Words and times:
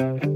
Thank 0.00 0.24
you. 0.24 0.29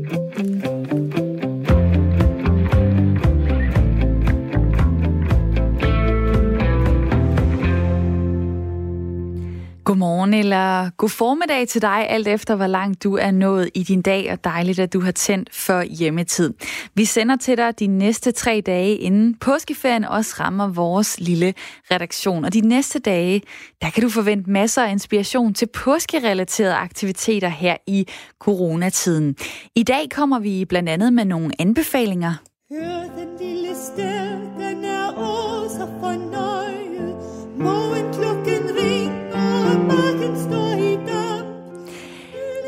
Eller 10.38 10.90
god 10.90 11.08
formiddag 11.08 11.68
til 11.68 11.82
dig, 11.82 12.06
alt 12.08 12.28
efter 12.28 12.56
hvor 12.56 12.66
langt 12.66 13.04
du 13.04 13.16
er 13.16 13.30
nået 13.30 13.70
i 13.74 13.82
din 13.82 14.02
dag, 14.02 14.32
og 14.32 14.44
dejligt, 14.44 14.78
at 14.78 14.92
du 14.92 15.00
har 15.00 15.12
tændt 15.12 15.54
for 15.54 15.82
hjemmetid. 15.82 16.54
Vi 16.94 17.04
sender 17.04 17.36
til 17.36 17.56
dig 17.56 17.80
de 17.80 17.86
næste 17.86 18.32
tre 18.32 18.62
dage, 18.66 18.96
inden 18.96 19.34
påskeferien 19.34 20.04
også 20.04 20.34
rammer 20.40 20.68
vores 20.68 21.20
lille 21.20 21.54
redaktion. 21.90 22.44
Og 22.44 22.52
de 22.52 22.60
næste 22.60 22.98
dage, 22.98 23.42
der 23.82 23.90
kan 23.90 24.02
du 24.02 24.08
forvente 24.08 24.50
masser 24.50 24.82
af 24.82 24.90
inspiration 24.90 25.54
til 25.54 25.66
påskerelaterede 25.74 26.74
aktiviteter 26.74 27.48
her 27.48 27.76
i 27.86 28.06
coronatiden. 28.38 29.36
I 29.74 29.82
dag 29.82 30.08
kommer 30.10 30.38
vi 30.38 30.64
blandt 30.64 30.88
andet 30.88 31.12
med 31.12 31.24
nogle 31.24 31.52
anbefalinger. 31.58 32.34
Hør 32.72 33.02
den 33.16 33.28
lille 33.40 33.74
stemme 33.92 34.33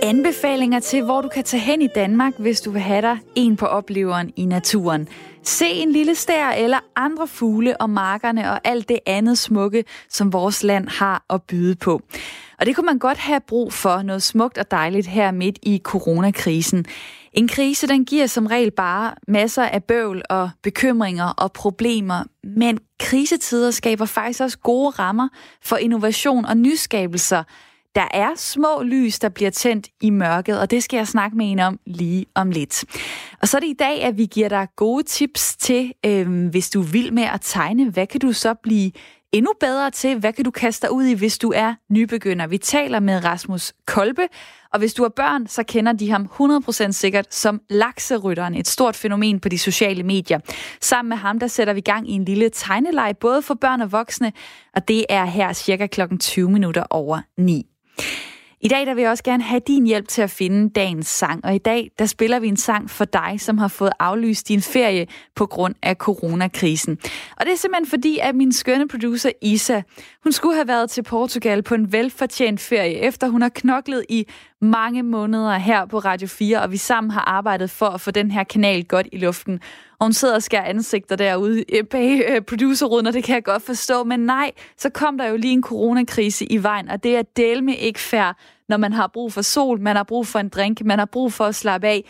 Anbefalinger 0.06 0.80
til, 0.80 1.02
hvor 1.02 1.20
du 1.20 1.28
kan 1.28 1.44
tage 1.44 1.60
hen 1.60 1.82
i 1.82 1.86
Danmark, 1.94 2.32
hvis 2.38 2.60
du 2.60 2.70
vil 2.70 2.80
have 2.80 3.02
dig 3.02 3.18
en 3.34 3.56
på 3.56 3.66
opleveren 3.66 4.32
i 4.36 4.44
naturen. 4.44 5.08
Se 5.42 5.66
en 5.66 5.92
lille 5.92 6.14
stær 6.14 6.48
eller 6.48 6.78
andre 6.96 7.26
fugle 7.26 7.80
og 7.80 7.90
markerne 7.90 8.52
og 8.52 8.60
alt 8.64 8.88
det 8.88 8.98
andet 9.06 9.38
smukke, 9.38 9.84
som 10.08 10.32
vores 10.32 10.62
land 10.62 10.88
har 10.88 11.24
at 11.30 11.42
byde 11.42 11.74
på. 11.74 12.00
Og 12.58 12.66
det 12.66 12.76
kunne 12.76 12.86
man 12.86 12.98
godt 12.98 13.18
have 13.18 13.40
brug 13.40 13.72
for, 13.72 14.02
noget 14.02 14.22
smukt 14.22 14.58
og 14.58 14.70
dejligt 14.70 15.06
her 15.06 15.30
midt 15.30 15.58
i 15.62 15.80
coronakrisen. 15.84 16.84
En 17.32 17.48
krise, 17.48 17.86
den 17.86 18.04
giver 18.04 18.26
som 18.26 18.46
regel 18.46 18.70
bare 18.70 19.14
masser 19.28 19.64
af 19.64 19.84
bøvl 19.84 20.22
og 20.30 20.50
bekymringer 20.62 21.28
og 21.28 21.52
problemer, 21.52 22.24
men 22.44 22.78
krisetider 23.00 23.70
skaber 23.70 24.04
faktisk 24.04 24.40
også 24.40 24.58
gode 24.58 24.90
rammer 24.90 25.28
for 25.62 25.76
innovation 25.76 26.44
og 26.44 26.56
nyskabelser, 26.56 27.42
der 27.96 28.08
er 28.10 28.28
små 28.36 28.82
lys, 28.82 29.18
der 29.18 29.28
bliver 29.28 29.50
tændt 29.50 29.88
i 30.00 30.10
mørket, 30.10 30.60
og 30.60 30.70
det 30.70 30.82
skal 30.82 30.96
jeg 30.96 31.08
snakke 31.08 31.36
med 31.36 31.52
en 31.52 31.58
om 31.58 31.80
lige 31.86 32.26
om 32.34 32.50
lidt. 32.50 32.84
Og 33.42 33.48
så 33.48 33.56
er 33.56 33.60
det 33.60 33.68
i 33.68 33.76
dag, 33.78 34.02
at 34.02 34.18
vi 34.18 34.26
giver 34.26 34.48
dig 34.48 34.68
gode 34.76 35.02
tips 35.02 35.56
til, 35.56 35.92
øh, 36.06 36.48
hvis 36.48 36.70
du 36.70 36.80
vil 36.80 37.12
med 37.12 37.22
at 37.22 37.40
tegne, 37.42 37.90
hvad 37.90 38.06
kan 38.06 38.20
du 38.20 38.32
så 38.32 38.54
blive 38.54 38.92
endnu 39.32 39.52
bedre 39.60 39.90
til? 39.90 40.18
Hvad 40.18 40.32
kan 40.32 40.44
du 40.44 40.50
kaste 40.50 40.86
dig 40.86 40.94
ud 40.94 41.04
i, 41.04 41.14
hvis 41.14 41.38
du 41.38 41.52
er 41.54 41.74
nybegynder? 41.90 42.46
Vi 42.46 42.58
taler 42.58 43.00
med 43.00 43.24
Rasmus 43.24 43.72
Kolbe, 43.86 44.28
og 44.72 44.78
hvis 44.78 44.94
du 44.94 45.02
har 45.02 45.08
børn, 45.08 45.46
så 45.46 45.62
kender 45.62 45.92
de 45.92 46.10
ham 46.10 46.28
100% 46.40 46.92
sikkert 46.92 47.34
som 47.34 47.60
lakserytteren, 47.70 48.54
et 48.54 48.68
stort 48.68 48.96
fænomen 48.96 49.40
på 49.40 49.48
de 49.48 49.58
sociale 49.58 50.02
medier. 50.02 50.38
Sammen 50.80 51.08
med 51.08 51.16
ham, 51.16 51.38
der 51.38 51.46
sætter 51.46 51.72
vi 51.74 51.80
gang 51.80 52.10
i 52.10 52.12
en 52.12 52.24
lille 52.24 52.50
tegneleg, 52.50 53.14
både 53.20 53.42
for 53.42 53.54
børn 53.54 53.80
og 53.80 53.92
voksne, 53.92 54.32
og 54.74 54.88
det 54.88 55.04
er 55.08 55.24
her 55.24 55.52
cirka 55.52 55.86
klokken 55.86 56.18
20 56.18 56.50
minutter 56.50 56.84
over 56.90 57.20
9. 57.38 57.66
I 58.60 58.68
dag 58.68 58.86
der 58.86 58.94
vil 58.94 59.02
jeg 59.02 59.10
også 59.10 59.24
gerne 59.24 59.42
have 59.42 59.60
din 59.66 59.86
hjælp 59.86 60.08
til 60.08 60.22
at 60.22 60.30
finde 60.30 60.70
dagens 60.70 61.06
sang, 61.06 61.44
og 61.44 61.54
i 61.54 61.58
dag 61.58 61.90
der 61.98 62.06
spiller 62.06 62.38
vi 62.38 62.48
en 62.48 62.56
sang 62.56 62.90
for 62.90 63.04
dig, 63.04 63.36
som 63.38 63.58
har 63.58 63.68
fået 63.68 63.92
aflyst 63.98 64.48
din 64.48 64.62
ferie 64.62 65.06
på 65.34 65.46
grund 65.46 65.74
af 65.82 65.94
coronakrisen. 65.94 66.98
Og 67.36 67.46
det 67.46 67.52
er 67.52 67.56
simpelthen 67.56 67.86
fordi, 67.86 68.18
at 68.18 68.34
min 68.34 68.52
skønne 68.52 68.88
producer 68.88 69.30
Isa, 69.42 69.80
hun 70.22 70.32
skulle 70.32 70.54
have 70.54 70.68
været 70.68 70.90
til 70.90 71.02
Portugal 71.02 71.62
på 71.62 71.74
en 71.74 71.92
velfortjent 71.92 72.60
ferie, 72.60 72.96
efter 72.96 73.28
hun 73.28 73.42
har 73.42 73.48
knoklet 73.48 74.04
i 74.08 74.26
mange 74.60 75.02
måneder 75.02 75.58
her 75.58 75.86
på 75.86 75.98
Radio 75.98 76.28
4, 76.28 76.62
og 76.62 76.72
vi 76.72 76.76
sammen 76.76 77.10
har 77.10 77.20
arbejdet 77.20 77.70
for 77.70 77.86
at 77.86 78.00
få 78.00 78.10
den 78.10 78.30
her 78.30 78.44
kanal 78.44 78.84
godt 78.84 79.08
i 79.12 79.18
luften. 79.18 79.60
Og 79.98 80.06
hun 80.06 80.12
sidder 80.12 80.34
og 80.34 80.42
skærer 80.42 80.64
ansigter 80.64 81.16
derude 81.16 81.64
øh, 81.76 81.84
bag 81.84 82.24
øh, 82.28 82.42
producerruden, 82.42 83.06
og 83.06 83.12
det 83.12 83.24
kan 83.24 83.34
jeg 83.34 83.44
godt 83.44 83.62
forstå. 83.62 84.04
Men 84.04 84.20
nej, 84.20 84.52
så 84.78 84.90
kom 84.90 85.18
der 85.18 85.26
jo 85.26 85.36
lige 85.36 85.52
en 85.52 85.62
coronakrise 85.62 86.44
i 86.44 86.62
vejen, 86.62 86.88
og 86.88 87.02
det 87.02 87.16
er 87.16 87.22
delme 87.22 87.76
ikke 87.76 88.00
fair, 88.00 88.36
når 88.68 88.76
man 88.76 88.92
har 88.92 89.06
brug 89.06 89.32
for 89.32 89.42
sol, 89.42 89.80
man 89.80 89.96
har 89.96 90.02
brug 90.02 90.26
for 90.26 90.38
en 90.38 90.48
drink, 90.48 90.84
man 90.84 90.98
har 90.98 91.06
brug 91.06 91.32
for 91.32 91.44
at 91.44 91.54
slappe 91.54 91.86
af 91.86 92.04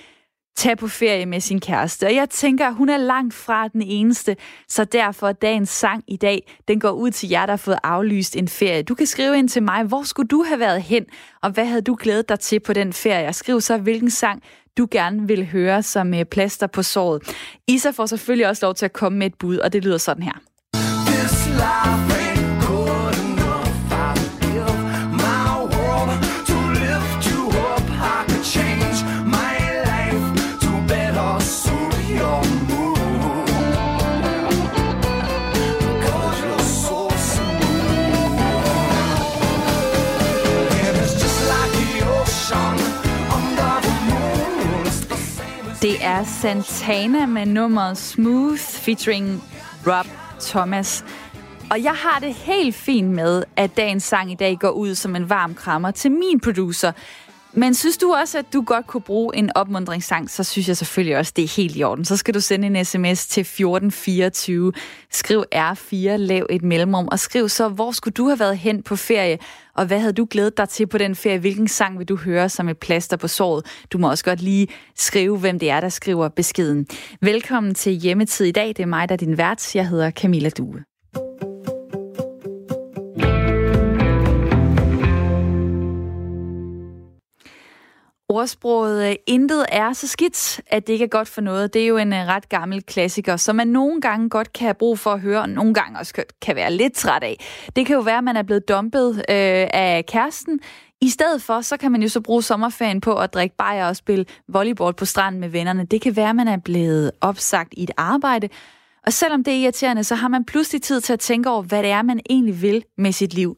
tage 0.56 0.77
på 0.77 0.88
ferie 0.88 1.27
med 1.27 1.41
sin 1.41 1.61
kæreste. 1.61 2.06
Og 2.06 2.15
jeg 2.15 2.31
tænker, 2.31 2.71
hun 2.71 2.88
er 2.88 2.97
langt 2.97 3.34
fra 3.34 3.69
den 3.69 3.83
eneste, 3.83 4.37
så 4.69 4.84
derfor 4.84 5.32
dagens 5.32 5.69
sang 5.69 6.05
i 6.09 6.16
dag, 6.16 6.53
den 6.69 6.81
går 6.81 6.91
ud 6.91 7.11
til 7.11 7.28
jer, 7.28 7.47
der 7.47 7.53
har 7.53 7.56
fået 7.56 7.78
aflyst 7.82 8.37
en 8.37 8.49
ferie. 8.49 8.82
Du 8.82 8.94
kan 8.94 9.06
skrive 9.06 9.38
ind 9.38 9.49
til 9.49 9.62
mig, 9.62 9.84
hvor 9.84 10.03
skulle 10.03 10.28
du 10.28 10.44
have 10.49 10.61
været 10.61 10.82
hen, 10.82 11.05
og 11.43 11.50
hvad 11.50 11.66
havde 11.66 11.82
du 11.82 11.97
glædet 12.00 12.28
dig 12.28 12.41
til 12.41 12.61
på 12.61 12.72
den 12.72 12.93
ferie? 12.93 13.28
Og 13.28 13.34
skriv 13.34 13.61
så, 13.61 13.77
hvilken 13.77 14.11
sang 14.11 14.43
du 14.78 14.88
gerne 14.91 15.26
vil 15.26 15.47
høre 15.47 15.82
som 15.82 16.14
øh, 16.14 16.25
plaster 16.25 16.66
på 16.66 16.82
såret. 16.82 17.22
Isa 17.69 17.91
får 17.91 18.06
selvfølgelig 18.06 18.48
også 18.48 18.66
lov 18.66 18.75
til 18.75 18.84
at 18.84 18.92
komme 18.92 19.19
med 19.19 19.26
et 19.26 19.34
bud, 19.38 19.56
og 19.56 19.72
det 19.72 19.84
lyder 19.84 19.98
sådan 19.98 20.22
her. 20.22 20.41
This 21.06 21.47
life 21.47 22.25
er 46.06 46.25
Santana 46.25 47.27
med 47.27 47.47
nummeret 47.47 47.99
Smooth 47.99 48.61
featuring 48.61 49.43
Rob 49.87 50.06
Thomas. 50.41 51.05
Og 51.71 51.83
jeg 51.83 51.93
har 51.93 52.19
det 52.19 52.34
helt 52.34 52.75
fint 52.75 53.11
med, 53.11 53.44
at 53.56 53.77
dagens 53.77 54.03
sang 54.03 54.33
i 54.33 54.34
dag 54.34 54.59
går 54.59 54.71
ud 54.71 54.94
som 54.94 55.17
en 55.17 55.31
varm 55.31 55.55
krammer 55.55 55.91
til 55.91 56.12
min 56.12 56.41
producer, 56.41 56.93
men 57.56 57.75
synes 57.75 57.99
du 57.99 58.12
også, 58.12 58.39
at 58.39 58.53
du 58.53 58.62
godt 58.62 58.87
kunne 58.87 59.00
bruge 59.00 59.37
en 59.37 59.50
opmundringssang, 59.55 60.31
så 60.31 60.44
synes 60.44 60.69
jeg 60.69 60.77
selvfølgelig 60.77 61.19
også, 61.19 61.33
det 61.37 61.44
er 61.44 61.55
helt 61.56 61.77
i 61.77 61.83
orden. 61.83 62.05
Så 62.05 62.17
skal 62.17 62.34
du 62.34 62.41
sende 62.41 62.67
en 62.67 62.84
sms 62.84 63.27
til 63.27 63.41
1424. 63.41 64.72
Skriv 65.11 65.44
R4, 65.55 65.97
lav 66.17 66.47
et 66.50 66.62
mellemrum, 66.62 67.09
og 67.12 67.19
skriv 67.19 67.49
så, 67.49 67.69
hvor 67.69 67.93
skulle 67.93 68.12
du 68.12 68.27
have 68.27 68.39
været 68.39 68.59
hen 68.59 68.83
på 68.83 68.97
ferie, 68.97 69.39
og 69.75 69.87
hvad 69.87 70.00
havde 70.00 70.12
du 70.12 70.27
glædet 70.31 70.56
dig 70.56 70.69
til 70.69 70.87
på 70.87 70.99
den 70.99 71.15
ferie? 71.15 71.39
Hvilken 71.39 71.69
sang 71.69 71.99
vil 71.99 72.09
du 72.09 72.17
høre 72.17 72.49
som 72.49 72.69
et 72.69 72.78
plaster 72.78 73.17
på 73.17 73.28
såret? 73.28 73.67
Du 73.93 73.99
må 73.99 74.11
også 74.11 74.25
godt 74.25 74.43
lige 74.43 74.69
skrive, 74.97 75.38
hvem 75.38 75.59
det 75.59 75.71
er, 75.71 75.81
der 75.81 75.88
skriver 75.88 76.28
beskeden. 76.28 76.87
Velkommen 77.21 77.75
til 77.75 77.93
Hjemmetid 77.93 78.47
i 78.47 78.53
dag. 78.53 78.69
Det 78.69 78.81
er 78.81 78.87
mig, 78.87 79.09
der 79.09 79.12
er 79.12 79.17
din 79.17 79.38
vært. 79.38 79.75
Jeg 79.75 79.88
hedder 79.88 80.11
Camilla 80.11 80.49
Due. 80.49 80.96
Ordsproget 88.37 89.11
øh, 89.11 89.17
intet 89.27 89.67
er 89.69 89.93
så 89.93 90.09
skidt, 90.09 90.61
at 90.67 90.87
det 90.87 90.93
ikke 90.93 91.05
er 91.05 91.09
godt 91.09 91.29
for 91.29 91.41
noget. 91.41 91.75
Det 91.75 91.83
er 91.83 91.87
jo 91.87 91.97
en 91.97 92.13
øh, 92.13 92.27
ret 92.27 92.49
gammel 92.49 92.83
klassiker, 92.83 93.37
som 93.37 93.57
man 93.57 93.69
nogle 93.69 94.01
gange 94.01 94.29
godt 94.29 94.53
kan 94.53 94.65
have 94.65 94.75
brug 94.75 94.99
for 94.99 95.13
at 95.13 95.21
høre, 95.21 95.41
og 95.41 95.49
nogle 95.49 95.75
gange 95.75 95.99
også 95.99 96.25
kan 96.43 96.57
være 96.57 96.73
lidt 96.73 96.95
træt 96.95 97.23
af. 97.23 97.45
Det 97.77 97.87
kan 97.87 97.95
jo 97.97 98.01
være, 98.01 98.19
at 98.19 98.25
man 98.25 98.37
er 98.37 98.43
blevet 98.43 98.69
dumpet 98.69 99.17
øh, 99.17 99.67
af 99.73 100.05
kæresten. 100.09 100.61
I 101.01 101.09
stedet 101.09 101.43
for, 101.43 101.61
så 101.61 101.77
kan 101.77 101.93
man 101.93 102.03
jo 102.03 102.09
så 102.09 102.21
bruge 102.21 102.43
sommerferien 102.43 103.01
på 103.01 103.15
at 103.15 103.35
drikke 103.35 103.57
bajer 103.57 103.89
og 103.89 103.97
spille 103.97 104.25
volleyball 104.49 104.95
på 104.95 105.05
stranden 105.05 105.41
med 105.41 105.49
vennerne. 105.49 105.85
Det 105.85 106.01
kan 106.01 106.17
være, 106.17 106.31
at 106.31 106.37
man 106.37 106.49
er 106.49 106.59
blevet 106.65 107.11
opsagt 107.21 107.75
i 107.77 107.83
et 107.83 107.91
arbejde, 107.97 108.49
og 109.07 109.13
selvom 109.13 109.45
det 109.45 109.55
er 109.55 109.59
irriterende, 109.59 110.05
så 110.05 110.15
har 110.15 110.29
man 110.29 110.45
pludselig 110.45 110.83
tid 110.83 111.01
til 111.01 111.13
at 111.13 111.21
tænke 111.21 111.51
over, 111.51 111.63
hvad 111.63 111.83
det 111.83 111.91
er, 111.91 112.03
man 112.03 112.21
egentlig 112.31 112.63
vil 112.63 112.85
med 112.99 113.13
sit 113.13 113.35
liv. 113.35 113.57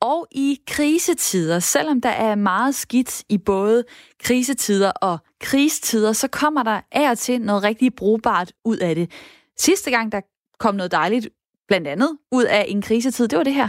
Og 0.00 0.26
i 0.30 0.60
krisetider, 0.66 1.58
selvom 1.58 2.00
der 2.00 2.08
er 2.08 2.34
meget 2.34 2.74
skidt 2.74 3.24
i 3.28 3.38
både 3.38 3.84
krisetider 4.20 4.90
og 4.90 5.18
krigstider, 5.40 6.12
så 6.12 6.28
kommer 6.28 6.62
der 6.62 6.80
af 6.92 7.10
og 7.10 7.18
til 7.18 7.40
noget 7.40 7.62
rigtig 7.62 7.94
brugbart 7.94 8.52
ud 8.64 8.76
af 8.76 8.94
det. 8.94 9.10
Sidste 9.58 9.90
gang, 9.90 10.12
der 10.12 10.20
kom 10.58 10.74
noget 10.74 10.92
dejligt, 10.92 11.28
blandt 11.68 11.88
andet 11.88 12.18
ud 12.32 12.44
af 12.44 12.64
en 12.68 12.82
krisetid, 12.82 13.28
det 13.28 13.36
var 13.36 13.44
det 13.44 13.54
her. 13.54 13.68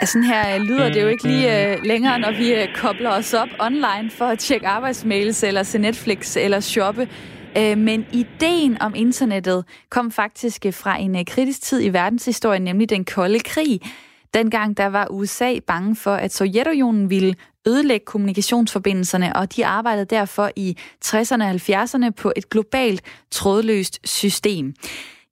Altså, 0.00 0.12
sådan 0.12 0.24
her 0.24 0.54
øh, 0.54 0.60
lyder 0.60 0.88
det 0.88 1.02
jo 1.02 1.08
ikke 1.08 1.28
lige 1.28 1.76
uh, 1.76 1.84
længere, 1.84 2.18
når 2.18 2.32
vi 2.32 2.52
uh, 2.52 2.74
kobler 2.74 3.10
os 3.10 3.34
op 3.34 3.48
online 3.58 4.10
for 4.10 4.24
at 4.24 4.38
tjekke 4.38 4.66
arbejdsmails, 4.68 5.42
eller 5.42 5.62
se 5.62 5.78
Netflix, 5.78 6.36
eller 6.36 6.60
shoppe. 6.60 7.08
Uh, 7.58 7.78
men 7.78 8.06
ideen 8.12 8.82
om 8.82 8.94
internettet 8.96 9.64
kom 9.90 10.10
faktisk 10.10 10.66
fra 10.72 10.98
en 10.98 11.24
kritisk 11.24 11.62
tid 11.62 11.82
i 11.82 11.88
verdenshistorien, 11.88 12.62
nemlig 12.62 12.90
den 12.90 13.04
kolde 13.04 13.40
krig. 13.40 13.80
Dengang 14.34 14.76
der 14.76 14.86
var 14.86 15.06
USA 15.10 15.58
bange 15.66 15.96
for, 15.96 16.14
at 16.14 16.32
Sovjetunionen 16.32 17.10
ville 17.10 17.34
ødelægge 17.66 18.06
kommunikationsforbindelserne, 18.06 19.36
og 19.36 19.56
de 19.56 19.66
arbejdede 19.66 20.04
derfor 20.04 20.50
i 20.56 20.76
60'erne 21.04 21.42
og 21.42 21.50
70'erne 21.50 22.10
på 22.10 22.32
et 22.36 22.50
globalt 22.50 23.02
trådløst 23.30 24.00
system. 24.04 24.74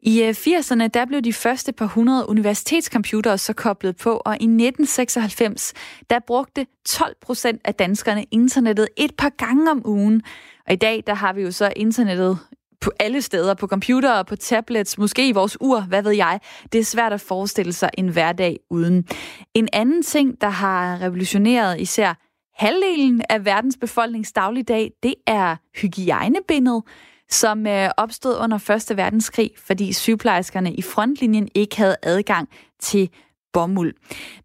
I 0.03 0.23
øh, 0.23 0.31
80'erne 0.31 0.87
der 0.87 1.05
blev 1.05 1.23
de 1.23 1.33
første 1.33 1.73
par 1.73 1.87
hundrede 1.87 2.29
universitetscomputere 2.29 3.39
så 3.39 3.53
koblet 3.53 3.97
på, 3.97 4.11
og 4.11 4.33
i 4.33 4.45
1996 4.45 5.75
der 6.11 6.19
brugte 6.27 6.67
12 6.87 7.17
procent 7.21 7.61
af 7.65 7.75
danskerne 7.75 8.25
internettet 8.31 8.89
et 8.97 9.15
par 9.19 9.29
gange 9.29 9.71
om 9.71 9.83
ugen. 9.85 10.23
Og 10.67 10.73
i 10.73 10.77
dag 10.77 11.03
der 11.06 11.15
har 11.15 11.33
vi 11.33 11.43
jo 11.43 11.50
så 11.50 11.73
internettet 11.77 12.39
på 12.81 12.91
alle 13.00 13.23
steder, 13.23 13.55
på 13.55 13.67
computere, 13.67 14.25
på 14.25 14.37
tablets, 14.37 14.99
måske 14.99 15.29
i 15.29 15.33
vores 15.33 15.56
ur, 15.61 15.81
hvad 15.81 16.03
ved 16.03 16.12
jeg. 16.12 16.41
Det 16.73 16.79
er 16.79 16.85
svært 16.85 17.12
at 17.12 17.21
forestille 17.21 17.73
sig 17.73 17.91
en 17.99 18.09
hverdag 18.09 18.56
uden. 18.71 19.06
En 19.55 19.69
anden 19.73 20.03
ting, 20.03 20.41
der 20.41 20.49
har 20.49 21.01
revolutioneret 21.01 21.81
især 21.81 22.15
halvdelen 22.55 23.23
af 23.29 23.44
verdens 23.44 23.77
befolknings 23.81 24.33
dagligdag, 24.33 24.91
det 25.03 25.15
er 25.27 25.56
hygiejnebindet, 25.81 26.83
som 27.29 27.67
øh, 27.67 27.91
opstod 27.97 28.39
under 28.39 28.87
1. 28.91 28.97
verdenskrig, 28.97 29.51
fordi 29.57 29.93
sygeplejerskerne 29.93 30.75
i 30.75 30.83
frontlinjen 30.83 31.49
ikke 31.55 31.77
havde 31.77 31.97
adgang 32.03 32.49
til 32.81 33.11
bomuld. 33.53 33.95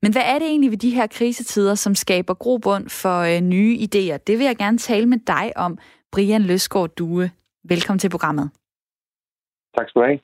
Men 0.01 0.11
hvad 0.11 0.21
er 0.25 0.39
det 0.39 0.47
egentlig 0.47 0.71
ved 0.71 0.77
de 0.77 0.89
her 0.89 1.07
krisetider, 1.07 1.75
som 1.75 1.95
skaber 1.95 2.33
grobund 2.33 2.89
for 2.89 3.19
øh, 3.19 3.41
nye 3.41 3.77
idéer? 3.77 4.17
Det 4.17 4.39
vil 4.39 4.45
jeg 4.45 4.57
gerne 4.57 4.77
tale 4.77 5.05
med 5.05 5.17
dig 5.27 5.51
om, 5.55 5.77
Brian 6.11 6.41
Løsgaard 6.41 6.89
Due. 6.89 7.31
Velkommen 7.63 7.99
til 7.99 8.09
programmet. 8.09 8.49
Tak 9.77 9.89
skal 9.89 10.01
du 10.01 10.05
have. 10.05 10.19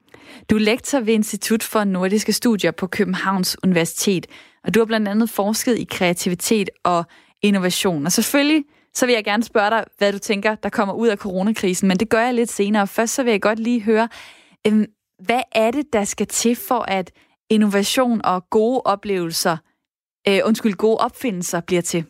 Du 0.50 0.56
er 0.56 0.60
lektor 0.60 1.00
ved 1.00 1.14
Institut 1.14 1.64
for 1.64 1.84
Nordiske 1.84 2.34
Studier 2.34 2.72
på 2.72 2.88
Københavns 2.88 3.58
Universitet, 3.64 4.28
og 4.64 4.74
du 4.74 4.80
har 4.80 4.86
blandt 4.86 5.08
andet 5.08 5.30
forsket 5.30 5.78
i 5.78 5.84
kreativitet 5.84 6.70
og 6.84 7.04
innovation. 7.42 8.06
Og 8.06 8.12
selvfølgelig 8.12 8.64
så 8.94 9.06
vil 9.06 9.16
jeg 9.16 9.24
gerne 9.24 9.44
spørge 9.44 9.70
dig, 9.70 9.84
hvad 9.98 10.12
du 10.12 10.20
tænker, 10.20 10.56
der 10.56 10.70
kommer 10.70 10.94
ud 10.94 11.08
af 11.08 11.18
coronakrisen, 11.18 11.88
men 11.88 11.98
det 11.98 12.10
gør 12.10 12.20
jeg 12.20 12.34
lidt 12.34 12.50
senere. 12.50 12.88
Først 12.88 13.14
så 13.16 13.24
vil 13.24 13.32
jeg 13.32 13.42
godt 13.42 13.60
lige 13.60 13.84
høre, 13.84 14.08
øhm, 14.68 14.86
hvad 15.26 15.42
er 15.52 15.72
det, 15.72 15.94
der 15.94 16.04
skal 16.04 16.28
til 16.28 16.56
for, 16.68 16.92
at 16.92 17.12
innovation 17.50 18.22
og 18.26 18.50
gode 18.50 18.82
oplevelser, 18.86 19.58
øh, 20.28 20.40
undskyld, 20.46 20.74
gode 20.74 20.98
opfindelser 20.98 21.62
bliver 21.68 21.82
til? 21.82 22.06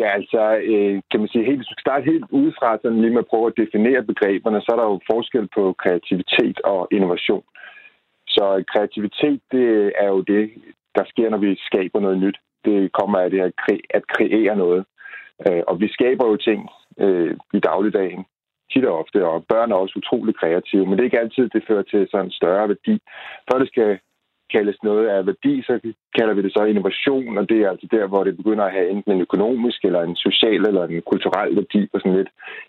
Ja, 0.00 0.08
altså, 0.18 0.42
øh, 0.72 1.02
kan 1.10 1.20
man 1.20 1.28
sige, 1.28 1.44
helt, 1.44 1.58
hvis 1.58 1.70
vi 1.70 1.80
starte 1.86 2.04
helt 2.12 2.26
udefra, 2.30 2.78
sådan 2.82 3.00
lige 3.00 3.14
med 3.14 3.24
at 3.24 3.30
prøve 3.32 3.46
at 3.46 3.58
definere 3.62 4.02
begreberne, 4.02 4.60
så 4.60 4.68
er 4.72 4.76
der 4.76 4.88
jo 4.92 5.00
forskel 5.12 5.48
på 5.56 5.74
kreativitet 5.82 6.60
og 6.60 6.88
innovation. 6.90 7.44
Så 8.28 8.64
kreativitet, 8.72 9.40
det 9.52 9.92
er 10.02 10.08
jo 10.14 10.20
det, 10.20 10.44
der 10.96 11.04
sker, 11.12 11.30
når 11.30 11.38
vi 11.38 11.50
skaber 11.68 12.00
noget 12.00 12.18
nyt 12.18 12.38
det 12.64 12.92
kommer 12.92 13.18
af 13.18 13.30
det 13.30 13.40
at, 13.40 13.52
kre- 13.62 13.86
at 13.90 14.06
kreere 14.06 14.56
noget. 14.56 14.84
Øh, 15.46 15.62
og 15.66 15.80
vi 15.80 15.88
skaber 15.88 16.26
jo 16.28 16.36
ting 16.36 16.68
øh, 17.00 17.36
i 17.52 17.58
dagligdagen, 17.58 18.24
tit 18.72 18.84
og 18.84 18.98
ofte, 18.98 19.26
og 19.26 19.44
børn 19.48 19.72
er 19.72 19.76
også 19.76 19.94
utrolig 19.96 20.36
kreative, 20.36 20.86
men 20.86 20.92
det 20.92 21.00
er 21.00 21.10
ikke 21.10 21.20
altid, 21.20 21.48
det 21.48 21.64
fører 21.68 21.82
til 21.82 22.08
sådan 22.10 22.26
en 22.26 22.38
større 22.40 22.68
værdi. 22.68 23.00
Før 23.48 23.58
det 23.58 23.68
skal 23.68 23.98
kaldes 24.54 24.82
noget 24.82 25.06
af 25.08 25.26
værdi, 25.26 25.62
så 25.62 25.80
kalder 26.18 26.34
vi 26.34 26.42
det 26.42 26.52
så 26.52 26.64
innovation, 26.64 27.38
og 27.38 27.48
det 27.48 27.58
er 27.60 27.70
altså 27.70 27.86
der, 27.90 28.06
hvor 28.06 28.24
det 28.24 28.36
begynder 28.36 28.64
at 28.64 28.72
have 28.72 28.90
enten 28.90 29.12
en 29.12 29.20
økonomisk, 29.20 29.84
eller 29.84 30.02
en 30.02 30.16
social, 30.16 30.62
eller 30.66 30.84
en 30.86 31.02
kulturel 31.10 31.56
værdi 31.56 31.80
på 31.86 31.98
sådan 31.98 32.16
lidt 32.16 32.28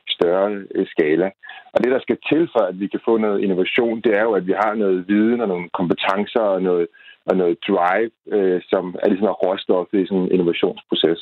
større 0.09 0.63
øh, 0.75 0.87
skala. 0.87 1.29
Og 1.73 1.83
det, 1.83 1.91
der 1.91 1.99
skal 1.99 2.17
til 2.29 2.49
for, 2.53 2.63
at 2.69 2.79
vi 2.79 2.87
kan 2.87 2.99
få 3.05 3.17
noget 3.17 3.43
innovation, 3.45 4.01
det 4.01 4.13
er 4.19 4.23
jo, 4.23 4.31
at 4.31 4.47
vi 4.47 4.55
har 4.63 4.73
noget 4.73 5.07
viden 5.07 5.41
og 5.41 5.47
nogle 5.47 5.69
kompetencer 5.69 6.45
og 6.55 6.61
noget, 6.61 6.87
og 7.29 7.37
noget 7.37 7.57
drive, 7.67 8.11
øh, 8.35 8.61
som 8.71 8.95
er 9.03 9.07
ligesom 9.09 9.27
råstof 9.27 9.87
i 9.93 10.05
sådan 10.05 10.23
en 10.23 10.31
innovationsproces. 10.31 11.21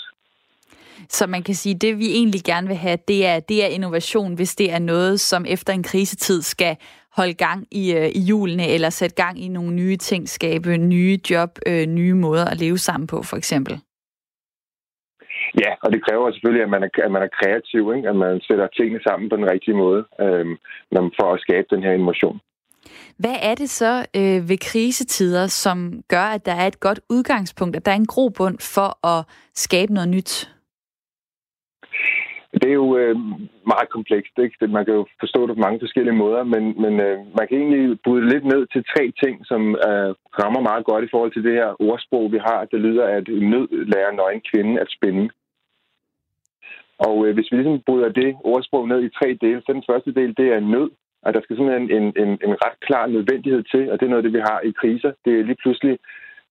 Så 1.10 1.28
man 1.28 1.44
kan 1.44 1.56
sige, 1.56 1.76
at 1.76 1.82
det 1.82 2.00
vi 2.00 2.08
egentlig 2.20 2.42
gerne 2.44 2.68
vil 2.68 2.76
have, 2.76 2.98
det 3.08 3.26
er, 3.26 3.40
det 3.40 3.64
er 3.64 3.68
innovation, 3.68 4.36
hvis 4.36 4.56
det 4.56 4.74
er 4.74 4.80
noget, 4.80 5.20
som 5.20 5.46
efter 5.48 5.74
en 5.74 5.84
krisetid 5.84 6.42
skal 6.42 6.78
holde 7.18 7.34
gang 7.34 7.68
i, 7.72 7.94
øh, 7.94 8.08
i 8.08 8.22
julene, 8.30 8.68
eller 8.68 8.90
sætte 8.90 9.16
gang 9.24 9.44
i 9.46 9.48
nogle 9.48 9.74
nye 9.74 9.98
ting, 9.98 10.30
skabe 10.30 10.78
nye 10.78 11.20
job, 11.30 11.50
øh, 11.68 11.86
nye 11.86 12.14
måder 12.14 12.46
at 12.46 12.60
leve 12.60 12.78
sammen 12.78 13.08
på, 13.08 13.24
for 13.24 13.38
eksempel. 13.38 13.74
Ja, 15.64 15.72
og 15.84 15.90
det 15.94 16.06
kræver 16.06 16.32
selvfølgelig, 16.32 16.64
at 16.64 16.70
man 16.70 16.84
er, 16.84 16.90
at 17.06 17.12
man 17.12 17.24
er 17.28 17.36
kreativ, 17.40 17.84
ikke? 17.96 18.10
at 18.10 18.16
man 18.16 18.42
sætter 18.48 18.68
tingene 18.68 19.02
sammen 19.08 19.30
på 19.30 19.36
den 19.36 19.52
rigtige 19.54 19.78
måde, 19.84 20.02
øh, 20.20 20.46
for 21.20 21.34
at 21.34 21.40
skabe 21.46 21.68
den 21.70 21.84
her 21.84 21.92
innovation. 21.92 22.40
Hvad 23.18 23.36
er 23.42 23.56
det 23.56 23.70
så 23.70 24.06
øh, 24.16 24.50
ved 24.50 24.58
krisetider, 24.58 25.48
som 25.48 26.04
gør, 26.08 26.26
at 26.36 26.46
der 26.46 26.52
er 26.52 26.68
et 26.68 26.80
godt 26.80 27.00
udgangspunkt, 27.10 27.76
at 27.76 27.86
der 27.86 27.92
er 27.92 27.96
en 27.96 28.14
grobund 28.16 28.58
for 28.76 29.08
at 29.08 29.26
skabe 29.54 29.94
noget 29.94 30.10
nyt? 30.10 30.56
Det 32.62 32.70
er 32.70 32.80
jo 32.84 32.98
øh, 32.98 33.16
meget 33.74 33.90
komplekst. 33.96 34.34
Ikke? 34.44 34.68
Man 34.68 34.86
kan 34.86 34.94
jo 34.94 35.06
forstå 35.20 35.48
det 35.48 35.56
på 35.56 35.62
mange 35.66 35.80
forskellige 35.80 36.22
måder, 36.24 36.44
men, 36.44 36.64
men 36.84 36.94
øh, 37.08 37.18
man 37.38 37.46
kan 37.48 37.58
egentlig 37.58 38.00
bryde 38.06 38.30
lidt 38.30 38.46
ned 38.46 38.62
til 38.74 38.84
tre 38.94 39.04
ting, 39.24 39.36
som 39.46 39.62
øh, 39.88 40.12
rammer 40.40 40.62
meget 40.70 40.86
godt 40.86 41.04
i 41.06 41.12
forhold 41.12 41.32
til 41.34 41.44
det 41.44 41.54
her 41.60 41.70
ordsprog, 41.90 42.32
vi 42.32 42.40
har. 42.48 42.60
Det 42.72 42.80
lyder, 42.80 43.06
at 43.18 43.28
nød 43.28 43.68
lærer 43.94 44.12
nøgen 44.12 44.42
kvinde 44.52 44.82
at 44.82 44.94
spænde. 44.96 45.30
Og 47.08 47.16
øh, 47.26 47.34
hvis 47.34 47.52
vi 47.52 47.56
ligesom 47.58 47.82
bryder 47.88 48.10
det 48.22 48.36
ordsprog 48.44 48.88
ned 48.88 49.02
i 49.04 49.16
tre 49.18 49.28
dele, 49.42 49.62
så 49.62 49.74
den 49.74 49.88
første 49.90 50.12
del, 50.20 50.32
det 50.38 50.48
er 50.56 50.60
nød 50.60 50.90
at 51.26 51.34
der 51.34 51.42
skal 51.42 51.56
simpelthen 51.56 51.90
en, 51.98 52.06
en, 52.24 52.32
en 52.48 52.56
ret 52.66 52.78
klar 52.88 53.06
nødvendighed 53.08 53.64
til, 53.64 53.92
og 53.92 54.00
det 54.00 54.06
er 54.06 54.10
noget 54.10 54.24
af 54.24 54.28
det, 54.28 54.38
vi 54.38 54.48
har 54.50 54.60
i 54.60 54.72
kriser. 54.82 55.12
Det 55.26 55.40
er 55.40 55.44
lige 55.44 55.62
pludselig 55.64 56.00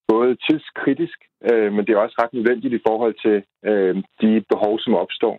både 0.08 0.36
tidskritisk, 0.48 1.18
øh, 1.50 1.72
men 1.72 1.86
det 1.86 1.92
er 1.92 2.04
også 2.04 2.16
ret 2.22 2.32
nødvendigt 2.32 2.74
i 2.74 2.84
forhold 2.88 3.14
til 3.24 3.36
øh, 3.70 3.94
de 4.22 4.44
behov, 4.52 4.78
som 4.78 4.94
opstår. 4.94 5.36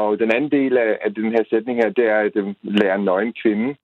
Og 0.00 0.18
den 0.18 0.30
anden 0.34 0.50
del 0.50 0.78
af, 0.78 0.98
af 1.04 1.14
den 1.14 1.30
her 1.34 1.44
sætning 1.50 1.76
her, 1.78 1.90
det 1.90 2.06
er, 2.14 2.18
at 2.18 2.36
øh, 2.36 2.46
det 2.46 2.56
lærer 2.62 2.96
nøgen 2.96 3.34
kvinde. 3.42 3.74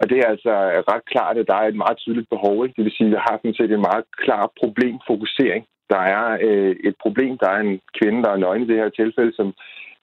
Og 0.00 0.10
det 0.10 0.18
er 0.18 0.28
altså 0.34 0.52
ret 0.92 1.04
klart, 1.04 1.38
at 1.38 1.46
der 1.48 1.54
er 1.54 1.68
et 1.68 1.82
meget 1.84 1.98
tydeligt 1.98 2.28
behov. 2.30 2.64
Ikke? 2.64 2.74
Det 2.76 2.84
vil 2.84 2.96
sige, 2.96 3.06
at 3.06 3.12
der 3.12 3.26
har 3.28 3.36
sådan 3.36 3.54
set 3.54 3.72
en 3.72 3.86
meget 3.90 4.04
klar 4.24 4.52
problemfokusering. 4.60 5.66
Der 5.90 6.02
er 6.16 6.38
øh, 6.48 6.76
et 6.84 6.96
problem, 7.02 7.38
der 7.38 7.50
er 7.50 7.60
en 7.60 7.80
kvinde, 7.98 8.22
der 8.22 8.30
er 8.30 8.42
nøgen 8.44 8.62
i 8.62 8.66
det 8.66 8.76
her 8.76 8.88
tilfælde, 8.88 9.32
som 9.36 9.54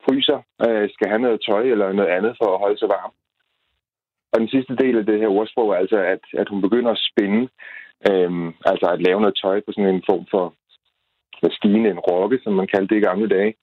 fryser, 0.06 0.40
øh, 0.66 0.90
skal 0.94 1.08
have 1.08 1.22
noget 1.26 1.40
tøj 1.50 1.64
eller 1.74 1.94
noget 1.94 2.12
andet 2.18 2.34
for 2.40 2.50
at 2.54 2.62
holde 2.64 2.80
sig 2.80 2.90
varm. 2.90 3.14
Og 4.34 4.40
den 4.40 4.50
sidste 4.50 4.76
del 4.76 4.98
af 4.98 5.06
det 5.06 5.20
her 5.20 5.28
ordsprog 5.28 5.70
er 5.72 5.78
altså, 5.84 5.98
at, 5.98 6.24
at 6.42 6.50
hun 6.50 6.62
begynder 6.62 6.92
at 6.92 7.04
spænde, 7.10 7.44
øh, 8.10 8.32
altså 8.72 8.86
at 8.94 9.02
lave 9.08 9.20
noget 9.22 9.40
tøj 9.44 9.58
på 9.62 9.72
sådan 9.72 9.96
en 9.96 10.04
form 10.10 10.26
for 10.34 10.46
maskine, 11.44 11.90
en 11.90 12.00
rokke, 12.10 12.40
som 12.44 12.54
man 12.54 12.68
kaldte 12.68 12.96
det 12.96 13.02
i 13.02 13.08
gamle 13.10 13.30
dage. 13.38 13.54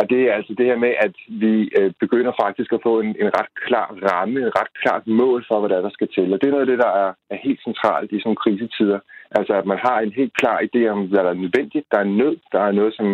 Og 0.00 0.10
det 0.10 0.20
er 0.22 0.32
altså 0.38 0.52
det 0.58 0.66
her 0.66 0.78
med, 0.84 0.92
at 1.06 1.14
vi 1.42 1.52
øh, 1.78 1.90
begynder 2.00 2.32
faktisk 2.42 2.70
at 2.72 2.84
få 2.88 3.00
en, 3.00 3.10
en 3.22 3.30
ret 3.38 3.50
klar 3.66 3.88
ramme, 4.10 4.40
en 4.40 4.56
ret 4.60 4.72
klart 4.82 5.06
mål 5.06 5.44
for, 5.48 5.56
hvad 5.60 5.68
der, 5.70 5.78
er, 5.78 5.86
der 5.86 5.96
skal 5.98 6.08
til. 6.16 6.32
Og 6.32 6.38
det 6.40 6.46
er 6.46 6.54
noget 6.54 6.66
af 6.66 6.72
det, 6.72 6.78
der 6.84 6.92
er, 7.04 7.10
er 7.30 7.38
helt 7.46 7.60
centralt 7.66 8.12
i 8.12 8.20
sådan 8.20 8.42
krisetider. 8.44 9.00
Altså 9.38 9.52
at 9.60 9.66
man 9.66 9.78
har 9.86 9.98
en 10.00 10.12
helt 10.12 10.34
klar 10.40 10.58
idé 10.68 10.80
om, 10.94 11.00
hvad 11.10 11.22
der 11.24 11.30
er 11.30 11.42
nødvendigt. 11.44 11.86
Der 11.92 11.98
er 11.98 12.14
nød, 12.20 12.36
der 12.52 12.60
er 12.68 12.72
noget, 12.72 12.94
som 12.94 13.08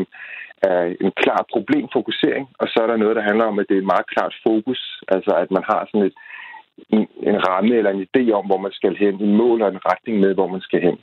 er 0.73 0.83
en 1.05 1.13
klar 1.23 1.41
problemfokusering, 1.53 2.45
og 2.61 2.67
så 2.69 2.79
er 2.83 2.87
der 2.87 2.97
noget, 2.97 3.17
der 3.17 3.29
handler 3.29 3.45
om, 3.45 3.59
at 3.59 3.67
det 3.69 3.75
er 3.75 3.83
et 3.83 3.93
meget 3.95 4.07
klart 4.15 4.35
fokus. 4.47 4.81
Altså 5.09 5.33
at 5.43 5.51
man 5.51 5.65
har 5.71 5.81
sådan 5.91 6.07
et, 6.09 6.17
en, 6.95 7.03
en 7.31 7.39
ramme 7.49 7.75
eller 7.79 7.91
en 7.91 8.07
idé 8.09 8.23
om, 8.39 8.47
hvor 8.47 8.61
man 8.67 8.73
skal 8.73 8.97
hen, 8.97 9.15
en 9.15 9.37
mål 9.37 9.63
og 9.63 9.69
en 9.69 9.85
retning 9.91 10.21
med, 10.21 10.35
hvor 10.35 10.49
man 10.55 10.61
skal 10.61 10.81
hen. 10.81 10.99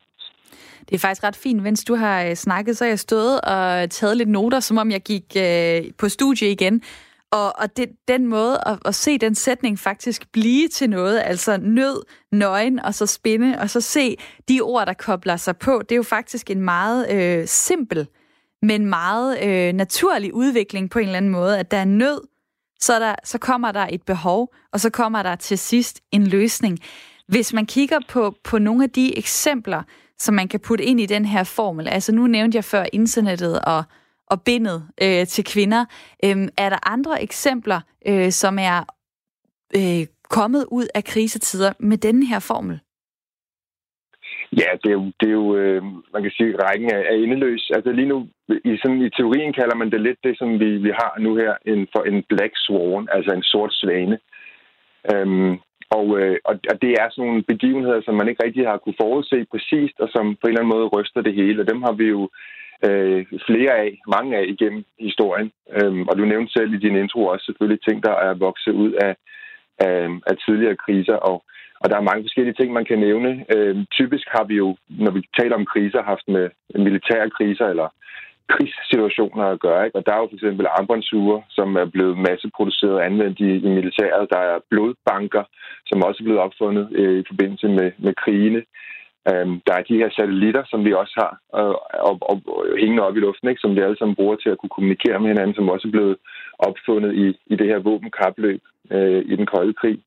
Det 0.89 0.95
er 0.95 0.99
faktisk 0.99 1.23
ret 1.23 1.35
fint, 1.35 1.63
mens 1.63 1.83
du 1.83 1.95
har 1.95 2.25
øh, 2.25 2.33
snakket, 2.33 2.77
så 2.77 2.83
har 2.83 2.89
jeg 2.89 2.99
stået 2.99 3.41
og 3.41 3.89
taget 3.89 4.17
lidt 4.17 4.29
noter, 4.29 4.59
som 4.59 4.77
om 4.77 4.91
jeg 4.91 5.01
gik 5.01 5.25
øh, 5.37 5.81
på 5.97 6.09
studie 6.09 6.51
igen. 6.51 6.81
Og, 7.33 7.59
og 7.59 7.77
det, 7.77 7.89
den 8.07 8.27
måde 8.27 8.59
at, 8.65 8.79
at 8.85 8.95
se 8.95 9.17
den 9.17 9.35
sætning 9.35 9.79
faktisk 9.79 10.31
blive 10.31 10.67
til 10.67 10.89
noget, 10.89 11.21
altså 11.25 11.57
nød, 11.57 12.03
nøgen 12.31 12.79
og 12.79 12.93
så 12.93 13.05
spinde, 13.05 13.59
og 13.59 13.69
så 13.69 13.81
se 13.81 14.17
de 14.49 14.61
ord, 14.61 14.85
der 14.85 14.93
kobler 14.93 15.37
sig 15.37 15.57
på, 15.57 15.81
det 15.81 15.91
er 15.91 15.95
jo 15.95 16.03
faktisk 16.03 16.51
en 16.51 16.61
meget 16.61 17.11
øh, 17.11 17.47
simpel, 17.47 18.07
men 18.61 18.85
meget 18.85 19.43
øh, 19.43 19.73
naturlig 19.73 20.33
udvikling 20.33 20.89
på 20.89 20.99
en 20.99 21.05
eller 21.05 21.17
anden 21.17 21.31
måde, 21.31 21.59
at 21.59 21.71
der 21.71 21.77
er 21.77 21.85
nød, 21.85 22.21
så, 22.79 22.99
der, 22.99 23.15
så 23.23 23.37
kommer 23.37 23.71
der 23.71 23.87
et 23.91 24.01
behov, 24.03 24.53
og 24.73 24.79
så 24.79 24.89
kommer 24.89 25.23
der 25.23 25.35
til 25.35 25.57
sidst 25.57 26.01
en 26.11 26.27
løsning. 26.27 26.79
Hvis 27.27 27.53
man 27.53 27.65
kigger 27.65 27.99
på, 28.09 28.35
på 28.43 28.57
nogle 28.57 28.83
af 28.83 28.89
de 28.89 29.17
eksempler, 29.17 29.83
som 30.19 30.35
man 30.35 30.47
kan 30.47 30.59
putte 30.59 30.83
ind 30.83 30.99
i 30.99 31.05
den 31.05 31.25
her 31.25 31.43
formel. 31.43 31.87
Altså 31.87 32.11
nu 32.11 32.27
nævnte 32.27 32.55
jeg 32.55 32.65
før 32.65 32.85
internettet 32.93 33.59
og, 33.59 33.83
og 34.27 34.41
bindet 34.41 34.87
øh, 35.01 35.25
til 35.27 35.43
kvinder. 35.53 35.85
Øhm, 36.25 36.49
er 36.57 36.69
der 36.69 36.89
andre 36.93 37.23
eksempler, 37.23 37.81
øh, 38.07 38.31
som 38.31 38.59
er 38.59 38.79
øh, 39.75 40.07
kommet 40.29 40.65
ud 40.71 40.87
af 40.95 41.03
krisetider 41.03 41.73
med 41.79 41.97
denne 41.97 42.25
her 42.25 42.39
formel? 42.39 42.79
Ja, 44.61 44.69
det 44.83 44.89
er 44.89 44.97
jo, 45.01 45.05
det 45.19 45.27
er 45.27 45.37
jo 45.43 45.55
øh, 45.55 45.83
man 46.13 46.21
kan 46.23 46.31
sige, 46.37 46.55
rækken 46.63 46.89
er, 46.95 47.01
er 47.11 47.15
endeløs. 47.23 47.71
Altså 47.75 47.91
lige 47.91 48.11
nu, 48.13 48.27
i, 48.69 48.77
sådan, 48.81 49.01
i 49.01 49.09
teorien 49.09 49.53
kalder 49.53 49.75
man 49.75 49.91
det 49.91 50.01
lidt 50.01 50.19
det, 50.23 50.37
som 50.37 50.59
vi, 50.59 50.69
vi 50.77 50.91
har 51.01 51.13
nu 51.19 51.35
her, 51.35 51.53
en, 51.65 51.87
for 51.93 52.03
en 52.03 52.23
black 52.29 52.53
swan, 52.55 53.07
altså 53.11 53.31
en 53.33 53.43
sort 53.43 53.73
svane. 53.73 54.17
Øhm, 55.13 55.53
og, 55.97 56.07
øh, 56.19 56.37
og 56.45 56.53
det 56.81 56.91
er 57.01 57.07
sådan 57.09 57.25
nogle 57.25 57.43
begivenheder, 57.51 58.01
som 58.05 58.15
man 58.15 58.27
ikke 58.29 58.43
rigtig 58.43 58.63
har 58.67 58.77
kunne 58.77 59.01
forudse 59.01 59.45
præcist, 59.51 59.97
og 60.03 60.09
som 60.15 60.25
på 60.35 60.43
en 60.45 60.49
eller 60.49 60.61
anden 60.61 60.75
måde 60.75 60.87
ryster 60.95 61.21
det 61.21 61.33
hele. 61.33 61.61
Og 61.61 61.67
dem 61.71 61.81
har 61.81 61.91
vi 62.01 62.05
jo 62.15 62.29
øh, 62.87 63.25
flere 63.47 63.73
af, 63.85 63.99
mange 64.07 64.37
af 64.37 64.45
igennem 64.47 64.83
historien. 64.99 65.51
Øhm, 65.77 66.03
og 66.09 66.17
du 66.17 66.25
nævnte 66.25 66.53
selv 66.53 66.73
i 66.73 66.83
din 66.85 66.95
intro 66.95 67.25
også 67.25 67.45
selvfølgelig 67.45 67.81
ting, 67.81 68.03
der 68.03 68.15
er 68.27 68.33
vokset 68.33 68.71
ud 68.71 68.91
af, 68.91 69.15
af, 69.79 70.07
af 70.27 70.35
tidligere 70.45 70.75
kriser, 70.85 71.15
og, 71.15 71.43
og 71.81 71.89
der 71.89 71.97
er 71.97 72.09
mange 72.09 72.23
forskellige 72.23 72.57
ting, 72.59 72.73
man 72.73 72.85
kan 72.85 72.99
nævne. 72.99 73.45
Øhm, 73.55 73.85
typisk 73.91 74.27
har 74.35 74.43
vi 74.43 74.55
jo, 74.55 74.77
når 74.89 75.11
vi 75.11 75.21
taler 75.39 75.55
om 75.55 75.65
kriser, 75.65 76.03
haft 76.03 76.27
med 76.27 76.49
militære 76.75 77.29
kriser 77.29 77.65
eller 77.65 77.87
krigssituationer 78.53 79.45
at 79.45 79.59
gøre. 79.59 79.85
Ikke? 79.85 79.97
Og 79.97 80.05
der 80.05 80.13
er 80.13 80.19
jo 80.21 80.27
for 80.29 80.37
eksempel 80.39 80.65
armbåndsure, 80.77 81.41
som 81.49 81.75
er 81.75 81.85
blevet 81.85 82.17
masseproduceret 82.17 82.93
og 82.93 83.05
anvendt 83.05 83.39
i, 83.39 83.49
i 83.67 83.69
militæret. 83.79 84.31
Der 84.33 84.41
er 84.51 84.65
blodbanker, 84.69 85.43
som 85.85 86.03
også 86.07 86.17
er 86.19 86.27
blevet 86.27 86.45
opfundet 86.47 86.85
øh, 86.99 87.19
i 87.19 87.23
forbindelse 87.27 87.67
med, 87.67 87.91
med 87.97 88.13
krigene. 88.23 88.61
Um, 89.31 89.61
der 89.67 89.73
er 89.75 89.83
de 89.89 89.99
her 90.01 90.09
satellitter, 90.09 90.63
som 90.71 90.85
vi 90.85 90.93
også 90.93 91.15
har, 91.17 91.33
og, 91.59 91.69
og, 92.09 92.13
og 92.29 92.41
hængende 92.79 93.03
op 93.03 93.17
i 93.17 93.19
luften, 93.19 93.49
ikke? 93.49 93.61
som 93.61 93.75
vi 93.75 93.81
alle 93.81 93.97
sammen 93.97 94.15
bruger 94.15 94.35
til 94.35 94.49
at 94.49 94.57
kunne 94.57 94.75
kommunikere 94.77 95.19
med 95.19 95.29
hinanden, 95.29 95.55
som 95.55 95.69
også 95.69 95.87
er 95.87 95.91
blevet 95.91 96.17
opfundet 96.59 97.11
i, 97.23 97.25
i 97.53 97.55
det 97.55 97.67
her 97.67 97.79
våbenkapløb 97.79 98.61
øh, 98.91 99.21
i 99.31 99.35
den 99.35 99.45
kolde 99.45 99.73
krig. 99.73 99.97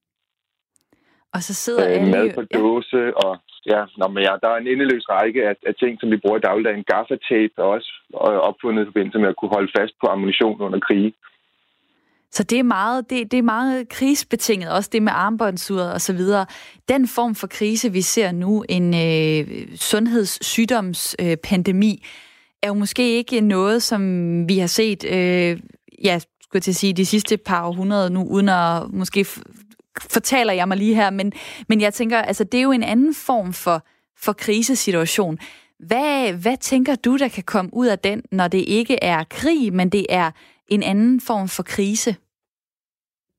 Og 1.35 1.41
så 1.43 1.55
sidder 1.55 1.85
øh, 1.87 1.95
alle... 1.95 2.11
Mad 2.11 2.35
på 2.35 2.43
dåse, 2.59 2.97
ja. 2.97 3.11
og 3.11 3.33
ja, 3.73 3.81
nå, 3.99 4.07
men 4.09 4.23
ja, 4.29 4.33
der 4.43 4.49
er 4.49 4.59
en 4.59 4.73
endeløs 4.73 5.07
række 5.09 5.49
af, 5.49 5.55
af 5.67 5.75
ting, 5.75 6.01
som 6.01 6.11
vi 6.11 6.17
bruger 6.17 6.39
i 6.39 6.47
dagligdagen. 6.49 6.85
Gaffatape 6.93 7.55
er 7.59 7.69
også 7.77 7.91
opfundet 8.49 8.83
i 8.83 8.91
forbindelse 8.91 9.19
med 9.19 9.29
at 9.29 9.37
kunne 9.37 9.55
holde 9.57 9.73
fast 9.79 9.95
på 10.01 10.07
ammunition 10.07 10.61
under 10.61 10.81
krig. 10.89 11.15
Så 12.37 12.43
det 12.43 12.59
er 12.59 12.63
meget, 12.63 13.11
det, 13.11 13.31
det 13.31 13.39
er 13.39 13.43
meget 13.43 13.89
krigsbetinget, 13.89 14.71
også 14.71 14.91
det 14.93 15.03
med 15.03 15.13
armbåndsuret 15.15 15.93
og 15.93 16.01
så 16.01 16.13
videre. 16.13 16.47
Den 16.89 17.09
form 17.09 17.35
for 17.35 17.47
krise, 17.47 17.93
vi 17.93 18.03
ser 18.03 18.33
nu, 18.33 18.65
en 18.69 18.95
øh, 18.95 19.69
sundhedssygdomspandemi, 19.77 21.93
øh, 21.93 21.99
er 22.63 22.69
jo 22.69 22.75
måske 22.75 23.17
ikke 23.17 23.41
noget, 23.41 23.83
som 23.83 24.03
vi 24.49 24.59
har 24.59 24.67
set, 24.67 25.05
øh, 25.05 25.61
ja, 26.05 26.19
skulle 26.19 26.55
jeg 26.55 26.63
til 26.63 26.71
at 26.71 26.77
sige, 26.77 26.93
de 26.93 27.07
sidste 27.07 27.37
par 27.37 27.67
århundreder 27.67 28.09
nu, 28.09 28.25
uden 28.25 28.49
at 28.49 28.91
måske 28.91 29.27
fortaler 30.01 30.53
jeg 30.53 30.69
mig 30.69 30.77
lige 30.77 30.95
her, 30.95 31.11
men, 31.11 31.33
men 31.69 31.81
jeg 31.81 31.95
tænker, 31.95 32.19
altså 32.19 32.45
det 32.45 32.59
er 32.59 32.63
jo 32.63 32.73
en 32.73 32.83
anden 32.83 33.15
form 33.15 33.53
for, 33.53 33.87
for 34.19 34.33
krisesituation. 34.33 35.39
Hvad, 35.79 36.33
hvad 36.33 36.57
tænker 36.57 36.95
du, 36.95 37.17
der 37.17 37.29
kan 37.29 37.45
komme 37.45 37.75
ud 37.75 37.87
af 37.87 37.99
den, 37.99 38.23
når 38.33 38.49
det 38.49 38.59
ikke 38.59 39.05
er 39.05 39.25
krig, 39.31 39.73
men 39.73 39.89
det 39.89 40.07
er 40.09 40.31
en 40.69 40.83
anden 40.83 41.21
form 41.21 41.49
for 41.49 41.63
krise? 41.63 42.17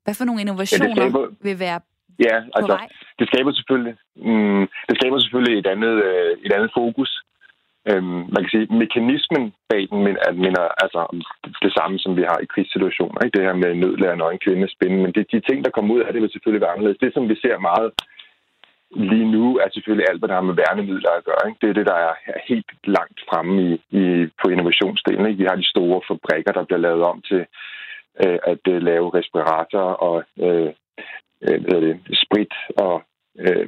Hvad 0.07 0.15
for 0.19 0.25
nogle 0.29 0.41
innovationer 0.45 0.89
ja, 0.89 0.95
skaber, 0.95 1.23
vil 1.47 1.59
være 1.65 1.79
Ja, 2.27 2.35
altså, 2.57 2.75
det 3.19 3.25
skaber 3.31 3.51
selvfølgelig, 3.59 3.95
mm, 4.29 4.63
det 4.87 4.95
skaber 4.99 5.17
selvfølgelig 5.19 5.55
et 5.59 5.67
andet, 5.73 5.93
øh, 6.09 6.31
et 6.45 6.51
andet 6.57 6.71
fokus. 6.79 7.11
Øhm, 7.89 8.21
man 8.33 8.41
kan 8.43 8.51
sige, 8.53 8.67
mekanismen 8.83 9.43
bag 9.69 9.81
den 9.91 9.99
er, 10.27 10.31
minder 10.45 10.65
altså 10.83 11.01
det 11.65 11.71
samme, 11.77 11.95
som 12.03 12.11
vi 12.19 12.23
har 12.29 12.37
i 12.41 12.51
krigssituationer. 12.53 13.19
Ikke? 13.19 13.35
Det 13.37 13.47
her 13.47 13.55
med 13.63 13.71
nødlærer 13.81 14.23
og 14.27 14.33
en 14.33 14.45
kvinde 14.45 14.73
spænde. 14.75 14.97
Men 15.03 15.11
det, 15.15 15.31
de 15.33 15.39
ting, 15.49 15.57
der 15.65 15.71
kommer 15.75 15.95
ud 15.95 16.01
af 16.01 16.13
det, 16.13 16.21
vil 16.21 16.33
selvfølgelig 16.33 16.63
være 16.63 16.73
anderledes. 16.73 17.03
Det, 17.03 17.13
som 17.13 17.29
vi 17.31 17.35
ser 17.43 17.57
meget 17.69 17.89
lige 19.11 19.31
nu, 19.35 19.45
er 19.63 19.69
selvfølgelig 19.69 20.07
alt, 20.09 20.19
hvad 20.19 20.29
der 20.29 20.39
har 20.39 20.49
med 20.49 20.59
værnemidler 20.61 21.11
at 21.17 21.25
gøre. 21.29 21.43
Ikke? 21.47 21.59
Det 21.61 21.69
er 21.69 21.77
det, 21.79 21.87
der 21.91 21.97
er 22.07 22.13
helt 22.49 22.69
langt 22.97 23.19
fremme 23.29 23.53
i, 23.67 23.69
i, 24.01 24.03
på 24.41 24.45
innovationsdelen. 24.53 25.25
Ikke? 25.27 25.41
Vi 25.41 25.49
har 25.49 25.57
de 25.61 25.71
store 25.73 25.99
fabrikker, 26.09 26.51
der 26.51 26.63
bliver 26.67 26.85
lavet 26.87 27.03
om 27.11 27.21
til 27.29 27.41
øh, 28.25 28.39
at 28.51 28.63
øh, 28.67 28.81
lave 28.81 29.13
respiratorer 29.19 29.93
og 30.07 30.23
øh, 30.39 30.71
øh, 31.45 31.61
hvad 31.65 31.81
det, 31.81 31.95
sprit 32.23 32.53
og 32.77 33.03
øh, 33.39 33.67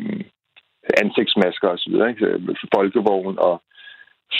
ansigtsmasker 1.03 1.67
osv. 1.69 1.95
Øh, 2.27 2.55
folkevogn 2.75 3.39
og 3.39 3.61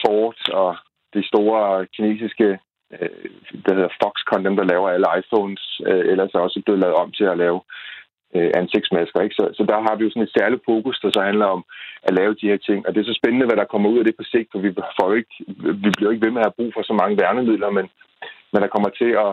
Ford 0.02 0.50
og 0.54 0.78
de 1.14 1.28
store 1.28 1.86
kinesiske 1.86 2.60
øh, 2.94 3.30
der 3.66 3.74
hedder 3.76 3.98
Foxconn, 4.04 4.46
dem 4.46 4.56
der 4.56 4.72
laver 4.72 4.90
alle 4.90 5.08
iPhones, 5.20 5.82
øh, 5.90 6.04
ellers 6.12 6.34
er 6.34 6.40
også 6.40 6.62
blevet 6.66 6.82
lavet 6.82 6.96
om 6.96 7.12
til 7.12 7.24
at 7.24 7.38
lave 7.38 7.60
øh, 8.36 8.52
ansigtsmasker. 8.62 9.20
Ikke? 9.22 9.36
Så, 9.40 9.46
så 9.58 9.64
der 9.72 9.80
har 9.86 9.96
vi 9.96 10.04
jo 10.04 10.10
sådan 10.10 10.28
et 10.28 10.38
særligt 10.40 10.66
fokus, 10.66 11.00
der 11.04 11.10
så 11.14 11.22
handler 11.22 11.46
om 11.46 11.62
at 12.04 12.14
lave 12.20 12.34
de 12.42 12.50
her 12.52 12.58
ting. 12.58 12.80
Og 12.88 12.90
det 12.94 13.00
er 13.00 13.12
så 13.12 13.20
spændende, 13.22 13.46
hvad 13.48 13.58
der 13.58 13.72
kommer 13.72 13.90
ud 13.90 14.00
af 14.00 14.06
det 14.06 14.16
på 14.18 14.24
sigt, 14.24 14.50
for 14.52 14.60
vi, 14.60 14.70
får 15.00 15.14
ikke, 15.14 15.36
vi 15.84 15.90
bliver 15.98 16.12
ikke 16.12 16.26
ved 16.26 16.34
med 16.34 16.42
at 16.42 16.48
have 16.48 16.60
brug 16.60 16.72
for 16.74 16.84
så 16.84 16.94
mange 17.02 17.18
værnemidler, 17.22 17.70
men, 17.78 17.86
men 18.52 18.62
der 18.62 18.74
kommer 18.74 18.90
til 18.90 19.12
at, 19.26 19.32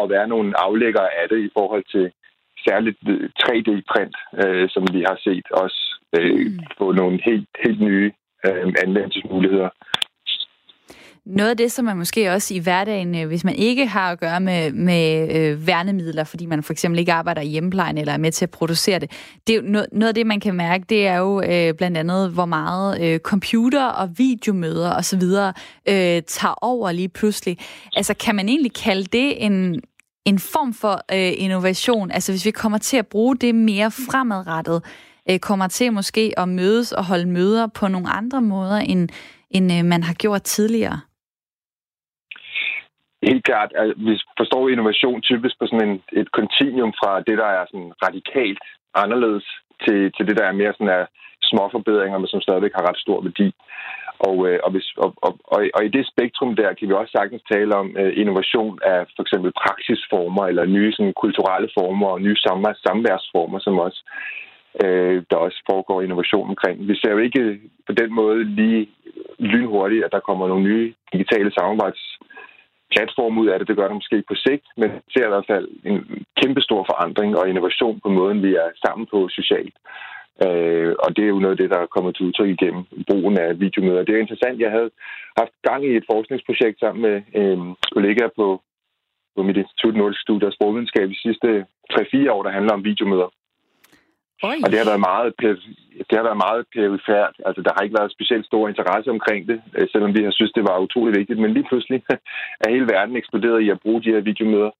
at 0.00 0.10
være 0.10 0.28
nogle 0.28 0.60
aflæggere 0.66 1.10
af 1.20 1.28
det 1.28 1.38
i 1.38 1.50
forhold 1.56 1.84
til 1.94 2.12
særligt 2.68 2.98
3D-print, 3.42 4.16
øh, 4.42 4.68
som 4.74 4.82
vi 4.94 5.00
har 5.08 5.18
set 5.26 5.46
også 5.50 5.80
øh, 6.18 6.46
mm. 6.46 6.58
på 6.78 6.92
nogle 6.92 7.20
helt, 7.24 7.48
helt 7.64 7.80
nye 7.80 8.12
øh, 8.46 8.74
anvendelsesmuligheder. 8.84 9.70
Noget 11.26 11.50
af 11.50 11.56
det, 11.56 11.72
som 11.72 11.84
man 11.84 11.96
måske 11.96 12.32
også 12.32 12.54
i 12.54 12.58
hverdagen, 12.58 13.14
øh, 13.14 13.26
hvis 13.26 13.44
man 13.44 13.54
ikke 13.54 13.86
har 13.86 14.12
at 14.12 14.20
gøre 14.20 14.40
med, 14.40 14.72
med 14.72 15.34
øh, 15.36 15.66
værnemidler, 15.66 16.24
fordi 16.24 16.46
man 16.46 16.62
for 16.62 16.72
eksempel 16.72 16.98
ikke 16.98 17.12
arbejder 17.12 17.40
i 17.40 17.46
hjemmeplejen 17.46 17.98
eller 17.98 18.12
er 18.12 18.16
med 18.16 18.32
til 18.32 18.44
at 18.44 18.50
producere 18.50 18.98
det, 18.98 19.10
det 19.46 19.52
er 19.52 19.56
jo 19.56 19.62
noget, 19.66 19.86
noget 19.92 20.08
af 20.08 20.14
det, 20.14 20.26
man 20.26 20.40
kan 20.40 20.54
mærke, 20.54 20.84
det 20.88 21.06
er 21.06 21.16
jo 21.16 21.42
øh, 21.42 21.74
blandt 21.74 21.96
andet, 21.96 22.30
hvor 22.30 22.44
meget 22.44 23.00
øh, 23.00 23.20
computer 23.20 23.84
og 23.84 24.18
videomøder 24.18 24.94
osv. 24.94 25.22
Øh, 25.88 26.22
tager 26.22 26.54
over 26.62 26.92
lige 26.92 27.08
pludselig. 27.08 27.58
Altså, 27.96 28.14
kan 28.14 28.34
man 28.34 28.48
egentlig 28.48 28.72
kalde 28.74 29.04
det 29.04 29.44
en, 29.44 29.80
en 30.24 30.38
form 30.38 30.74
for 30.74 31.02
øh, 31.12 31.32
innovation? 31.36 32.10
Altså, 32.10 32.32
hvis 32.32 32.44
vi 32.44 32.50
kommer 32.50 32.78
til 32.78 32.96
at 32.96 33.06
bruge 33.06 33.36
det 33.36 33.54
mere 33.54 33.90
fremadrettet, 33.90 34.82
øh, 35.30 35.38
kommer 35.38 35.68
til 35.68 35.92
måske 35.92 36.32
at 36.36 36.48
mødes 36.48 36.92
og 36.92 37.04
holde 37.04 37.26
møder 37.26 37.66
på 37.66 37.88
nogle 37.88 38.08
andre 38.08 38.42
måder, 38.42 38.76
end, 38.76 39.08
end 39.50 39.72
øh, 39.72 39.84
man 39.84 40.02
har 40.02 40.14
gjort 40.14 40.42
tidligere? 40.42 41.00
Helt 43.28 43.44
klart. 43.44 43.70
Altså, 43.80 43.94
vi 44.06 44.20
forstår 44.40 44.68
innovation 44.68 45.20
typisk 45.20 45.54
på 45.58 45.66
sådan 45.66 45.88
en, 45.88 46.02
et 46.12 46.32
kontinuum 46.32 46.92
fra 47.00 47.20
det, 47.26 47.36
der 47.42 47.50
er 47.58 47.64
sådan 47.70 47.92
radikalt 48.06 48.58
anderledes, 48.94 49.46
til, 49.84 50.12
til 50.16 50.26
det, 50.28 50.36
der 50.36 50.44
er 50.46 50.60
mere 50.60 50.72
sådan 50.72 50.96
af 51.00 51.04
små 51.42 51.68
forbedringer, 51.72 52.18
men 52.18 52.28
som 52.28 52.40
stadigvæk 52.40 52.74
har 52.74 52.88
ret 52.88 52.98
stor 53.04 53.20
værdi. 53.22 53.48
Og, 54.28 54.36
øh, 54.48 54.58
og, 54.64 54.70
hvis, 54.70 54.88
og, 55.04 55.14
og, 55.26 55.32
og, 55.44 55.60
og 55.74 55.84
i 55.84 55.94
det 55.96 56.04
spektrum 56.12 56.56
der 56.56 56.72
kan 56.72 56.88
vi 56.88 56.94
også 56.94 57.12
sagtens 57.18 57.42
tale 57.52 57.72
om 57.82 57.96
øh, 58.00 58.12
innovation 58.22 58.78
af 58.92 59.00
for 59.16 59.22
eksempel 59.22 59.52
praksisformer 59.62 60.44
eller 60.46 60.64
nye 60.76 60.92
sådan, 60.92 61.14
kulturelle 61.22 61.70
former 61.78 62.08
og 62.08 62.22
nye 62.22 62.36
samværsformer, 62.86 63.58
som 63.58 63.78
også 63.78 64.00
øh, 64.84 65.22
der 65.30 65.36
også 65.36 65.58
foregår 65.70 66.02
innovation 66.02 66.48
omkring. 66.48 66.88
Vi 66.88 66.94
ser 66.96 67.10
jo 67.10 67.18
ikke 67.18 67.60
på 67.86 67.92
den 67.92 68.10
måde 68.14 68.44
lige 68.44 68.88
lynhurtigt, 69.38 70.04
at 70.04 70.12
der 70.12 70.26
kommer 70.28 70.48
nogle 70.48 70.64
nye 70.64 70.94
digitale 71.12 71.50
platform 72.94 73.38
ud 73.38 73.48
af 73.48 73.58
det. 73.58 73.68
Det 73.68 73.76
gør 73.76 73.88
det 73.88 74.00
måske 74.00 74.24
på 74.28 74.34
sigt, 74.46 74.66
men 74.80 74.90
ser 75.12 75.26
i 75.26 75.32
hvert 75.34 75.50
fald 75.52 75.68
en 75.90 75.98
kæmpe 76.40 76.60
stor 76.60 76.82
forandring 76.90 77.30
og 77.38 77.48
innovation 77.48 78.00
på 78.00 78.08
måden, 78.08 78.42
vi 78.42 78.54
er 78.54 78.68
sammen 78.84 79.06
på 79.12 79.28
socialt. 79.38 79.76
Øh, 80.44 80.92
og 81.04 81.08
det 81.16 81.24
er 81.24 81.34
jo 81.34 81.42
noget 81.42 81.54
af 81.56 81.60
det, 81.62 81.70
der 81.70 81.78
er 81.80 81.94
kommet 81.94 82.12
til 82.14 82.26
udtryk 82.26 82.50
igennem 82.50 82.84
brugen 83.10 83.38
af 83.38 83.60
videomøder. 83.60 84.02
Det 84.04 84.14
er 84.14 84.24
interessant. 84.24 84.60
Jeg 84.60 84.70
havde 84.70 84.90
haft 85.40 85.54
gang 85.68 85.84
i 85.84 85.96
et 85.96 86.04
forskningsprojekt 86.12 86.78
sammen 86.80 87.00
med 87.06 87.16
øh, 87.40 87.58
kollegaer 87.94 88.32
på, 88.36 88.46
på 89.36 89.42
mit 89.42 89.56
institut 89.56 89.96
Nordisk 89.96 90.22
Studie 90.22 90.48
og 90.48 90.52
Sprogvidenskab 90.52 91.08
de 91.08 91.22
sidste 91.26 91.48
3-4 91.92 92.30
år, 92.34 92.42
der 92.42 92.56
handler 92.56 92.72
om 92.72 92.84
videomøder. 92.84 93.28
Oi. 94.48 94.58
Og 94.64 94.68
det 94.70 94.78
har 94.78 94.88
været 94.92 95.06
meget, 95.10 95.28
det 96.08 96.14
har 96.18 96.26
været 96.28 96.44
meget 96.46 96.62
perifært. 96.74 97.34
Altså, 97.46 97.60
der 97.66 97.72
har 97.74 97.82
ikke 97.82 97.98
været 97.98 98.14
specielt 98.16 98.46
stor 98.46 98.64
interesse 98.68 99.10
omkring 99.16 99.40
det, 99.50 99.58
øh, 99.76 99.86
selvom 99.92 100.14
vi 100.16 100.22
har 100.24 100.32
synes, 100.38 100.52
det 100.58 100.64
var 100.70 100.84
utroligt 100.86 101.18
vigtigt. 101.18 101.38
Men 101.42 101.54
lige 101.56 101.68
pludselig 101.70 101.98
er 102.62 102.74
hele 102.74 102.86
verden 102.94 103.16
eksploderet 103.16 103.60
i 103.62 103.68
at 103.74 103.82
bruge 103.84 104.02
de 104.02 104.12
her 104.14 104.22
videomøder. 104.30 104.72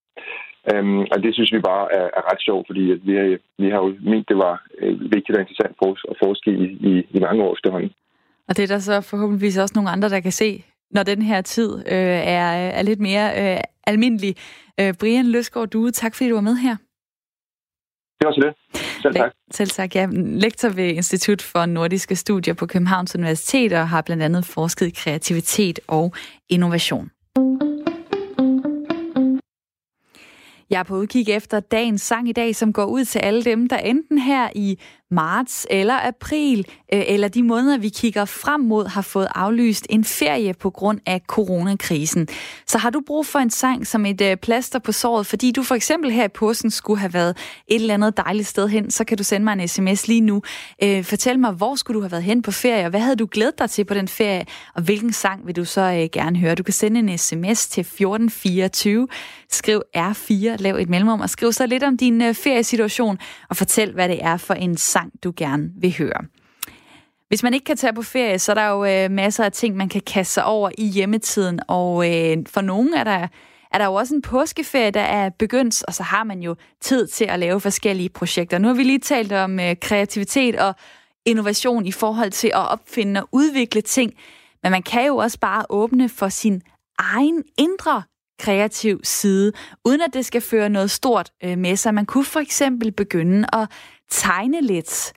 Um, 0.73 1.01
og 1.13 1.19
det 1.25 1.35
synes 1.35 1.53
vi 1.53 1.61
bare 1.71 1.85
er, 1.99 2.07
er 2.19 2.23
ret 2.31 2.43
sjovt, 2.47 2.67
fordi 2.69 2.85
at 2.95 3.01
vi, 3.07 3.13
har, 3.19 3.39
vi 3.63 3.69
har 3.71 3.81
jo 3.85 3.89
ment, 4.11 4.29
det 4.29 4.37
var 4.37 4.55
uh, 4.83 5.01
vigtigt 5.15 5.37
og 5.37 5.41
interessant 5.41 5.75
for 5.79 5.93
os 5.93 6.03
at 6.11 6.17
forske 6.25 6.51
i, 6.65 6.67
i, 6.91 6.93
i 7.17 7.19
mange 7.21 7.43
år 7.45 7.53
efterhånden. 7.57 7.93
Og 8.49 8.57
det 8.57 8.63
er 8.63 8.67
der 8.75 8.79
så 8.79 9.01
forhåbentligvis 9.01 9.59
også 9.59 9.73
nogle 9.77 9.91
andre, 9.91 10.09
der 10.09 10.21
kan 10.21 10.33
se, 10.33 10.65
når 10.91 11.03
den 11.03 11.23
her 11.23 11.41
tid 11.41 11.71
øh, 11.79 12.21
er, 12.39 12.49
er 12.79 12.83
lidt 12.83 13.01
mere 13.01 13.27
øh, 13.41 13.61
almindelig. 13.87 14.37
Øh, 14.81 14.95
Brian 15.01 15.27
Løsgaard 15.27 15.69
du 15.69 15.91
tak 15.91 16.15
fordi 16.15 16.29
du 16.29 16.35
var 16.35 16.49
med 16.51 16.57
her. 16.57 16.77
Det 18.23 18.27
var 18.27 18.35
så 18.35 18.41
det. 18.41 18.83
Selv 19.03 19.15
tak. 19.15 19.31
Selv 19.51 19.71
tak, 19.71 19.95
ja. 19.95 20.09
Lektor 20.13 20.69
ved 20.69 20.85
Institut 20.85 21.43
for 21.43 21.67
Nordiske 21.67 22.17
Studier 22.17 22.55
på 22.55 22.67
Københavns 22.67 23.15
Universitet 23.15 23.73
og 23.73 23.89
har 23.89 24.03
blandt 24.03 24.23
andet 24.23 24.45
forsket 24.45 24.87
i 24.87 24.91
kreativitet 24.91 25.81
og 25.89 26.15
innovation. 26.49 27.11
Jeg 30.71 30.79
er 30.79 30.83
på 30.83 30.97
udkig 30.97 31.29
efter 31.29 31.61
dagens 31.61 32.03
sang 32.03 32.29
i 32.29 32.33
dag, 32.33 32.57
som 32.57 32.73
går 32.73 32.85
ud 32.85 33.05
til 33.05 33.19
alle 33.19 33.45
dem, 33.45 33.69
der 33.69 33.77
enten 33.77 34.19
her 34.19 34.49
i 34.55 34.79
marts 35.13 35.67
eller 35.71 35.95
april, 35.95 36.67
øh, 36.93 37.03
eller 37.07 37.29
de 37.29 37.43
måneder, 37.43 37.79
vi 37.79 37.89
kigger 37.89 38.25
frem 38.25 38.61
mod, 38.61 38.87
har 38.87 39.03
fået 39.03 39.29
aflyst 39.35 39.87
en 39.91 40.05
ferie 40.05 40.55
på 40.55 40.71
grund 40.71 41.01
af 41.07 41.21
coronakrisen. 41.27 42.29
Så 42.67 42.79
har 42.79 42.91
du 42.91 43.03
brug 43.07 43.27
for 43.27 43.39
en 43.39 43.51
sang 43.51 43.87
som 43.87 44.07
et 44.07 44.21
øh, 44.21 44.37
plaster 44.37 44.79
på 44.79 44.93
såret, 44.93 45.27
fordi 45.27 45.51
du 45.53 45.63
for 45.63 45.75
eksempel 45.75 46.11
her 46.11 46.25
i 46.25 46.29
påsken 46.29 46.71
skulle 46.71 47.01
have 47.01 47.15
været 47.15 47.37
et 47.69 47.81
eller 47.81 47.95
andet 47.95 48.17
dejligt 48.17 48.49
sted 48.49 48.69
hen, 48.69 48.91
så 48.91 49.05
kan 49.05 49.19
du 49.19 49.25
sende 49.25 49.45
mig 49.45 49.53
en 49.53 49.69
sms 49.69 50.09
lige 50.09 50.21
nu. 50.21 50.43
Øh, 50.83 51.05
fortæl 51.05 51.39
mig, 51.39 51.53
hvor 51.53 51.75
skulle 51.75 51.95
du 51.95 52.01
have 52.03 52.13
været 52.13 52.23
hen 52.23 52.43
på 52.43 52.51
ferie, 52.51 52.85
og 52.85 52.91
hvad 52.91 53.01
havde 53.01 53.17
du 53.17 53.29
glædet 53.31 53.59
dig 53.59 53.71
til 53.71 53.85
på 53.85 53.95
den 53.95 54.09
ferie, 54.09 54.45
og 54.75 54.83
hvilken 54.83 55.13
sang 55.13 55.47
vil 55.47 55.57
du 55.57 55.65
så 55.65 56.09
gerne 56.13 56.39
høre? 56.39 56.55
Du 56.55 56.63
kan 56.63 56.75
sende 56.75 57.01
en 57.01 57.19
sms 57.19 57.67
til 57.67 57.81
1424, 57.81 59.09
skriv 59.51 59.83
R4, 59.97 60.57
lav 60.59 60.77
et 60.77 60.89
mellemrum 60.89 61.21
og 61.21 61.31
skriv 61.31 61.53
så 61.53 61.67
lidt 61.67 61.83
om 61.83 61.97
din 61.97 62.35
feriesituation 62.35 63.19
og 63.49 63.57
fortæl, 63.57 63.93
hvad 63.93 64.09
det 64.09 64.25
er 64.25 64.37
for 64.37 64.55
en 64.55 64.77
sang, 64.77 65.02
du 65.25 65.33
gerne 65.37 65.71
vil 65.77 65.95
høre. 65.99 66.25
Hvis 67.29 67.43
man 67.43 67.55
ikke 67.55 67.65
kan 67.65 67.77
tage 67.77 67.93
på 67.93 68.03
ferie, 68.03 68.39
så 68.39 68.53
er 68.53 68.55
der 68.55 68.69
jo 68.69 68.85
øh, 68.85 69.11
masser 69.11 69.45
af 69.45 69.53
ting, 69.53 69.77
man 69.77 69.89
kan 69.89 70.01
kaste 70.07 70.35
sig 70.35 70.45
over 70.45 70.71
i 70.79 70.87
hjemmetiden, 70.87 71.61
og 71.69 72.11
øh, 72.11 72.37
for 72.47 72.61
nogle 72.61 72.97
er 72.97 73.05
der 73.05 73.29
er 73.73 73.79
der 73.79 73.85
jo 73.85 73.95
også 73.95 74.15
en 74.15 74.23
påskeferie, 74.23 74.91
der 74.91 75.01
er 75.01 75.31
begyndt, 75.31 75.85
og 75.85 75.95
så 75.95 76.03
har 76.03 76.25
man 76.25 76.41
jo 76.41 76.57
tid 76.81 77.07
til 77.07 77.25
at 77.25 77.39
lave 77.39 77.61
forskellige 77.61 78.09
projekter. 78.09 78.59
Nu 78.59 78.69
har 78.69 78.75
vi 78.75 78.83
lige 78.83 78.99
talt 78.99 79.33
om 79.33 79.61
øh, 79.61 79.77
kreativitet 79.81 80.57
og 80.57 80.75
innovation 81.25 81.87
i 81.87 81.93
forhold 81.93 82.31
til 82.31 82.49
at 82.49 82.69
opfinde 82.71 83.23
og 83.23 83.29
udvikle 83.33 83.81
ting, 83.81 84.13
men 84.63 84.73
man 84.73 84.83
kan 84.83 85.07
jo 85.07 85.17
også 85.17 85.39
bare 85.39 85.65
åbne 85.71 86.09
for 86.09 86.29
sin 86.29 86.63
egen 86.99 87.43
indre 87.59 88.03
kreativ 88.39 89.01
side, 89.03 89.53
uden 89.85 90.01
at 90.01 90.15
det 90.15 90.27
skal 90.27 90.41
føre 90.41 90.69
noget 90.69 90.91
stort 90.91 91.31
øh, 91.45 91.59
med 91.59 91.77
sig. 91.77 91.95
Man 91.95 92.07
kunne 92.07 92.25
for 92.25 92.41
eksempel 92.41 92.93
begynde 92.93 93.47
at 93.53 93.69
tegne 94.13 94.61
lidt. 94.61 95.13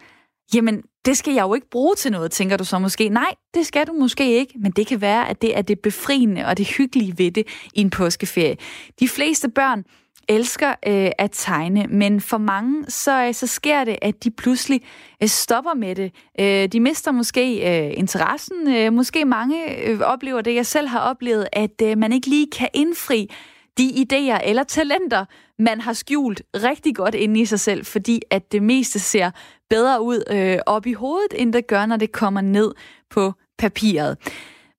Jamen, 0.54 0.82
det 1.06 1.18
skal 1.18 1.34
jeg 1.34 1.44
jo 1.44 1.54
ikke 1.54 1.70
bruge 1.70 1.96
til 1.96 2.12
noget, 2.12 2.32
tænker 2.32 2.58
du 2.58 2.64
så 2.64 2.80
måske. 2.80 3.10
Nej, 3.10 3.36
det 3.54 3.66
skal 3.66 3.88
du 3.88 3.94
måske 3.94 4.40
ikke, 4.40 4.54
men 4.60 4.72
det 4.72 4.88
kan 4.88 5.02
være, 5.02 5.30
at 5.30 5.42
det 5.42 5.58
er 5.58 5.62
det 5.62 5.80
befriende 5.80 6.46
og 6.46 6.58
det 6.58 6.68
hyggelige 6.68 7.18
ved 7.18 7.32
det 7.32 7.48
i 7.74 7.82
en 7.82 7.90
påskeferie. 7.90 8.58
De 9.00 9.08
fleste 9.08 9.50
børn 9.50 9.84
elsker 10.30 10.70
øh, 10.70 11.12
at 11.18 11.30
tegne, 11.34 11.88
men 11.88 12.22
for 12.22 12.38
mange 12.38 12.86
så, 12.88 13.24
øh, 13.24 13.34
så 13.34 13.48
sker 13.48 13.84
det, 13.84 13.98
at 14.02 14.24
de 14.24 14.32
pludselig 14.32 14.82
øh, 15.24 15.30
stopper 15.30 15.74
med 15.74 15.96
det. 15.96 16.12
Øh, 16.40 16.68
de 16.68 16.80
mister 16.80 17.12
måske 17.12 17.78
øh, 17.88 17.94
interessen. 17.98 18.76
Øh, 18.76 18.94
måske 18.94 19.26
mange 19.26 19.88
øh, 19.88 20.00
oplever 20.00 20.42
det, 20.42 20.56
jeg 20.56 20.66
selv 20.66 20.88
har 20.88 21.00
oplevet, 21.00 21.48
at 21.54 21.82
øh, 21.84 21.98
man 21.98 22.14
ikke 22.14 22.28
lige 22.28 22.48
kan 22.58 22.70
indfri 22.74 23.30
de 23.78 23.90
idéer 23.90 24.48
eller 24.48 24.64
talenter, 24.64 25.26
man 25.60 25.82
har 25.82 25.94
skjult 25.94 26.42
rigtig 26.56 26.96
godt 26.96 27.16
inde 27.16 27.40
i 27.40 27.46
sig 27.46 27.60
selv, 27.60 27.86
fordi 27.86 28.22
at 28.30 28.52
det 28.52 28.64
meste 28.64 29.00
ser 29.00 29.32
bedre 29.70 30.02
ud 30.02 30.24
øh, 30.32 30.58
op 30.66 30.86
i 30.86 30.94
hovedet, 30.94 31.34
end 31.36 31.54
det 31.54 31.68
gør, 31.68 31.86
når 31.86 31.98
det 31.98 32.12
kommer 32.12 32.42
ned 32.42 32.72
på 33.10 33.34
papiret. 33.58 34.18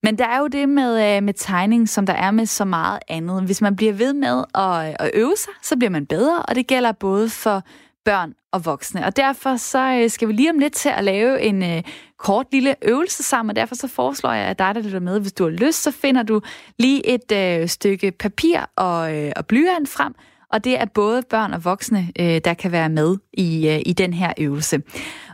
Men 0.03 0.19
der 0.19 0.27
er 0.27 0.39
jo 0.39 0.47
det 0.47 0.69
med, 0.69 1.17
øh, 1.17 1.23
med 1.23 1.35
tegning, 1.35 1.89
som 1.89 2.07
der 2.07 2.13
er 2.13 2.31
med 2.31 2.47
så 2.47 2.65
meget 2.65 2.99
andet. 3.09 3.43
Hvis 3.43 3.61
man 3.61 3.77
bliver 3.77 3.93
ved 3.93 4.13
med 4.13 4.45
at, 4.55 4.89
øh, 4.89 4.95
at 4.99 5.11
øve 5.15 5.37
sig, 5.37 5.53
så 5.63 5.77
bliver 5.77 5.91
man 5.91 6.07
bedre, 6.07 6.43
og 6.43 6.55
det 6.55 6.67
gælder 6.67 6.93
både 6.93 7.29
for 7.29 7.63
børn 8.05 8.35
og 8.53 8.65
voksne. 8.65 9.05
Og 9.07 9.17
derfor 9.17 9.57
så 9.57 10.01
øh, 10.03 10.11
skal 10.11 10.29
vi 10.29 10.33
lige 10.33 10.51
om 10.51 10.59
lidt 10.59 10.73
til 10.73 10.89
at 10.89 11.05
lave 11.05 11.41
en 11.41 11.63
øh, 11.63 11.83
kort 12.19 12.47
lille 12.53 12.75
øvelse 12.83 13.23
sammen, 13.23 13.51
og 13.51 13.57
derfor 13.57 13.75
så 13.75 13.89
foreslår 13.89 14.33
jeg, 14.33 14.47
at 14.47 14.59
dig, 14.59 14.75
der 14.75 14.81
lytter 14.81 15.01
med, 15.01 15.21
hvis 15.21 15.33
du 15.33 15.45
har 15.45 15.51
lyst, 15.51 15.83
så 15.83 15.91
finder 15.91 16.23
du 16.23 16.41
lige 16.79 17.07
et 17.07 17.33
øh, 17.33 17.69
stykke 17.69 18.11
papir 18.11 18.61
og, 18.77 19.17
øh, 19.17 19.33
og 19.37 19.47
blyant 19.47 19.89
frem, 19.89 20.15
og 20.57 20.65
det 20.65 20.81
er 20.81 20.85
både 20.85 21.23
børn 21.31 21.53
og 21.53 21.65
voksne, 21.65 22.09
øh, 22.21 22.41
der 22.45 22.55
kan 22.55 22.73
være 22.73 22.89
med 22.89 23.17
i, 23.33 23.69
øh, 23.69 23.81
i 23.87 23.93
den 23.93 24.13
her 24.13 24.33
øvelse. 24.39 24.83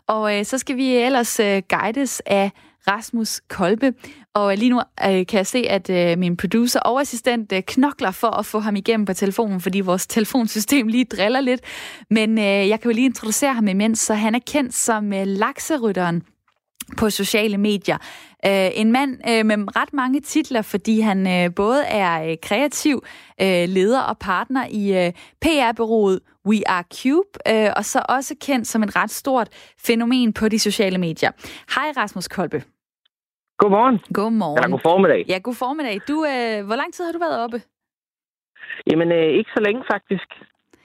Og 0.06 0.38
øh, 0.38 0.44
så 0.44 0.58
skal 0.58 0.76
vi 0.76 0.96
ellers 0.96 1.40
øh, 1.40 1.62
guides 1.68 2.22
af 2.26 2.50
Rasmus 2.88 3.40
Kolbe. 3.48 3.92
Og 4.34 4.52
øh, 4.52 4.58
lige 4.58 4.70
nu 4.70 4.80
øh, 4.80 5.26
kan 5.26 5.36
jeg 5.38 5.46
se, 5.46 5.58
at 5.58 5.90
øh, 5.90 6.18
min 6.18 6.36
producer 6.36 6.80
og 6.80 7.00
assistent 7.00 7.52
øh, 7.52 7.62
knokler 7.62 8.10
for 8.10 8.28
at 8.28 8.46
få 8.46 8.58
ham 8.58 8.76
igennem 8.76 9.06
på 9.06 9.12
telefonen, 9.12 9.60
fordi 9.60 9.80
vores 9.80 10.06
telefonsystem 10.06 10.88
lige 10.88 11.04
driller 11.04 11.40
lidt. 11.40 11.60
Men 12.10 12.38
øh, 12.38 12.44
jeg 12.44 12.80
kan 12.80 12.90
jo 12.90 12.94
lige 12.94 13.06
introducere 13.06 13.54
ham 13.54 13.68
imens, 13.68 13.98
så 13.98 14.14
han 14.14 14.34
er 14.34 14.40
kendt 14.46 14.74
som 14.74 15.12
øh, 15.12 15.26
lakserytteren 15.26 16.22
på 16.96 17.10
sociale 17.10 17.58
medier. 17.58 17.98
Øh, 18.46 18.70
en 18.80 18.92
mand 18.92 19.12
øh, 19.30 19.46
med 19.46 19.76
ret 19.76 19.92
mange 19.92 20.20
titler, 20.20 20.62
fordi 20.62 21.00
han 21.00 21.18
øh, 21.26 21.54
både 21.54 21.84
er 21.84 22.30
øh, 22.30 22.37
kreativ 22.42 22.96
øh, 23.40 23.64
leder 23.76 24.02
og 24.02 24.18
partner 24.18 24.66
i 24.70 25.06
øh, 25.06 25.12
PR-byrået 25.42 26.20
We 26.49 26.58
Are 26.66 26.84
Cube, 26.99 27.32
øh, 27.50 27.70
og 27.76 27.84
så 27.84 28.02
også 28.08 28.37
kendt 28.46 28.66
som 28.66 28.82
et 28.82 28.96
ret 28.96 29.11
stort 29.11 29.49
fænomen 29.87 30.32
på 30.32 30.49
de 30.49 30.58
sociale 30.58 30.99
medier. 30.99 31.30
Hej 31.75 31.88
Rasmus 31.96 32.28
Kolbe. 32.28 32.62
Godmorgen. 33.59 33.98
Godmorgen. 34.14 34.59
Eller 34.59 34.70
god 34.70 34.81
formiddag. 34.90 35.24
Ja, 35.28 35.38
god 35.38 35.55
formiddag. 35.55 36.00
Du, 36.09 36.16
øh, 36.33 36.66
hvor 36.66 36.76
lang 36.76 36.94
tid 36.94 37.05
har 37.05 37.12
du 37.12 37.18
været 37.18 37.38
oppe? 37.44 37.59
Jamen, 38.88 39.09
øh, 39.12 39.28
ikke 39.38 39.50
så 39.57 39.61
længe 39.66 39.83
faktisk. 39.92 40.28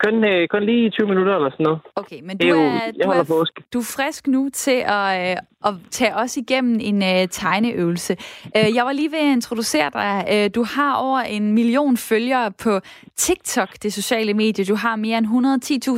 Kun, 0.03 0.23
øh, 0.23 0.47
kun 0.47 0.63
lige 0.63 0.89
20 0.89 1.07
minutter 1.07 1.35
eller 1.35 1.51
sådan 1.51 1.63
noget. 1.63 1.79
Okay, 1.95 2.19
men 2.23 2.37
du 2.37 2.47
er, 2.47 2.53
er, 2.53 2.91
du, 2.91 3.09
er, 3.09 3.43
du 3.73 3.79
er 3.79 3.83
frisk 3.97 4.27
nu 4.27 4.49
til 4.53 4.83
at, 4.85 5.31
øh, 5.31 5.37
at 5.65 5.73
tage 5.91 6.15
os 6.15 6.37
igennem 6.37 6.79
en 6.81 7.03
øh, 7.03 7.27
tegneøvelse. 7.27 8.17
Øh, 8.57 8.75
jeg 8.75 8.85
var 8.85 8.91
lige 8.91 9.11
ved 9.11 9.19
at 9.19 9.31
introducere 9.31 9.89
dig. 9.93 10.25
Øh, 10.31 10.49
du 10.55 10.63
har 10.63 10.95
over 10.95 11.19
en 11.19 11.53
million 11.53 11.97
følgere 11.97 12.51
på 12.51 12.79
TikTok, 13.15 13.69
det 13.83 13.93
sociale 13.93 14.33
medie. 14.33 14.65
Du 14.65 14.75
har 14.75 14.95
mere 14.95 15.17
end 15.17 15.27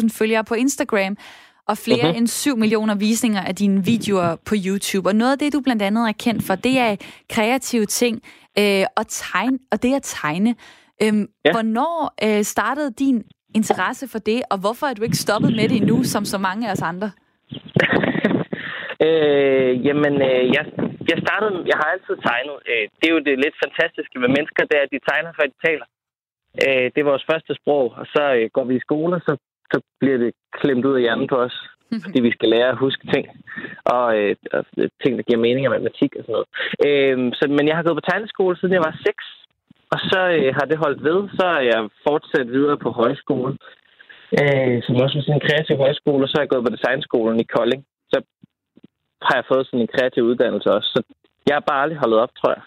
110.000 0.09 0.17
følgere 0.19 0.43
på 0.43 0.53
Instagram 0.53 1.17
og 1.67 1.77
flere 1.77 2.09
uh-huh. 2.09 2.17
end 2.17 2.27
7 2.27 2.57
millioner 2.57 2.95
visninger 2.95 3.41
af 3.41 3.55
dine 3.55 3.85
videoer 3.85 4.35
på 4.45 4.55
YouTube. 4.65 5.09
Og 5.09 5.15
noget 5.15 5.31
af 5.31 5.39
det, 5.39 5.53
du 5.53 5.61
blandt 5.61 5.81
andet 5.81 6.07
er 6.07 6.13
kendt 6.19 6.43
for, 6.43 6.55
det 6.55 6.77
er 6.77 6.95
kreative 7.29 7.85
ting 7.85 8.21
øh, 8.59 8.85
og, 8.95 9.05
tegne, 9.07 9.59
og 9.71 9.83
det 9.83 9.95
at 9.95 10.03
tegne. 10.03 10.55
Øhm, 11.01 11.27
ja. 11.45 11.51
Hvornår 11.51 12.13
øh, 12.23 12.43
startede 12.43 12.91
din 12.99 13.23
interesse 13.55 14.05
for 14.13 14.19
det, 14.29 14.39
og 14.51 14.57
hvorfor 14.63 14.85
er 14.87 14.93
du 14.93 15.03
ikke 15.03 15.23
stoppet 15.25 15.51
med 15.55 15.65
det 15.69 15.77
endnu, 15.81 16.03
som 16.03 16.25
så 16.25 16.37
mange 16.37 16.67
af 16.67 16.71
os 16.71 16.81
andre? 16.81 17.09
øh, 19.05 19.71
jamen, 19.87 20.13
øh, 20.29 20.43
jeg, 20.55 20.63
jeg 21.11 21.17
startede, 21.25 21.55
jeg 21.71 21.77
har 21.81 21.89
altid 21.93 22.15
tegnet. 22.29 22.57
Øh, 22.71 22.85
det 22.97 23.05
er 23.07 23.13
jo 23.15 23.25
det 23.27 23.43
lidt 23.45 23.57
fantastiske 23.63 24.19
med 24.19 24.29
mennesker, 24.35 24.61
det 24.69 24.75
er, 24.77 24.83
at 24.85 24.93
de 24.95 25.07
tegner, 25.09 25.31
før 25.37 25.45
de 25.51 25.59
taler. 25.67 25.87
Øh, 26.63 26.85
det 26.91 26.99
er 26.99 27.11
vores 27.11 27.25
første 27.31 27.51
sprog, 27.59 27.85
og 27.99 28.05
så 28.13 28.23
øh, 28.37 28.49
går 28.55 28.65
vi 28.69 28.75
i 28.75 28.85
skole, 28.87 29.15
så, 29.27 29.33
så 29.73 29.77
bliver 29.99 30.17
det 30.17 30.31
klemt 30.59 30.85
ud 30.85 30.95
af 30.95 31.01
hjernen 31.01 31.27
på 31.27 31.37
os, 31.47 31.57
fordi 32.03 32.19
vi 32.27 32.31
skal 32.31 32.49
lære 32.49 32.69
at 32.69 32.83
huske 32.85 33.07
ting, 33.13 33.25
og, 33.95 34.07
øh, 34.19 34.35
og 34.53 34.65
ting, 35.01 35.11
der 35.17 35.27
giver 35.27 35.45
mening 35.45 35.65
af 35.65 35.71
matematik 35.71 36.11
og 36.15 36.23
sådan 36.23 36.35
noget. 36.37 36.49
Øh, 36.87 37.17
så, 37.37 37.43
men 37.57 37.67
jeg 37.67 37.75
har 37.75 37.83
gået 37.83 37.99
på 37.99 38.07
tegneskole, 38.09 38.57
siden 38.57 38.73
jeg 38.73 38.87
var 38.89 38.95
6, 39.05 39.38
og 39.93 39.99
så 40.09 40.19
øh, 40.37 40.49
har 40.57 40.65
det 40.71 40.77
holdt 40.83 41.03
ved. 41.09 41.19
Så 41.39 41.45
er 41.57 41.63
jeg 41.71 41.81
fortsat 42.07 42.47
videre 42.55 42.77
på 42.85 42.89
højskole, 43.01 43.51
øh, 44.39 44.77
som 44.85 44.95
også 45.03 45.15
er 45.17 45.23
sådan 45.23 45.39
en 45.39 45.47
kreativ 45.47 45.75
højskole. 45.85 46.23
Og 46.25 46.29
så 46.29 46.35
er 46.37 46.43
jeg 46.43 46.53
gået 46.53 46.65
på 46.67 46.75
designskolen 46.75 47.39
i 47.39 47.51
Kolding. 47.55 47.81
Så 48.11 48.17
har 49.27 49.35
jeg 49.39 49.45
fået 49.51 49.65
sådan 49.65 49.81
en 49.81 49.93
kreativ 49.95 50.23
uddannelse 50.23 50.69
også. 50.77 50.89
Så 50.95 50.99
jeg 51.47 51.55
har 51.55 51.65
bare 51.69 51.81
aldrig 51.83 51.99
holdt 52.03 52.15
op, 52.23 52.31
tror 52.39 52.51
jeg. 52.57 52.63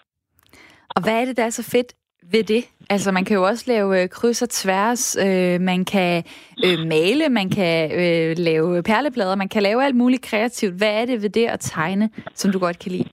Og 0.95 0.99
hvad 1.03 1.15
er 1.21 1.25
det, 1.25 1.37
der 1.37 1.45
er 1.45 1.49
så 1.59 1.63
fedt 1.75 1.93
ved 2.31 2.43
det? 2.43 2.63
Altså, 2.89 3.11
man 3.11 3.25
kan 3.25 3.35
jo 3.37 3.43
også 3.43 3.63
lave 3.67 4.01
øh, 4.01 4.09
kryds 4.09 4.41
og 4.41 4.49
tværs, 4.49 5.17
øh, 5.25 5.61
man 5.61 5.85
kan 5.85 6.23
øh, 6.65 6.87
male, 6.87 7.29
man 7.29 7.49
kan 7.49 7.91
øh, 7.91 8.35
lave 8.37 8.83
perleplader, 8.83 9.35
man 9.35 9.49
kan 9.49 9.63
lave 9.63 9.83
alt 9.85 9.95
muligt 9.95 10.21
kreativt. 10.21 10.73
Hvad 10.73 11.01
er 11.01 11.05
det 11.05 11.21
ved 11.21 11.29
det 11.29 11.45
at 11.45 11.59
tegne, 11.59 12.09
som 12.33 12.51
du 12.51 12.59
godt 12.59 12.79
kan 12.79 12.91
lide? 12.91 13.09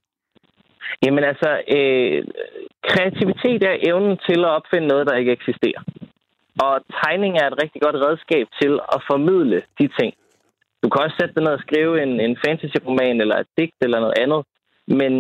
Jamen 1.05 1.25
altså, 1.25 1.51
øh, 1.77 2.25
kreativitet 2.91 3.63
er 3.63 3.77
evnen 3.89 4.19
til 4.29 4.39
at 4.45 4.55
opfinde 4.59 4.87
noget, 4.89 5.07
der 5.07 5.17
ikke 5.17 5.33
eksisterer. 5.33 5.83
Og 6.67 6.75
tegning 7.03 7.33
er 7.37 7.47
et 7.49 7.63
rigtig 7.63 7.83
godt 7.83 7.97
redskab 8.07 8.47
til 8.61 8.73
at 8.95 9.01
formidle 9.11 9.63
de 9.81 9.89
ting. 9.99 10.15
Du 10.83 10.89
kan 10.89 11.03
også 11.03 11.17
sætte 11.21 11.35
dig 11.35 11.43
ned 11.45 11.53
og 11.53 11.65
skrive 11.67 12.03
en, 12.03 12.21
en 12.21 12.37
fantasy-roman 12.45 13.21
eller 13.21 13.37
et 13.37 13.47
digt 13.59 13.81
eller 13.81 14.01
noget 14.01 14.19
andet. 14.23 14.41
Men 15.01 15.13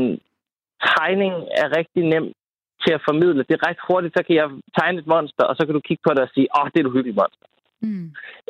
tegning 0.96 1.35
er 1.62 1.76
rigtig 1.78 2.02
nemt 2.14 2.37
til 2.85 2.92
at 2.94 3.04
formidle. 3.09 3.44
Det 3.48 3.54
er 3.56 3.66
ret 3.68 3.87
hurtigt, 3.88 4.14
så 4.16 4.22
kan 4.26 4.37
jeg 4.37 4.48
tegne 4.78 4.98
et 4.98 5.06
monster, 5.06 5.44
og 5.44 5.56
så 5.56 5.62
kan 5.66 5.74
du 5.74 5.80
kigge 5.80 6.02
på 6.06 6.12
det 6.14 6.22
og 6.26 6.30
sige, 6.35 6.48
åh, 6.56 6.62
oh, 6.62 6.66
det 6.70 6.78
er 6.80 6.87
et 6.87 6.96
hyggeligt 6.96 7.20
monster. 7.22 7.46
Mm. 7.83 8.06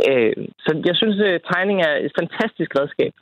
Øh, 0.09 0.35
så 0.65 0.71
jeg 0.89 0.97
synes, 0.97 1.17
at 1.21 1.33
øh, 1.35 1.41
tegning 1.53 1.79
er 1.89 1.95
et 2.07 2.13
fantastisk 2.21 2.71
redskab 2.79 3.15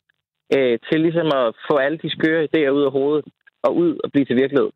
øh, 0.55 0.79
til 0.87 0.99
ligesom 1.01 1.27
at 1.41 1.47
få 1.67 1.73
alle 1.85 1.97
de 2.03 2.09
skøre 2.17 2.47
idéer 2.47 2.75
ud 2.77 2.83
af 2.83 2.91
hovedet 2.91 3.25
og 3.63 3.75
ud 3.75 3.97
og 4.03 4.11
blive 4.11 4.25
til 4.25 4.35
virkelighed. 4.35 4.69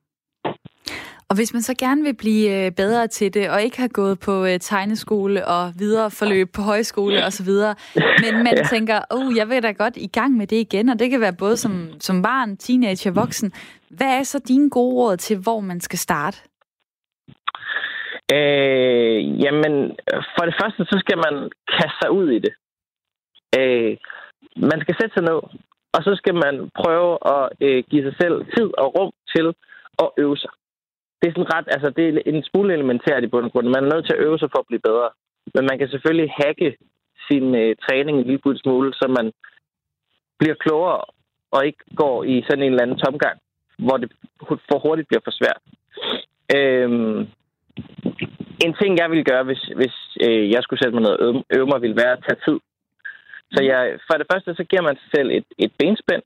Og 1.29 1.35
hvis 1.35 1.53
man 1.53 1.61
så 1.61 1.75
gerne 1.79 2.03
vil 2.03 2.15
blive 2.15 2.65
øh, 2.65 2.71
bedre 2.71 3.07
til 3.07 3.33
det, 3.33 3.49
og 3.49 3.61
ikke 3.63 3.79
har 3.81 3.87
gået 3.87 4.19
på 4.19 4.45
øh, 4.45 4.59
tegneskole 4.59 5.47
og 5.47 5.73
videre 5.79 6.11
forløb 6.11 6.47
på 6.55 6.61
højskole 6.61 7.25
osv., 7.25 7.51
men 8.23 8.33
man 8.43 8.55
ja. 8.57 8.63
tænker, 8.63 8.99
oh, 9.09 9.37
jeg 9.37 9.49
vil 9.49 9.63
da 9.63 9.71
godt 9.71 9.97
i 9.97 10.07
gang 10.07 10.37
med 10.37 10.47
det 10.47 10.55
igen, 10.55 10.89
og 10.89 10.99
det 10.99 11.09
kan 11.09 11.21
være 11.21 11.35
både 11.39 11.57
som, 11.57 11.87
som 11.99 12.21
barn, 12.21 12.57
teenager, 12.57 13.11
voksen. 13.11 13.51
Hvad 13.89 14.19
er 14.19 14.23
så 14.23 14.39
dine 14.47 14.69
gode 14.69 14.95
råd 14.95 15.17
til, 15.17 15.37
hvor 15.37 15.59
man 15.59 15.79
skal 15.81 15.99
starte? 15.99 16.37
Øh, 18.33 19.41
jamen, 19.43 19.73
for 20.35 20.43
det 20.45 20.55
første, 20.61 20.85
så 20.85 20.95
skal 20.99 21.17
man 21.17 21.49
kaste 21.77 21.97
sig 22.01 22.11
ud 22.11 22.29
i 22.31 22.39
det. 22.39 22.53
Øh, 23.59 23.97
man 24.57 24.81
skal 24.81 24.95
sætte 24.99 25.13
sig 25.13 25.23
ned, 25.23 25.39
og 25.95 25.99
så 26.03 26.11
skal 26.15 26.35
man 26.45 26.55
prøve 26.81 27.11
at 27.35 27.45
øh, 27.67 27.83
give 27.89 28.03
sig 28.03 28.15
selv 28.21 28.35
tid 28.55 28.69
og 28.81 28.87
rum 28.97 29.11
til 29.35 29.47
at 30.03 30.09
øve 30.17 30.37
sig 30.37 30.53
det 31.23 31.29
er 31.29 31.35
sådan 31.37 31.53
ret, 31.57 31.67
altså 31.75 31.89
det 31.97 32.03
er 32.07 32.21
en 32.25 32.43
smule 32.43 32.73
elementært 32.73 33.23
i 33.23 33.31
bund 33.31 33.45
og 33.45 33.51
grund. 33.51 33.67
Man 33.67 33.83
er 33.83 33.93
nødt 33.93 34.05
til 34.05 34.15
at 34.15 34.23
øve 34.25 34.39
sig 34.39 34.49
for 34.51 34.59
at 34.59 34.69
blive 34.69 34.87
bedre. 34.89 35.09
Men 35.55 35.63
man 35.69 35.77
kan 35.79 35.89
selvfølgelig 35.89 36.31
hacke 36.41 36.77
sin 37.27 37.45
øh, 37.61 37.75
træning 37.85 38.15
en 38.17 38.27
lille 38.27 38.59
smule, 38.63 38.93
så 38.93 39.05
man 39.17 39.31
bliver 40.39 40.55
klogere 40.63 41.01
og 41.51 41.65
ikke 41.65 41.83
går 41.95 42.23
i 42.23 42.35
sådan 42.47 42.63
en 42.63 42.71
eller 42.71 42.83
anden 42.83 43.03
tomgang, 43.05 43.37
hvor 43.85 43.97
det 43.97 44.11
for 44.69 44.79
hurtigt 44.85 45.07
bliver 45.07 45.25
for 45.27 45.35
svært. 45.39 45.61
Øhm, 46.55 47.19
en 48.65 48.73
ting, 48.81 48.91
jeg 48.97 49.09
ville 49.09 49.29
gøre, 49.31 49.43
hvis, 49.43 49.63
hvis 49.79 49.95
øh, 50.25 50.51
jeg 50.51 50.63
skulle 50.63 50.79
sætte 50.81 50.95
mig 50.95 51.03
ned 51.03 51.13
og 51.15 51.25
øve, 51.25 51.43
øve 51.57 51.67
mig, 51.67 51.81
ville 51.81 52.01
være 52.03 52.13
at 52.17 52.23
tage 52.27 52.41
tid. 52.47 52.57
Så 53.53 53.59
jeg, 53.71 53.81
for 54.07 54.15
det 54.17 54.27
første, 54.31 54.55
så 54.55 54.63
giver 54.69 54.83
man 54.87 54.95
sig 55.01 55.09
selv 55.15 55.29
et, 55.39 55.47
et 55.57 55.71
benspænd. 55.79 56.23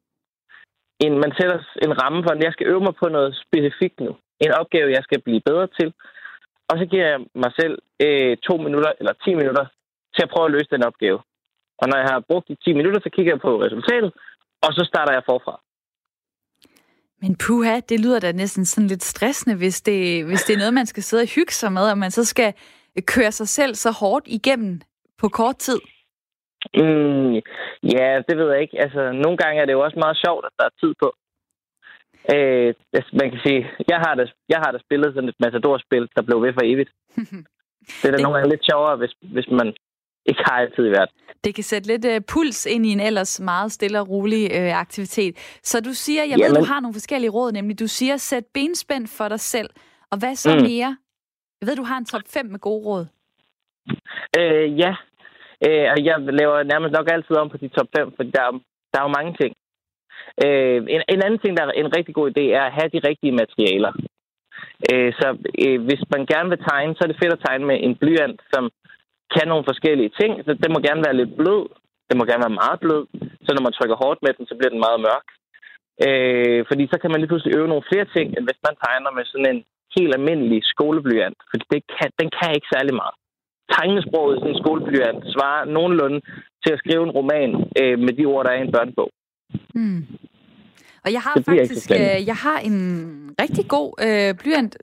En, 1.05 1.13
man 1.23 1.31
sætter 1.37 1.57
en 1.85 1.93
ramme 2.01 2.23
for, 2.23 2.31
at 2.31 2.43
jeg 2.43 2.53
skal 2.53 2.67
øve 2.67 2.83
mig 2.87 2.95
på 3.01 3.07
noget 3.09 3.31
specifikt 3.45 3.99
nu. 3.99 4.11
En 4.45 4.51
opgave, 4.61 4.95
jeg 4.97 5.03
skal 5.03 5.21
blive 5.21 5.41
bedre 5.49 5.67
til. 5.79 5.93
Og 6.69 6.75
så 6.79 6.85
giver 6.91 7.07
jeg 7.11 7.19
mig 7.43 7.51
selv 7.59 7.75
øh, 8.05 8.37
to 8.47 8.57
minutter 8.65 8.91
eller 8.99 9.13
10 9.13 9.33
minutter 9.41 9.65
til 10.15 10.23
at 10.23 10.31
prøve 10.33 10.45
at 10.45 10.51
løse 10.51 10.73
den 10.75 10.83
opgave. 10.89 11.19
Og 11.81 11.85
når 11.89 11.97
jeg 11.97 12.09
har 12.13 12.19
brugt 12.29 12.47
de 12.47 12.55
10 12.55 12.73
minutter, 12.73 12.99
så 13.03 13.09
kigger 13.15 13.31
jeg 13.33 13.41
på 13.41 13.61
resultatet, 13.65 14.11
og 14.65 14.71
så 14.73 14.83
starter 14.91 15.13
jeg 15.13 15.23
forfra. 15.29 15.55
Men 17.21 17.35
puha, 17.43 17.79
det 17.89 17.99
lyder 17.99 18.19
da 18.19 18.31
næsten 18.31 18.65
sådan 18.65 18.87
lidt 18.87 19.03
stressende, 19.03 19.55
hvis 19.57 19.81
det, 19.81 20.25
hvis 20.25 20.43
det 20.43 20.53
er 20.53 20.57
noget, 20.57 20.73
man 20.73 20.85
skal 20.85 21.03
sidde 21.03 21.21
og 21.21 21.27
hygge 21.35 21.53
sig 21.53 21.71
med, 21.71 21.91
og 21.91 21.97
man 21.97 22.11
så 22.11 22.25
skal 22.25 22.53
køre 23.01 23.31
sig 23.31 23.47
selv 23.47 23.75
så 23.75 23.91
hårdt 23.91 24.25
igennem 24.27 24.81
på 25.17 25.29
kort 25.29 25.57
tid. 25.57 25.79
Mm, 26.81 27.33
ja, 27.95 28.07
det 28.27 28.37
ved 28.37 28.51
jeg 28.51 28.61
ikke. 28.61 28.79
Altså, 28.81 29.11
nogle 29.11 29.37
gange 29.37 29.61
er 29.61 29.65
det 29.65 29.73
jo 29.73 29.83
også 29.85 29.99
meget 29.99 30.17
sjovt, 30.25 30.45
at 30.45 30.53
der 30.59 30.65
er 30.65 30.79
tid 30.81 30.93
på. 31.03 31.09
Øh, 32.33 32.73
altså, 32.97 33.11
man 33.21 33.31
kan 33.31 33.39
sige, 33.45 33.61
jeg 33.91 33.99
har 34.05 34.15
da, 34.15 34.23
jeg 34.49 34.59
har 34.63 34.71
da 34.71 34.79
spillet 34.85 35.13
sådan 35.13 35.29
et 35.29 35.39
matadorspil, 35.39 36.09
der 36.15 36.21
blev 36.21 36.41
ved 36.41 36.53
for 36.53 36.65
evigt. 36.71 36.91
det 37.99 38.07
er 38.07 38.11
da 38.11 38.17
det... 38.17 38.23
nogle 38.23 38.37
gange 38.37 38.49
lidt 38.49 38.65
sjovere, 38.71 38.95
hvis, 38.97 39.13
hvis 39.21 39.47
man 39.59 39.67
ikke 40.25 40.43
har 40.45 40.57
altid 40.63 40.83
i 40.87 40.89
verden. 40.89 41.13
Det 41.43 41.55
kan 41.55 41.63
sætte 41.63 41.87
lidt 41.87 42.05
uh, 42.05 42.17
puls 42.33 42.65
ind 42.65 42.85
i 42.85 42.89
en 42.89 42.99
ellers 42.99 43.39
meget 43.39 43.71
stille 43.71 43.99
og 43.99 44.09
rolig 44.09 44.43
uh, 44.51 44.79
aktivitet. 44.79 45.59
Så 45.63 45.81
du 45.81 45.93
siger, 45.93 46.23
jeg 46.23 46.37
Jamen. 46.37 46.55
ved, 46.55 46.61
du 46.61 46.65
har 46.65 46.79
nogle 46.79 46.93
forskellige 46.93 47.31
råd, 47.31 47.51
nemlig 47.51 47.79
du 47.79 47.87
siger, 47.87 48.17
sæt 48.17 48.45
benspænd 48.53 49.07
for 49.17 49.27
dig 49.27 49.39
selv. 49.39 49.69
Og 50.11 50.17
hvad 50.19 50.35
så 50.35 50.55
mm. 50.55 50.61
mere? 50.61 50.97
Jeg 51.61 51.67
ved, 51.67 51.75
du 51.75 51.83
har 51.83 51.97
en 51.97 52.05
top 52.05 52.21
5 52.27 52.45
med 52.45 52.59
gode 52.59 52.85
råd. 52.85 53.05
Øh, 54.39 54.79
ja, 54.79 54.95
øh, 55.65 55.87
og 55.93 55.97
jeg 56.07 56.15
laver 56.41 56.63
nærmest 56.63 56.93
nok 56.97 57.07
altid 57.13 57.35
om 57.41 57.49
på 57.49 57.57
de 57.57 57.67
top 57.67 57.89
5, 57.97 58.13
for 58.15 58.23
der, 58.23 58.45
der 58.91 58.97
er 58.99 59.05
jo 59.07 59.17
mange 59.17 59.33
ting. 59.41 59.53
Øh, 60.45 60.79
en, 60.95 61.01
en 61.13 61.21
anden 61.25 61.39
ting, 61.39 61.57
der 61.57 61.63
er 61.63 61.71
en 61.71 61.95
rigtig 61.97 62.13
god 62.15 62.27
idé, 62.31 62.43
er 62.59 62.63
at 62.65 62.75
have 62.77 62.89
de 62.95 63.07
rigtige 63.09 63.37
materialer. 63.41 63.93
Øh, 64.91 65.11
så 65.19 65.27
øh, 65.63 65.79
hvis 65.87 66.03
man 66.13 66.23
gerne 66.33 66.49
vil 66.49 66.65
tegne, 66.69 66.95
så 66.95 67.01
er 67.03 67.09
det 67.09 67.21
fedt 67.21 67.35
at 67.37 67.43
tegne 67.45 67.65
med 67.69 67.77
en 67.85 67.95
blyant, 68.01 68.41
som 68.53 68.63
kan 69.35 69.47
nogle 69.47 69.69
forskellige 69.69 70.11
ting. 70.19 70.31
Så 70.45 70.51
den 70.63 70.69
må 70.73 70.79
gerne 70.87 71.05
være 71.05 71.19
lidt 71.21 71.33
blød. 71.39 71.63
Den 72.09 72.17
må 72.17 72.23
gerne 72.25 72.45
være 72.47 72.61
meget 72.63 72.79
blød. 72.83 73.03
Så 73.45 73.49
når 73.53 73.63
man 73.65 73.75
trykker 73.77 74.01
hårdt 74.03 74.19
med 74.23 74.33
den, 74.37 74.45
så 74.47 74.55
bliver 74.55 74.73
den 74.73 74.85
meget 74.87 74.99
mørk. 75.07 75.27
Øh, 76.05 76.61
fordi 76.69 76.83
så 76.91 76.97
kan 76.99 77.11
man 77.11 77.19
lige 77.19 77.31
pludselig 77.31 77.55
øve 77.57 77.71
nogle 77.71 77.89
flere 77.91 78.07
ting, 78.15 78.27
end 78.35 78.45
hvis 78.47 78.61
man 78.67 78.75
tegner 78.85 79.11
med 79.17 79.25
sådan 79.25 79.49
en 79.53 79.61
helt 79.97 80.13
almindelig 80.17 80.59
skoleblyant. 80.73 81.39
Fordi 81.51 81.63
det 81.73 81.81
kan, 81.95 82.09
den 82.19 82.29
kan 82.37 82.49
ikke 82.55 82.73
særlig 82.75 82.95
meget. 83.01 83.15
Tegnesproget 83.73 84.35
i 84.35 84.39
sådan 84.39 84.55
en 84.55 84.63
skoleblyant 84.63 85.21
svarer 85.33 85.65
nogenlunde 85.65 86.19
til 86.63 86.71
at 86.73 86.79
skrive 86.79 87.03
en 87.03 87.15
roman 87.19 87.49
øh, 87.81 87.99
med 87.99 88.13
de 88.17 88.25
ord, 88.25 88.45
der 88.45 88.51
er 88.51 88.59
i 88.59 88.65
en 88.67 88.71
børnebog. 88.71 89.09
Mm. 89.75 90.05
Og 91.05 91.13
jeg 91.13 91.21
har 91.21 91.41
faktisk 91.45 91.91
øh, 91.91 92.27
jeg 92.27 92.35
har 92.35 92.59
en 92.59 92.77
rigtig 93.41 93.67
god 93.67 93.93
øh, 94.01 94.35
blyant, 94.35 94.77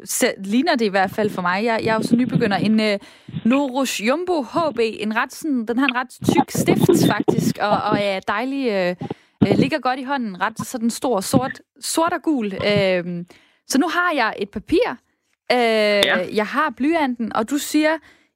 ligner 0.45 0.77
det 0.77 0.85
i 0.85 0.89
hvert 0.89 1.11
fald 1.11 1.31
for 1.31 1.43
mig. 1.43 1.65
Jeg, 1.65 1.81
jeg 1.85 1.93
er 1.93 1.95
jo 1.95 2.03
så 2.03 2.17
nybegynder. 2.17 2.57
En 2.57 2.81
øh, 2.81 2.99
Norus 3.45 4.01
Jumbo 4.01 4.43
HB, 4.43 4.79
en 4.81 5.17
ret 5.17 5.33
sådan, 5.33 5.67
den 5.67 5.79
har 5.79 5.87
en 5.87 5.97
ret 5.97 6.13
tyk 6.33 6.51
stift 6.51 7.11
faktisk, 7.15 7.59
og, 7.61 7.77
og 7.91 7.99
er 8.01 8.21
dejlig, 8.21 8.69
øh, 8.71 8.97
øh, 9.47 9.59
ligger 9.59 9.79
godt 9.79 10.01
i 10.01 10.03
hånden, 10.03 10.41
ret 10.41 10.59
sådan 10.59 10.91
stor, 10.91 11.21
sort, 11.21 11.61
sort 11.81 12.13
og 12.13 12.23
gul. 12.23 12.47
Øh, 12.47 13.25
så 13.69 13.79
nu 13.81 13.89
har 13.89 14.13
jeg 14.15 14.35
et 14.39 14.51
papir, 14.51 14.89
øh, 15.53 15.59
ja. 15.59 16.17
jeg 16.35 16.47
har 16.47 16.75
blyanten, 16.77 17.37
og 17.37 17.51
du 17.51 17.59
siger, 17.59 17.91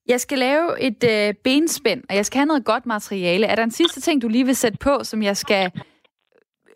jeg 0.09 0.21
skal 0.21 0.39
lave 0.39 0.81
et 0.81 1.05
øh, 1.15 1.35
benspænd, 1.45 2.03
og 2.11 2.17
jeg 2.17 2.27
skal 2.27 2.39
have 2.39 2.47
noget 2.47 2.65
godt 2.65 2.87
materiale. 2.87 3.47
Er 3.47 3.55
der 3.55 3.63
en 3.63 3.71
sidste 3.71 4.01
ting, 4.01 4.23
du 4.23 4.29
lige 4.29 4.45
vil 4.45 4.57
sætte 4.57 4.79
på, 4.79 5.05
som 5.05 5.23
jeg 5.23 5.37
skal 5.37 5.71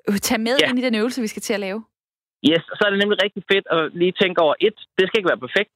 Øh, 0.08 0.18
tage 0.28 0.42
med 0.46 0.56
ja. 0.60 0.68
ind 0.68 0.78
i 0.78 0.86
den 0.86 0.94
øvelse, 1.00 1.24
vi 1.26 1.32
skal 1.32 1.44
til 1.46 1.54
at 1.58 1.64
lave? 1.66 1.80
Yes, 2.50 2.64
så 2.76 2.82
er 2.86 2.90
det 2.90 3.00
nemlig 3.02 3.18
rigtig 3.24 3.42
fedt 3.52 3.66
at 3.76 3.82
lige 4.00 4.14
tænke 4.22 4.38
over, 4.44 4.54
et, 4.66 4.78
det 4.96 5.04
skal 5.06 5.18
ikke 5.18 5.32
være 5.32 5.46
perfekt. 5.46 5.74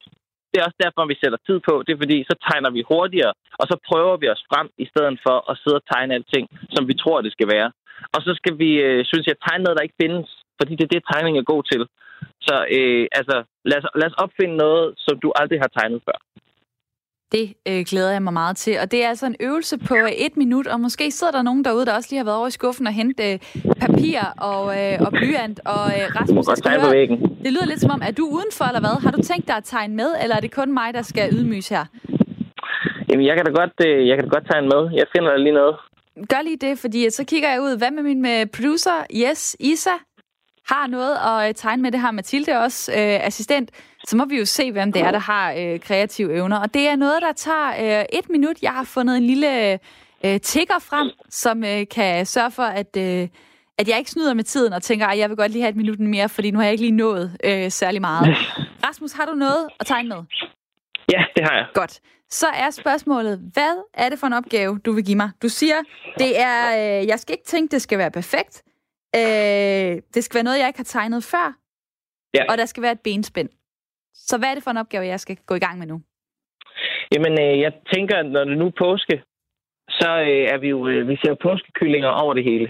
Det 0.51 0.57
er 0.59 0.67
også 0.69 0.81
derfor, 0.85 1.11
vi 1.13 1.17
sætter 1.23 1.41
tid 1.49 1.59
på. 1.69 1.75
Det 1.85 1.93
er 1.93 2.03
fordi, 2.05 2.19
så 2.31 2.35
tegner 2.47 2.71
vi 2.77 2.89
hurtigere, 2.93 3.33
og 3.61 3.65
så 3.71 3.77
prøver 3.89 4.17
vi 4.23 4.27
os 4.35 4.43
frem, 4.51 4.69
i 4.85 4.87
stedet 4.93 5.17
for 5.27 5.37
at 5.51 5.59
sidde 5.63 5.81
og 5.81 5.87
tegne 5.93 6.15
alting, 6.15 6.47
som 6.75 6.83
vi 6.91 6.95
tror, 7.03 7.19
det 7.27 7.33
skal 7.37 7.49
være. 7.57 7.69
Og 8.15 8.21
så 8.27 8.33
skal 8.41 8.55
vi, 8.63 8.71
øh, 8.87 9.01
synes 9.11 9.27
jeg, 9.27 9.37
tegne 9.39 9.65
noget, 9.65 9.77
der 9.79 9.87
ikke 9.87 10.01
findes, 10.03 10.29
fordi 10.59 10.73
det 10.77 10.85
er 10.85 10.95
det, 10.95 11.11
tegning 11.13 11.35
er 11.37 11.53
god 11.53 11.63
til. 11.73 11.83
Så 12.47 12.55
øh, 12.77 13.05
altså, 13.19 13.37
lad 13.71 13.79
os, 13.81 13.87
lad 14.01 14.09
os 14.11 14.21
opfinde 14.25 14.57
noget, 14.65 14.85
som 15.05 15.15
du 15.25 15.29
aldrig 15.41 15.59
har 15.65 15.71
tegnet 15.79 16.01
før. 16.07 16.19
Det 17.33 17.55
øh, 17.69 17.85
glæder 17.89 18.13
jeg 18.13 18.23
mig 18.23 18.33
meget 18.33 18.57
til. 18.57 18.79
Og 18.83 18.91
det 18.91 19.05
er 19.05 19.09
altså 19.09 19.27
en 19.27 19.37
øvelse 19.41 19.79
på 19.79 19.97
et 20.17 20.37
minut, 20.37 20.67
og 20.67 20.81
måske 20.81 21.11
sidder 21.11 21.33
der 21.33 21.43
nogen 21.43 21.65
derude, 21.65 21.87
der 21.87 21.95
også 21.95 22.09
lige 22.11 22.19
har 22.19 22.25
været 22.25 22.37
over 22.37 22.47
i 22.47 22.51
skuffen 22.51 22.87
og 22.87 22.93
hente 22.93 23.33
øh, 23.33 23.39
papir 23.81 24.21
og, 24.39 24.63
øh, 24.81 24.99
og 25.01 25.13
blyant. 25.13 25.61
Og 25.65 25.85
øh, 25.97 26.05
Rasmus, 26.21 26.47
jeg 26.49 26.57
skal 26.57 26.81
høre, 26.81 27.07
det 27.45 27.53
lyder 27.53 27.67
lidt 27.67 27.81
som 27.81 27.91
om, 27.91 28.03
at 28.03 28.17
du 28.17 28.25
udenfor 28.27 28.65
eller 28.65 28.81
hvad? 28.81 29.01
Har 29.03 29.11
du 29.11 29.23
tænkt 29.23 29.49
dig 29.49 29.57
at 29.57 29.65
tegne 29.65 29.95
med, 29.95 30.11
eller 30.23 30.37
er 30.37 30.41
det 30.41 30.55
kun 30.55 30.75
mig, 30.75 30.95
der 30.95 31.03
skal 31.03 31.35
ydmyges 31.35 31.69
her? 31.69 31.85
Jamen, 33.09 33.27
jeg 33.27 33.37
kan 33.37 33.45
da 33.45 33.51
godt, 33.51 33.87
øh, 33.87 34.09
jeg 34.09 34.17
kan 34.17 34.25
da 34.25 34.31
godt 34.37 34.47
tegne 34.51 34.69
med. 34.69 34.91
Jeg 34.93 35.07
finder 35.17 35.37
lige 35.37 35.53
noget. 35.53 35.77
Gør 36.29 36.43
lige 36.43 36.57
det, 36.57 36.79
fordi 36.79 37.11
så 37.11 37.25
kigger 37.25 37.51
jeg 37.51 37.61
ud. 37.63 37.79
Hvad 37.79 37.91
med 37.91 38.03
min 38.03 38.23
med 38.23 38.47
producer? 38.47 39.07
Yes, 39.15 39.57
Isa? 39.61 39.97
har 40.69 40.87
noget 40.87 41.15
at 41.31 41.49
øh, 41.49 41.55
tegne 41.55 41.83
med. 41.83 41.93
Det 41.93 42.01
har 42.01 42.11
Mathilde 42.11 42.53
også, 42.59 42.93
øh, 42.93 43.27
assistent. 43.27 43.71
Så 44.07 44.17
må 44.17 44.25
vi 44.25 44.39
jo 44.39 44.45
se, 44.45 44.73
hvem 44.73 44.93
det 44.93 45.03
er, 45.03 45.11
der 45.11 45.19
har 45.19 45.53
øh, 45.53 45.81
kreative 45.81 46.35
evner. 46.35 46.57
Og 46.59 46.75
det 46.75 46.89
er 46.89 46.97
noget, 46.97 47.23
der 47.23 47.33
tager 47.33 48.01
øh, 48.01 48.05
et 48.13 48.29
minut. 48.31 48.63
Jeg 48.63 48.73
har 48.73 48.85
fundet 48.85 49.17
en 49.17 49.23
lille 49.23 49.73
øh, 50.25 50.41
tigger 50.41 50.79
frem, 50.79 51.11
som 51.31 51.65
øh, 51.65 51.87
kan 51.91 52.27
sørge 52.27 52.51
for, 52.51 52.63
at... 52.63 52.97
Øh, 52.97 53.29
at 53.79 53.89
jeg 53.89 53.99
ikke 53.99 54.11
snyder 54.11 54.35
med 54.35 54.45
tiden 54.45 54.73
og 54.73 54.83
tænker, 54.83 55.07
at 55.07 55.19
jeg 55.19 55.29
vil 55.29 55.37
godt 55.37 55.53
lige 55.53 55.63
have 55.63 55.71
et 55.71 55.77
minut 55.77 56.01
mere, 56.01 56.29
fordi 56.29 56.51
nu 56.51 56.59
har 56.59 56.65
jeg 56.65 56.73
ikke 56.73 56.85
lige 56.85 56.97
nået 56.97 57.37
øh, 57.45 57.71
særlig 57.71 58.01
meget. 58.01 58.37
Rasmus, 58.87 59.13
har 59.13 59.27
du 59.27 59.33
noget 59.33 59.69
at 59.81 59.87
tegne 59.87 60.09
med? 60.09 60.17
Ja, 61.13 61.25
det 61.37 61.45
har 61.45 61.57
jeg. 61.57 61.67
Godt. 61.75 62.01
Så 62.31 62.47
er 62.47 62.71
spørgsmålet, 62.71 63.51
hvad 63.53 63.85
er 63.95 64.09
det 64.09 64.19
for 64.19 64.27
en 64.27 64.33
opgave, 64.33 64.79
du 64.79 64.93
vil 64.93 65.05
give 65.05 65.17
mig? 65.17 65.31
Du 65.43 65.49
siger, 65.49 65.75
det 66.19 66.41
er, 66.41 66.69
øh, 67.01 67.07
jeg 67.07 67.21
skal 67.21 67.33
ikke 67.33 67.45
tænke, 67.45 67.73
det 67.73 67.83
skal 67.83 67.99
være 67.99 68.11
perfekt. 68.11 68.63
Øh, 69.17 69.23
det 70.15 70.25
skal 70.25 70.35
være 70.35 70.45
noget, 70.45 70.59
jeg 70.59 70.67
ikke 70.69 70.79
har 70.79 70.85
tegnet 70.85 71.25
før. 71.25 71.57
Ja. 72.35 72.45
Og 72.49 72.59
der 72.59 72.67
skal 72.67 72.83
være 72.83 72.93
et 72.93 73.01
benspænd. 73.01 73.49
Så 74.29 74.39
hvad 74.39 74.49
er 74.49 74.55
det 74.55 74.65
for 74.65 74.71
en 74.71 74.83
opgave, 74.85 75.07
jeg 75.07 75.21
skal 75.21 75.37
gå 75.47 75.55
i 75.55 75.65
gang 75.67 75.79
med 75.79 75.87
nu? 75.87 76.01
Jamen, 77.13 77.33
øh, 77.45 77.61
jeg 77.65 77.73
tænker, 77.93 78.23
når 78.23 78.45
det 78.45 78.59
nu 78.59 78.67
er 78.67 78.81
påske, 78.85 79.23
så 80.01 80.11
øh, 80.31 80.45
er 80.55 80.59
vi 80.59 80.69
jo, 80.69 80.89
øh, 80.89 81.09
vi 81.09 81.17
ser 81.17 81.35
påskekyllinger 81.35 82.09
over 82.09 82.35
det 82.35 82.45
hele. 82.45 82.69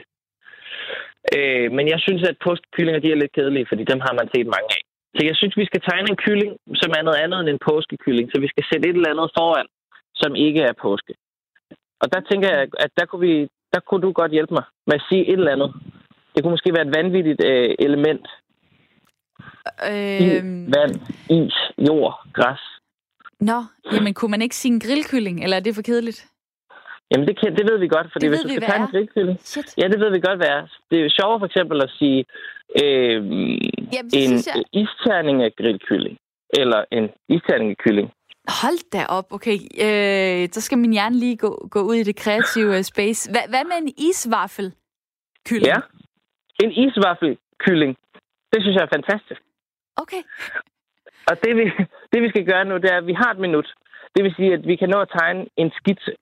Øh, 1.37 1.73
men 1.77 1.85
jeg 1.93 2.01
synes, 2.01 2.23
at 2.29 2.37
påskekyllinger 2.47 3.01
de 3.01 3.11
er 3.11 3.21
lidt 3.21 3.33
kedelige, 3.33 3.67
fordi 3.71 3.85
dem 3.93 4.01
har 4.07 4.15
man 4.19 4.29
set 4.35 4.47
mange 4.47 4.71
af. 4.77 4.83
Så 5.17 5.21
jeg 5.29 5.37
synes, 5.37 5.57
vi 5.57 5.67
skal 5.71 5.83
tegne 5.89 6.09
en 6.11 6.23
kylling, 6.25 6.53
som 6.83 6.91
er 6.99 7.03
noget 7.03 7.23
andet 7.25 7.41
end 7.41 7.49
en 7.49 7.65
påskekylling. 7.71 8.27
Så 8.31 8.41
vi 8.41 8.49
skal 8.49 8.65
sætte 8.71 8.89
et 8.89 8.97
eller 8.97 9.13
andet 9.15 9.31
foran, 9.39 9.69
som 10.15 10.35
ikke 10.47 10.63
er 10.71 10.83
påske. 10.87 11.15
Og 12.03 12.07
der 12.13 12.21
tænker 12.21 12.49
jeg, 12.55 12.61
at 12.85 12.91
der 12.99 13.07
kunne, 13.07 13.25
vi, 13.29 13.35
der 13.75 13.81
kunne 13.81 14.03
du 14.03 14.13
godt 14.13 14.33
hjælpe 14.33 14.55
mig 14.55 14.65
med 14.87 14.95
at 14.95 15.07
sige 15.09 15.25
et 15.29 15.39
eller 15.39 15.53
andet. 15.57 15.71
Det 16.33 16.43
kunne 16.43 16.57
måske 16.57 16.75
være 16.77 16.87
et 16.89 16.97
vanvittigt 16.99 17.41
øh, 17.51 17.75
element. 17.79 18.27
Øh... 19.93 20.43
vand, 20.77 20.95
is, 21.31 21.57
jord, 21.89 22.15
græs. 22.33 22.61
Nå, 23.41 23.59
jamen 23.93 24.15
kunne 24.15 24.31
man 24.31 24.43
ikke 24.43 24.57
sige 24.57 24.73
en 24.73 24.81
grillkylling, 24.81 25.43
eller 25.43 25.57
er 25.57 25.61
det 25.61 25.75
for 25.75 25.83
kedeligt? 25.83 26.29
Jamen, 27.11 27.29
det, 27.29 27.41
kan, 27.41 27.57
det 27.57 27.65
ved 27.71 27.79
vi 27.79 27.89
godt, 27.89 28.09
fordi 28.13 28.27
hvis 28.27 28.41
du 28.41 28.49
skal 28.49 28.63
tage 28.63 28.81
en 28.81 28.87
grillkylling... 28.87 29.39
Shit. 29.41 29.75
Ja, 29.79 29.89
det 29.89 30.01
ved 30.01 30.11
vi 30.11 30.21
godt, 30.21 30.39
hvad 30.39 30.49
er. 30.49 30.63
Det 30.91 30.99
er 30.99 31.03
jo 31.03 31.11
sjovere 31.19 31.39
for 31.41 31.47
eksempel 31.47 31.83
at 31.83 31.91
sige 31.99 32.25
øh, 32.83 33.17
Jamen, 33.95 34.11
en 34.23 34.33
jeg... 34.47 34.65
isterning 34.73 35.43
af 35.43 35.51
grillkylling, 35.59 36.17
eller 36.61 36.85
en 36.93 37.05
isterning 37.29 37.71
af 37.71 37.77
kylling. 37.77 38.13
Hold 38.63 38.91
da 38.93 39.05
op, 39.19 39.27
okay. 39.31 39.59
Øh, 39.85 40.49
så 40.53 40.61
skal 40.61 40.79
min 40.79 40.93
hjerne 40.93 41.17
lige 41.17 41.37
gå, 41.37 41.69
gå 41.71 41.81
ud 41.81 41.95
i 41.95 42.03
det 42.03 42.17
kreative 42.17 42.83
space. 42.83 43.31
Hva, 43.31 43.41
hvad 43.49 43.65
med 43.65 43.77
en 43.83 43.93
isvaffel? 44.09 44.73
Kylling? 45.49 45.67
Ja, 45.67 45.79
en 46.65 46.73
isvaffelkylling. 46.73 47.97
Det 48.53 48.59
synes 48.63 48.75
jeg 48.77 48.83
er 48.83 48.95
fantastisk. 48.97 49.41
Okay. 50.03 50.23
Og 51.31 51.35
det 51.45 51.53
vi, 51.59 51.65
det, 52.13 52.23
vi 52.23 52.29
skal 52.29 52.45
gøre 52.47 52.65
nu, 52.65 52.75
det 52.77 52.91
er, 52.93 52.99
at 52.99 53.07
vi 53.07 53.13
har 53.13 53.31
et 53.33 53.39
minut. 53.47 53.69
Det 54.15 54.25
vil 54.25 54.35
sige, 54.37 54.53
at 54.53 54.67
vi 54.71 54.77
kan 54.77 54.89
nå 54.89 54.99
at 55.01 55.13
tegne 55.19 55.47
en 55.57 55.71
skitse 55.79 56.13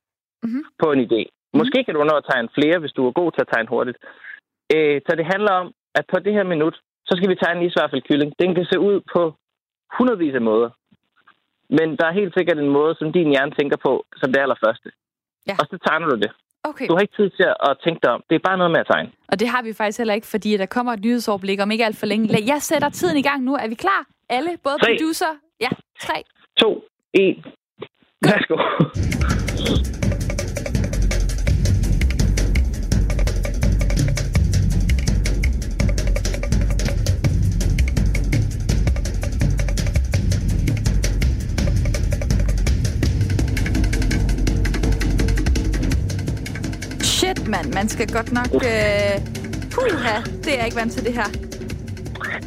mm-hmm. 0.42 0.64
på 0.82 0.86
en 0.92 1.00
idé. 1.06 1.22
Mhm. 1.24 1.58
Måske 1.58 1.76
mm-hmm. 1.76 1.84
kan 1.84 1.94
du 1.94 2.04
nå 2.04 2.16
at 2.16 2.26
tegne 2.30 2.48
flere, 2.58 2.78
hvis 2.78 2.92
du 2.96 3.06
er 3.06 3.18
god 3.20 3.32
til 3.32 3.44
at 3.44 3.50
tegne 3.52 3.68
hurtigt. 3.68 3.98
Øh, 4.74 5.00
så 5.06 5.16
det 5.18 5.26
handler 5.32 5.52
om, 5.52 5.66
at 5.98 6.04
på 6.12 6.18
det 6.24 6.32
her 6.32 6.44
minut, 6.52 6.76
så 7.08 7.12
skal 7.16 7.30
vi 7.30 7.34
tegne 7.42 7.60
en 7.60 7.66
isvaffelkylling. 7.66 8.30
Den 8.42 8.54
kan 8.54 8.66
se 8.72 8.78
ud 8.78 8.96
på 9.14 9.22
hundredvis 9.96 10.34
af 10.34 10.40
måder. 10.50 10.70
Men 11.76 11.96
der 11.98 12.06
er 12.06 12.18
helt 12.20 12.34
sikkert 12.36 12.58
en 12.58 12.76
måde, 12.78 12.94
som 12.98 13.12
din 13.12 13.30
hjerne 13.30 13.52
tænker 13.58 13.76
på, 13.86 14.04
som 14.16 14.32
det 14.32 14.40
allerførste. 14.40 14.90
Ja. 15.48 15.54
Og 15.60 15.66
så 15.70 15.76
tegner 15.86 16.06
du 16.08 16.16
det. 16.24 16.32
Okay. 16.70 16.86
Du 16.88 16.94
har 16.94 17.00
ikke 17.00 17.16
tid 17.16 17.30
til 17.38 17.46
at 17.68 17.76
tænke 17.84 18.00
dig 18.02 18.10
om. 18.10 18.20
Det 18.28 18.34
er 18.34 18.44
bare 18.48 18.58
noget 18.58 18.70
med 18.70 18.80
at 18.80 18.86
tegne. 18.92 19.10
Og 19.28 19.40
det 19.40 19.48
har 19.48 19.62
vi 19.62 19.72
faktisk 19.72 19.98
heller 19.98 20.14
ikke, 20.14 20.26
fordi 20.26 20.56
der 20.56 20.66
kommer 20.66 20.92
et 20.92 21.00
nyhedsoverblik 21.04 21.60
om 21.60 21.70
ikke 21.70 21.84
alt 21.84 21.96
for 21.96 22.06
længe. 22.06 22.44
Jeg 22.46 22.62
sætter 22.62 22.88
tiden 22.88 23.16
i 23.16 23.22
gang 23.22 23.44
nu. 23.44 23.54
Er 23.54 23.68
vi 23.68 23.74
klar? 23.74 24.06
Alle, 24.28 24.50
både 24.64 24.78
3. 24.78 24.86
producer... 24.86 25.30
Ja, 25.60 25.68
3. 26.00 26.22
2, 26.60 26.84
1, 27.14 27.44
Værsgo. 28.22 28.56
Mand. 47.48 47.74
Man 47.74 47.88
skal 47.88 48.12
godt 48.12 48.32
nok... 48.32 48.54
Øh... 48.54 49.20
Puha, 49.70 50.20
det 50.44 50.60
er 50.60 50.64
ikke 50.64 50.76
vant 50.76 50.92
til 50.92 51.04
det 51.04 51.12
her. 51.12 51.28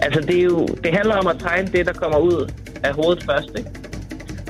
Altså, 0.02 0.22
det, 0.22 0.40
er 0.40 0.44
jo, 0.44 0.66
det 0.84 0.94
handler 0.94 1.16
om 1.16 1.28
at 1.28 1.36
tegne 1.40 1.68
det, 1.68 1.86
der 1.86 1.94
kommer 1.94 2.18
ud 2.18 2.52
af 2.84 2.94
hovedet 2.94 3.24
først, 3.24 3.50
ikke? 3.58 3.70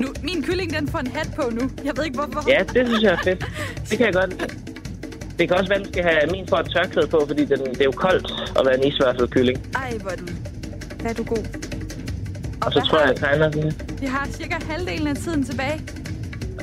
Nu, 0.02 0.08
min 0.24 0.44
kylling, 0.44 0.74
den 0.74 0.88
får 0.88 1.00
en 1.00 1.08
hat 1.08 1.30
på 1.36 1.50
nu. 1.50 1.70
Jeg 1.86 1.94
ved 1.98 2.06
ikke, 2.06 2.18
hvorfor. 2.18 2.50
Ja, 2.50 2.64
det 2.74 2.88
synes 2.88 3.04
jeg 3.04 3.14
er 3.14 3.24
fedt. 3.24 3.46
Det 3.90 3.98
kan 3.98 4.06
jeg 4.06 4.14
godt. 4.14 4.58
Det 5.40 5.48
kan 5.48 5.58
også 5.58 5.70
være, 5.70 5.80
at 5.80 5.86
du 5.86 5.92
skal 5.92 6.04
have 6.04 6.32
min 6.32 6.48
for 6.48 6.58
et 6.58 6.70
tørklæde 6.76 7.08
på, 7.08 7.24
fordi 7.28 7.46
den, 7.46 7.60
det 7.60 7.82
er 7.82 7.86
jo 7.86 7.92
koldt 7.92 8.28
at 8.60 8.66
være 8.66 8.78
en 8.78 8.84
isværfelkylling. 8.88 9.58
Ej, 9.76 9.98
hvor 10.02 10.12
er 10.12 10.16
du... 10.16 10.26
Hvad 11.02 11.12
er 11.12 11.16
du 11.16 11.24
god. 11.24 11.44
Og 12.62 12.74
så 12.74 12.80
hvad 12.80 12.90
tror 12.90 13.00
jeg, 13.00 13.08
jeg 13.08 13.16
tegner 13.16 13.52
sådan 13.52 13.74
Vi 14.00 14.06
har 14.06 14.28
cirka 14.32 14.56
halvdelen 14.70 15.08
af 15.08 15.16
tiden 15.16 15.44
tilbage. 15.44 15.82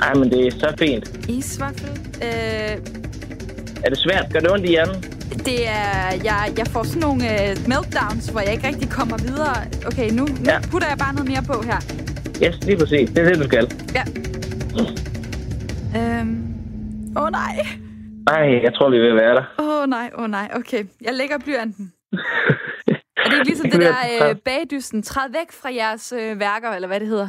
Ej, 0.02 0.14
men 0.14 0.30
det 0.30 0.46
er 0.46 0.50
så 0.50 0.74
fint. 0.78 1.28
Isvaffel. 1.28 1.90
Øh, 2.22 3.03
Er 3.84 3.88
det 3.88 3.98
svært? 3.98 4.24
Gør 4.32 4.40
det 4.40 4.50
ondt 4.52 4.64
i 4.66 4.68
hjernen? 4.68 4.96
det 5.48 5.68
er... 5.68 6.06
Jeg, 6.24 6.52
jeg 6.58 6.66
får 6.66 6.82
sådan 6.82 7.00
nogle 7.08 7.22
øh, 7.32 7.50
meltdowns, 7.72 8.28
hvor 8.32 8.40
jeg 8.40 8.52
ikke 8.52 8.66
rigtig 8.70 8.88
kommer 8.90 9.16
videre. 9.28 9.56
Okay, 9.86 10.08
nu, 10.18 10.24
nu 10.24 10.50
Ja. 10.52 10.58
putter 10.70 10.88
jeg 10.92 10.98
bare 11.04 11.14
noget 11.14 11.28
mere 11.32 11.42
på 11.52 11.56
her. 11.70 11.78
Yes, 12.44 12.56
lige 12.68 12.78
præcis. 12.82 13.06
Det 13.10 13.18
er 13.18 13.28
det, 13.30 13.38
du 13.42 13.46
skal. 13.52 13.64
Ja. 13.98 14.04
Øhm. 15.98 16.36
Åh 17.16 17.22
oh, 17.22 17.30
nej. 17.30 17.54
Ej, 18.36 18.46
jeg 18.66 18.72
tror, 18.74 18.90
vi 18.90 18.98
ved 18.98 19.08
at 19.08 19.16
være 19.16 19.34
der. 19.34 19.44
Åh 19.58 19.82
oh, 19.82 19.88
nej, 19.88 20.10
åh 20.18 20.24
oh, 20.24 20.30
nej. 20.30 20.48
Okay, 20.54 20.84
jeg 21.06 21.14
lægger 21.14 21.38
blyanten. 21.38 21.92
Er 23.24 23.28
det 23.30 23.36
ikke 23.38 23.48
ligesom 23.48 23.70
Det 23.70 23.80
det 23.80 23.94
der 24.20 24.28
øh, 24.30 24.36
bagdysten? 24.36 25.02
Træd 25.02 25.28
væk 25.32 25.52
fra 25.62 25.74
jeres 25.74 26.12
øh, 26.12 26.40
værker, 26.40 26.70
eller 26.70 26.88
hvad 26.88 27.00
det 27.00 27.08
hedder. 27.08 27.28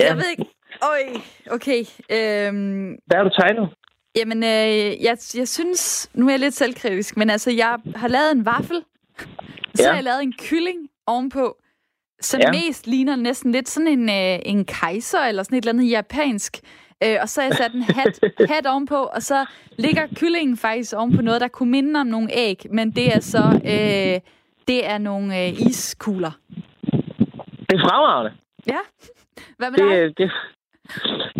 Ja. 0.00 0.06
Jeg 0.08 0.16
ved 0.16 0.24
ikke... 0.30 0.44
Øj, 0.82 1.20
okay. 1.50 1.80
Øhm, 2.16 2.88
Hvad 3.06 3.16
har 3.16 3.24
du 3.24 3.30
tegnet? 3.40 3.68
Jamen, 4.16 4.42
øh, 4.42 5.02
jeg, 5.04 5.16
jeg 5.36 5.48
synes... 5.48 6.10
Nu 6.14 6.26
er 6.26 6.30
jeg 6.30 6.40
lidt 6.40 6.54
selvkritisk, 6.54 7.16
men 7.16 7.30
altså, 7.30 7.50
jeg 7.50 7.76
har 7.96 8.08
lavet 8.08 8.32
en 8.32 8.44
vaffel. 8.46 8.84
Så 9.74 9.82
Ja. 9.82 9.88
har 9.88 9.94
jeg 9.94 10.04
lavet 10.04 10.22
en 10.22 10.34
kylling 10.38 10.78
ovenpå, 11.06 11.56
som 12.20 12.40
Ja. 12.40 12.50
mest 12.52 12.86
ligner 12.86 13.16
næsten 13.16 13.52
lidt 13.52 13.68
sådan 13.68 13.88
en, 13.88 14.08
øh, 14.08 14.38
en 14.44 14.64
kejser, 14.64 15.18
eller 15.20 15.42
sådan 15.42 15.58
et 15.58 15.62
eller 15.62 15.72
andet 15.72 15.90
japansk. 15.90 16.60
Øh, 17.04 17.16
og 17.22 17.28
så 17.28 17.40
har 17.40 17.48
jeg 17.48 17.56
sat 17.56 17.74
en 17.74 17.82
hat, 17.82 18.20
hat 18.54 18.66
ovenpå, 18.66 18.96
og 18.96 19.22
så 19.22 19.46
ligger 19.78 20.06
kyllingen 20.16 20.56
faktisk 20.56 20.92
ovenpå 20.96 21.22
noget, 21.22 21.40
der 21.40 21.48
kunne 21.48 21.70
minde 21.70 22.00
om 22.00 22.06
nogle 22.06 22.28
æg, 22.32 22.66
men 22.70 22.90
det 22.90 23.14
er 23.16 23.20
så 23.20 23.60
øh, 23.64 24.20
det 24.68 24.86
er 24.86 24.98
nogle 24.98 25.42
øh, 25.46 25.60
iskugler. 25.60 26.30
Det 27.70 27.74
er 27.74 27.80
fremragende. 27.88 28.32
Ja. 28.66 28.78
Hvad 29.56 29.70
med 29.70 29.78
dig? 29.78 29.96
Det, 29.96 30.18
det... 30.18 30.30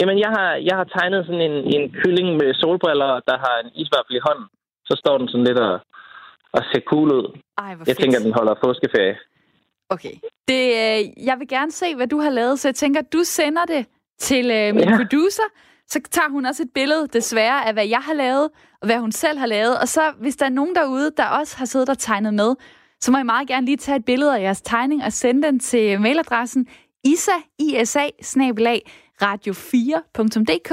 Jamen, 0.01 0.19
jeg 0.25 0.29
har, 0.37 0.51
jeg 0.69 0.77
har 0.77 0.85
tegnet 0.85 1.27
sådan 1.27 1.41
en, 1.51 1.57
en 1.75 1.85
kylling 2.01 2.37
med 2.37 2.55
solbriller, 2.55 3.21
der 3.29 3.37
har 3.45 3.57
en 3.65 3.71
isvaffel 3.83 4.17
i 4.17 4.21
hånden. 4.27 4.47
Så 4.89 4.95
står 5.03 5.19
den 5.19 5.29
sådan 5.29 5.45
lidt 5.45 5.59
og, 5.59 5.81
og 6.53 6.61
ser 6.73 6.81
cool 6.91 7.09
ud. 7.19 7.39
Ej, 7.59 7.67
Jeg 7.67 7.79
fedt. 7.87 7.99
tænker, 8.01 8.19
den 8.19 8.33
holder 8.35 8.55
påskeferie. 8.65 9.17
Okay. 9.89 10.15
Det, 10.49 10.63
øh, 10.83 11.27
jeg 11.29 11.37
vil 11.39 11.49
gerne 11.49 11.73
se, 11.73 11.95
hvad 11.97 12.07
du 12.07 12.19
har 12.21 12.31
lavet, 12.31 12.59
så 12.59 12.69
jeg 12.69 12.75
tænker, 12.75 13.01
at 13.01 13.13
du 13.13 13.21
sender 13.25 13.65
det 13.65 13.87
til 14.19 14.51
øh, 14.51 14.75
min 14.75 14.89
Ja. 14.89 14.97
producer. 14.97 15.43
Så 15.89 16.01
tager 16.11 16.31
hun 16.31 16.47
også 16.47 16.63
et 16.63 16.71
billede, 16.75 17.09
desværre, 17.13 17.67
af 17.67 17.73
hvad 17.73 17.87
jeg 17.87 17.99
har 17.99 18.15
lavet, 18.15 18.45
og 18.81 18.87
hvad 18.87 18.99
hun 18.99 19.13
selv 19.13 19.39
har 19.39 19.47
lavet. 19.47 19.79
Og 19.81 19.89
så, 19.89 20.01
hvis 20.21 20.37
der 20.37 20.47
er 20.47 20.51
nogen 20.51 20.75
derude, 20.75 21.11
der 21.17 21.27
også 21.29 21.59
har 21.59 21.65
siddet 21.65 21.89
og 21.89 21.99
tegnet 21.99 22.35
med, 22.35 22.55
så 23.01 23.13
må 23.13 23.19
I 23.19 23.23
meget 23.23 23.49
gerne 23.49 23.67
lige 23.67 23.77
tage 23.77 23.97
et 23.97 24.05
billede 24.05 24.37
af 24.39 24.43
jeres 24.43 24.63
tegning 24.63 25.05
og 25.05 25.13
sende 25.13 25.43
den 25.47 25.61
til 25.61 26.01
mailadressen 26.01 26.67
isa, 27.05 27.33
isa 27.59 28.09
radio4.dk 29.23 30.73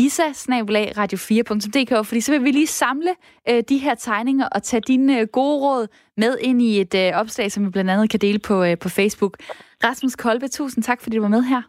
isa 0.00 0.22
radio4.dk, 0.22 2.06
fordi 2.06 2.20
så 2.20 2.32
vil 2.32 2.44
vi 2.44 2.50
lige 2.50 2.66
samle 2.66 3.10
øh, 3.50 3.62
de 3.68 3.78
her 3.78 3.94
tegninger 3.94 4.48
og 4.48 4.62
tage 4.62 4.80
dine 4.80 5.20
øh, 5.20 5.26
gode 5.26 5.58
råd 5.60 5.86
med 6.16 6.38
ind 6.40 6.62
i 6.62 6.80
et 6.80 6.94
øh, 6.94 7.12
opslag, 7.20 7.52
som 7.52 7.64
vi 7.64 7.70
blandt 7.70 7.90
andet 7.90 8.10
kan 8.10 8.20
dele 8.20 8.38
på, 8.38 8.64
øh, 8.64 8.78
på 8.78 8.88
Facebook. 8.88 9.36
Rasmus 9.84 10.16
Kolbe, 10.16 10.48
tusind 10.48 10.84
tak, 10.84 11.00
fordi 11.02 11.16
du 11.16 11.22
var 11.22 11.28
med 11.28 11.42
her. 11.42 11.62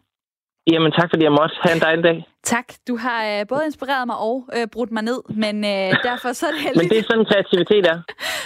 Jamen, 0.72 0.91
tak 0.91 1.10
fordi 1.12 1.24
jeg 1.24 1.32
måtte. 1.32 1.56
Ha' 1.63 1.74
en 1.74 1.80
dejlig 1.82 2.04
dag. 2.04 2.26
Tak. 2.43 2.65
Du 2.88 2.98
har 2.98 3.26
øh, 3.39 3.48
både 3.48 3.65
inspireret 3.65 4.08
mig 4.08 4.17
og 4.17 4.50
øh, 4.58 4.67
brudt 4.67 4.91
mig 4.91 5.04
ned, 5.04 5.22
men 5.36 5.56
øh, 5.65 5.93
derfor 6.04 6.34
så 6.34 6.45
er 6.48 6.52
det 6.52 6.60
Men 6.60 6.67
heldigt. 6.67 6.89
det 6.89 7.00
er 7.00 7.04
sådan, 7.04 7.26
kreativitet 7.26 7.86
er. 7.93 8.02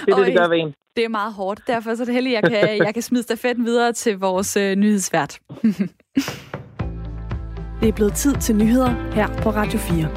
Det 0.06 0.12
er 0.14 0.18
det, 0.18 0.26
det 0.28 0.36
gør 0.38 0.48
ved 0.48 0.58
en. 0.58 0.74
det 0.96 1.06
er 1.06 1.10
meget 1.10 1.34
hårdt. 1.34 1.62
Derfor 1.68 1.96
så 1.96 2.04
er 2.04 2.06
det 2.06 2.14
heldigt, 2.14 2.38
at 2.38 2.52
jeg 2.52 2.62
kan, 2.70 2.78
jeg 2.86 2.94
kan 2.94 3.04
smide 3.04 3.24
stafetten 3.24 3.66
videre 3.66 3.94
til 3.94 4.20
vores 4.20 4.58
øh, 4.58 4.76
nyhedsvært. 4.76 5.40
Det 7.84 7.90
er 7.90 7.94
blevet 7.94 8.14
tid 8.14 8.36
til 8.36 8.56
nyheder 8.56 9.14
her 9.14 9.28
på 9.28 9.50
Radio 9.50 9.80
4. 9.80 10.10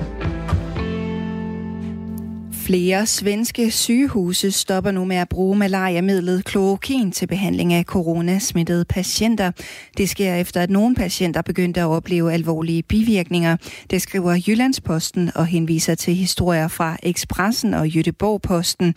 Flere 2.67 3.07
svenske 3.07 3.71
sygehuse 3.71 4.51
stopper 4.53 4.91
nu 4.91 5.05
med 5.05 5.17
at 5.17 5.29
bruge 5.29 5.57
malariamidlet 5.57 6.45
klorokin 6.45 7.13
til 7.13 7.27
behandling 7.27 7.73
af 7.73 7.85
coronasmittede 7.85 8.85
patienter. 8.85 9.51
Det 9.97 10.09
sker 10.09 10.35
efter, 10.35 10.61
at 10.61 10.71
nogle 10.71 10.95
patienter 10.95 11.43
begyndte 11.43 11.81
at 11.81 11.87
opleve 11.87 12.33
alvorlige 12.33 12.83
bivirkninger. 12.83 13.57
Det 13.91 14.03
skriver 14.03 14.41
Jyllandsposten 14.47 15.31
og 15.35 15.47
henviser 15.47 15.95
til 15.95 16.15
historier 16.15 16.69
fra 16.69 16.97
Expressen 17.03 17.75
og 17.75 17.89
Jødeborg-posten. 17.89 18.95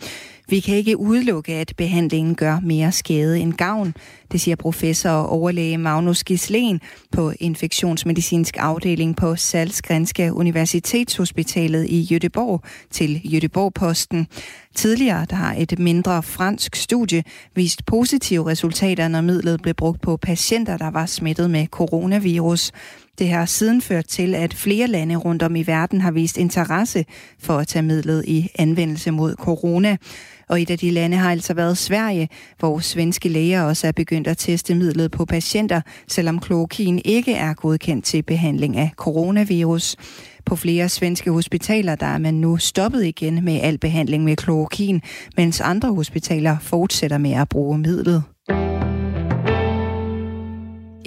Vi 0.48 0.60
kan 0.60 0.76
ikke 0.76 1.00
udelukke, 1.00 1.54
at 1.54 1.72
behandlingen 1.76 2.34
gør 2.34 2.60
mere 2.60 2.92
skade 2.92 3.40
end 3.40 3.52
gavn. 3.52 3.94
Det 4.32 4.40
siger 4.40 4.56
professor 4.56 5.10
og 5.10 5.28
overlæge 5.28 5.78
Magnus 5.78 6.24
Gislen 6.24 6.80
på 7.12 7.32
infektionsmedicinsk 7.40 8.56
afdeling 8.58 9.16
på 9.16 9.36
Salzgrenske 9.36 10.32
Universitetshospitalet 10.32 11.86
i 11.88 12.00
Jødeborg 12.00 12.62
til 12.90 13.20
Jødeborg-posten. 13.60 14.26
Tidligere 14.74 15.26
der 15.30 15.36
har 15.36 15.54
et 15.58 15.78
mindre 15.78 16.22
fransk 16.22 16.76
studie 16.76 17.22
vist 17.54 17.86
positive 17.86 18.46
resultater, 18.46 19.08
når 19.08 19.20
midlet 19.20 19.62
blev 19.62 19.74
brugt 19.74 20.00
på 20.00 20.16
patienter, 20.16 20.76
der 20.76 20.90
var 20.90 21.06
smittet 21.06 21.50
med 21.50 21.66
coronavirus. 21.66 22.72
Det 23.18 23.28
har 23.28 23.46
siden 23.46 23.82
ført 23.82 24.06
til, 24.06 24.34
at 24.34 24.54
flere 24.54 24.86
lande 24.86 25.16
rundt 25.16 25.42
om 25.42 25.56
i 25.56 25.66
verden 25.66 26.00
har 26.00 26.10
vist 26.10 26.38
interesse 26.38 27.04
for 27.38 27.58
at 27.58 27.68
tage 27.68 27.82
midlet 27.82 28.24
i 28.26 28.48
anvendelse 28.58 29.10
mod 29.10 29.34
corona. 29.34 29.96
Og 30.50 30.62
et 30.62 30.70
af 30.70 30.78
de 30.78 30.90
lande 30.90 31.16
har 31.16 31.30
altså 31.30 31.54
været 31.54 31.78
Sverige, 31.78 32.28
hvor 32.58 32.78
svenske 32.78 33.28
læger 33.28 33.62
også 33.62 33.86
er 33.86 33.92
begyndt 33.92 34.28
at 34.28 34.38
teste 34.38 34.74
midlet 34.74 35.10
på 35.10 35.24
patienter, 35.24 35.80
selvom 36.08 36.38
klorokin 36.38 37.00
ikke 37.04 37.34
er 37.34 37.54
godkendt 37.54 38.04
til 38.04 38.22
behandling 38.22 38.76
af 38.76 38.90
coronavirus. 38.96 39.96
På 40.46 40.56
flere 40.56 40.88
svenske 40.88 41.30
hospitaler 41.30 41.94
der 41.94 42.06
er 42.06 42.18
man 42.18 42.34
nu 42.34 42.56
stoppet 42.56 43.04
igen 43.04 43.44
med 43.44 43.60
al 43.62 43.78
behandling 43.78 44.24
med 44.24 44.36
klorokin, 44.36 45.02
mens 45.36 45.60
andre 45.60 45.94
hospitaler 45.94 46.56
fortsætter 46.58 47.18
med 47.18 47.32
at 47.32 47.48
bruge 47.48 47.78
midlet. 47.78 48.22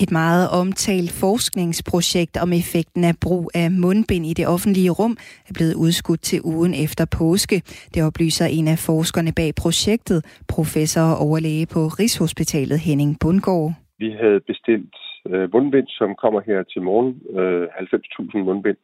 Et 0.04 0.12
meget 0.12 0.46
omtalt 0.62 1.12
forskningsprojekt 1.24 2.36
om 2.44 2.50
effekten 2.62 3.04
af 3.12 3.16
brug 3.26 3.46
af 3.62 3.68
mundbind 3.84 4.26
i 4.32 4.34
det 4.40 4.46
offentlige 4.54 4.92
rum 5.00 5.16
er 5.50 5.54
blevet 5.58 5.76
udskudt 5.86 6.22
til 6.30 6.40
ugen 6.54 6.74
efter 6.86 7.06
påske. 7.20 7.58
Det 7.94 8.02
oplyser 8.08 8.46
en 8.58 8.68
af 8.74 8.80
forskerne 8.90 9.32
bag 9.40 9.52
projektet, 9.64 10.20
professor 10.56 11.06
og 11.12 11.18
overlæge 11.28 11.66
på 11.76 11.82
Rigshospitalet 12.00 12.80
Henning 12.88 13.12
Bundgaard. 13.22 13.70
Vi 14.04 14.10
havde 14.22 14.40
bestilt 14.52 14.96
øh, 15.32 15.46
mundbind, 15.54 15.88
som 16.00 16.10
kommer 16.24 16.42
her 16.50 16.64
til 16.64 16.82
morgen. 16.82 17.12
Øh, 17.40 17.64
90.000 17.64 18.38
mundbind. 18.38 18.80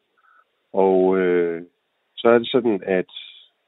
Og 0.74 1.18
øh, 1.18 1.62
så 2.18 2.28
er 2.34 2.38
det 2.40 2.50
sådan, 2.56 2.80
at 3.00 3.12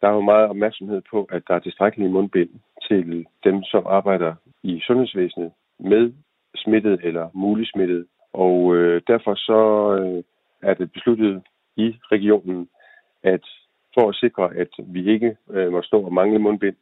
der 0.02 0.08
er 0.08 0.16
jo 0.20 0.22
meget 0.22 0.50
opmærksomhed 0.50 1.02
på, 1.12 1.20
at 1.36 1.42
der 1.48 1.54
er 1.56 1.60
tilstrækkelige 1.60 2.12
mundbind 2.16 2.50
til 2.88 3.26
dem, 3.44 3.64
som 3.64 3.84
arbejder 3.88 4.34
i 4.64 4.82
sundhedsvæsenet 4.88 5.52
med 5.80 6.14
smittet 6.56 7.00
eller 7.04 7.30
mulig 7.34 7.68
smittet. 7.68 8.06
Og 8.34 8.76
øh, 8.76 9.02
derfor 9.08 9.36
så 9.36 9.62
øh, 10.00 10.24
er 10.70 10.74
det 10.74 10.92
besluttet 10.92 11.42
i 11.78 11.96
regionen, 12.12 12.70
at 13.24 13.44
for 13.94 14.10
at 14.10 14.16
sikre, 14.16 14.56
at 14.56 14.72
vi 14.78 15.14
ikke 15.14 15.38
øh, 15.52 15.72
må 15.72 15.82
stå 15.82 16.02
og 16.02 16.14
mangle 16.14 16.40
mundbind, 16.40 16.76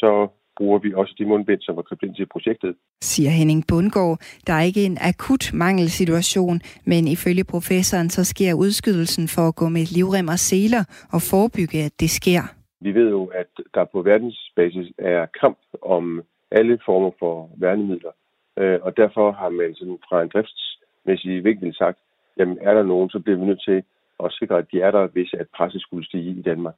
så 0.00 0.28
bruger 0.56 0.78
vi 0.78 0.94
også 0.94 1.14
de 1.18 1.24
mundbind, 1.24 1.60
som 1.60 1.76
var 1.76 1.82
købt 1.82 2.02
ind 2.02 2.14
til 2.14 2.26
projektet. 2.26 2.76
Siger 3.00 3.30
Henning 3.30 3.64
Bundgaard. 3.68 4.18
Der 4.46 4.52
er 4.52 4.62
ikke 4.70 4.84
en 4.84 4.98
akut 5.00 5.44
mangelsituation, 5.54 6.60
men 6.90 7.08
ifølge 7.08 7.44
professoren 7.44 8.10
så 8.10 8.24
sker 8.24 8.54
udskydelsen 8.54 9.28
for 9.34 9.44
at 9.48 9.56
gå 9.56 9.68
med 9.68 9.84
livrem 9.96 10.28
og 10.28 10.38
seler 10.50 10.82
og 11.14 11.20
forebygge, 11.30 11.78
at 11.88 11.94
det 12.00 12.10
sker. 12.10 12.42
Vi 12.80 12.94
ved 12.94 13.08
jo, 13.10 13.24
at 13.24 13.50
der 13.74 13.84
på 13.92 14.02
verdensbasis 14.02 14.88
er 14.98 15.26
kamp 15.40 15.58
om 15.82 16.22
alle 16.50 16.78
former 16.86 17.10
for 17.18 17.50
værnemidler. 17.56 18.12
Øh, 18.58 18.78
og 18.82 18.96
derfor 18.96 19.32
har 19.32 19.48
man 19.48 19.74
sådan 19.74 19.98
fra 20.08 20.22
en 20.22 20.30
driftsmæssig 20.34 21.44
vinkel 21.44 21.74
sagt, 21.74 21.98
jamen 22.38 22.58
er 22.60 22.74
der 22.74 22.82
nogen, 22.82 23.10
så 23.10 23.18
bliver 23.18 23.38
vi 23.38 23.44
nødt 23.44 23.62
til 23.64 23.82
at 24.24 24.32
sikre, 24.32 24.58
at 24.58 24.66
de 24.72 24.80
er 24.80 24.90
der, 24.90 25.06
hvis 25.06 25.34
at 25.40 25.46
presset 25.56 25.82
skulle 25.82 26.06
stige 26.06 26.38
i 26.38 26.42
Danmark. 26.42 26.74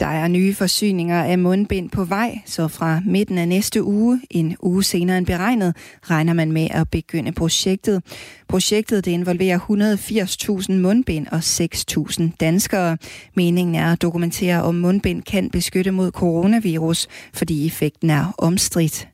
Der 0.00 0.06
er 0.06 0.28
nye 0.28 0.54
forsyninger 0.54 1.24
af 1.24 1.38
mundbind 1.38 1.90
på 1.90 2.04
vej, 2.04 2.30
så 2.46 2.68
fra 2.68 3.00
midten 3.06 3.38
af 3.38 3.48
næste 3.48 3.82
uge, 3.82 4.20
en 4.30 4.56
uge 4.62 4.82
senere 4.82 5.18
end 5.18 5.26
beregnet, 5.26 5.76
regner 6.02 6.32
man 6.32 6.52
med 6.52 6.68
at 6.70 6.90
begynde 6.90 7.32
projektet. 7.32 8.02
Projektet 8.48 9.04
det 9.04 9.10
involverer 9.10 9.58
180.000 9.58 10.72
mundbind 10.72 11.26
og 11.26 11.38
6.000 11.38 12.36
danskere. 12.40 12.96
Meningen 13.34 13.74
er 13.74 13.92
at 13.92 14.02
dokumentere, 14.02 14.62
om 14.62 14.74
mundbind 14.74 15.22
kan 15.22 15.50
beskytte 15.50 15.90
mod 15.90 16.10
coronavirus, 16.10 17.06
fordi 17.34 17.66
effekten 17.66 18.10
er 18.10 18.34
omstridt. 18.38 19.13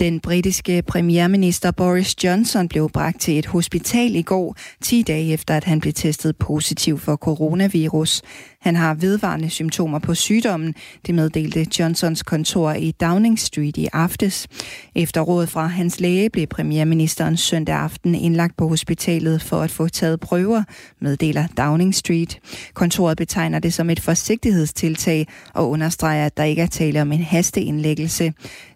Den 0.00 0.20
britiske 0.20 0.82
premierminister 0.82 1.70
Boris 1.70 2.24
Johnson 2.24 2.68
blev 2.68 2.90
bragt 2.90 3.20
til 3.20 3.38
et 3.38 3.46
hospital 3.46 4.14
i 4.16 4.22
går, 4.22 4.56
10 4.82 5.02
dage 5.02 5.32
efter 5.32 5.56
at 5.56 5.64
han 5.64 5.80
blev 5.80 5.92
testet 5.92 6.36
positiv 6.36 6.98
for 6.98 7.16
coronavirus. 7.16 8.22
Han 8.64 8.76
har 8.76 8.94
vedvarende 8.94 9.50
symptomer 9.50 9.98
på 9.98 10.14
sygdommen, 10.14 10.74
det 11.06 11.14
meddelte 11.14 11.66
Johnsons 11.78 12.22
kontor 12.22 12.72
i 12.72 12.90
Downing 12.90 13.38
Street 13.38 13.76
i 13.76 13.88
aftes. 13.92 14.48
Efter 14.94 15.20
råd 15.20 15.46
fra 15.46 15.66
hans 15.66 16.00
læge 16.00 16.30
blev 16.30 16.46
premierministeren 16.46 17.36
søndag 17.36 17.76
aften 17.76 18.14
indlagt 18.14 18.56
på 18.56 18.68
hospitalet 18.68 19.42
for 19.42 19.60
at 19.60 19.70
få 19.70 19.88
taget 19.88 20.20
prøver, 20.20 20.62
meddeler 21.00 21.46
Downing 21.46 21.94
Street. 21.94 22.38
Kontoret 22.74 23.16
betegner 23.16 23.58
det 23.58 23.74
som 23.74 23.90
et 23.90 24.00
forsigtighedstiltag 24.00 25.26
og 25.54 25.70
understreger, 25.70 26.26
at 26.26 26.36
der 26.36 26.44
ikke 26.44 26.62
er 26.62 26.66
tale 26.66 27.02
om 27.02 27.12
en 27.12 27.22
hasteindlæggelse. 27.22 28.32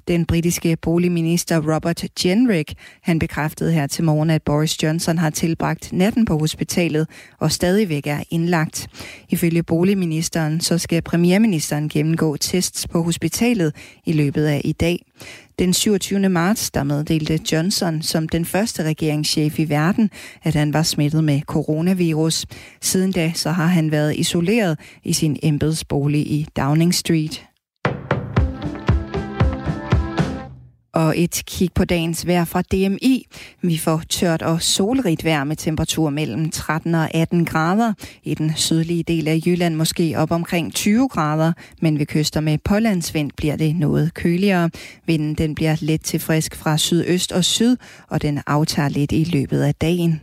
Den 0.09 0.27
britiske 0.27 0.77
boligminister 0.77 1.75
Robert 1.75 2.05
Jenrick, 2.25 2.75
han 3.03 3.19
bekræftede 3.19 3.73
her 3.73 3.87
til 3.87 4.05
morgen, 4.05 4.31
at 4.31 4.43
Boris 4.43 4.83
Johnson 4.83 5.19
har 5.19 5.31
tilbragt 5.31 5.93
natten 5.93 6.25
på 6.25 6.39
hospitalet 6.39 7.07
og 7.39 7.53
stadigvæk 7.53 8.07
er 8.07 8.23
indlagt. 8.31 8.89
Ifølge 9.29 9.63
boligministeren, 9.79 10.61
så 10.61 10.79
skal 10.79 11.03
premierministeren 11.03 11.89
gennemgå 11.89 12.37
tests 12.37 12.89
på 12.89 13.03
hospitalet 13.03 13.75
i 14.07 14.13
løbet 14.13 14.45
af 14.45 14.61
i 14.65 14.73
dag. 14.73 15.05
Den 15.59 15.75
27. 15.75 16.29
marts, 16.29 16.71
der 16.71 16.83
meddelte 16.83 17.41
Johnson 17.53 18.03
som 18.03 18.29
den 18.29 18.45
første 18.45 18.83
regeringschef 18.83 19.59
i 19.59 19.69
verden, 19.69 20.11
at 20.43 20.55
han 20.55 20.73
var 20.73 20.83
smittet 20.83 21.25
med 21.25 21.41
coronavirus. 21.41 22.47
Siden 22.81 23.13
da 23.13 23.33
så 23.35 23.51
har 23.51 23.67
han 23.67 23.91
været 23.91 24.17
isoleret 24.17 24.79
i 25.05 25.13
sin 25.13 25.39
embedsbolig 25.43 26.21
i 26.21 26.47
Downing 26.57 26.95
Street. 26.95 27.48
Og 30.99 31.19
et 31.19 31.43
kig 31.47 31.71
på 31.75 31.85
dagens 31.85 32.27
vejr 32.27 32.45
fra 32.45 32.63
DMI. 32.63 33.27
Vi 33.63 33.79
får 33.79 34.03
tørt 34.09 34.43
og 34.43 34.63
solrigt 34.63 35.25
vejr 35.25 35.45
med 35.45 35.57
temperatur 35.57 36.11
mellem 36.11 36.51
13 36.51 36.95
og 36.95 37.15
18 37.15 37.45
grader. 37.45 37.93
I 38.23 38.35
den 38.35 38.53
sydlige 38.57 39.03
del 39.03 39.29
af 39.29 39.41
Jylland 39.47 39.75
måske 39.75 40.15
op 40.17 40.31
omkring 40.31 40.75
20 40.75 41.09
grader, 41.09 41.53
men 41.83 41.99
ved 41.99 42.07
kyster 42.07 42.41
med 42.41 42.59
pålandsvind 42.65 43.31
bliver 43.37 43.57
det 43.57 43.77
noget 43.77 44.15
køligere. 44.15 44.71
Vinden 45.07 45.35
den 45.35 45.55
bliver 45.55 45.77
let 45.81 46.01
til 46.01 46.21
frisk 46.21 46.57
fra 46.57 46.79
sydøst 46.79 47.33
og 47.33 47.45
syd, 47.45 47.77
og 48.09 48.23
den 48.23 48.41
aftager 48.47 48.89
lidt 48.89 49.13
i 49.13 49.25
løbet 49.25 49.63
af 49.63 49.75
dagen. 49.75 50.21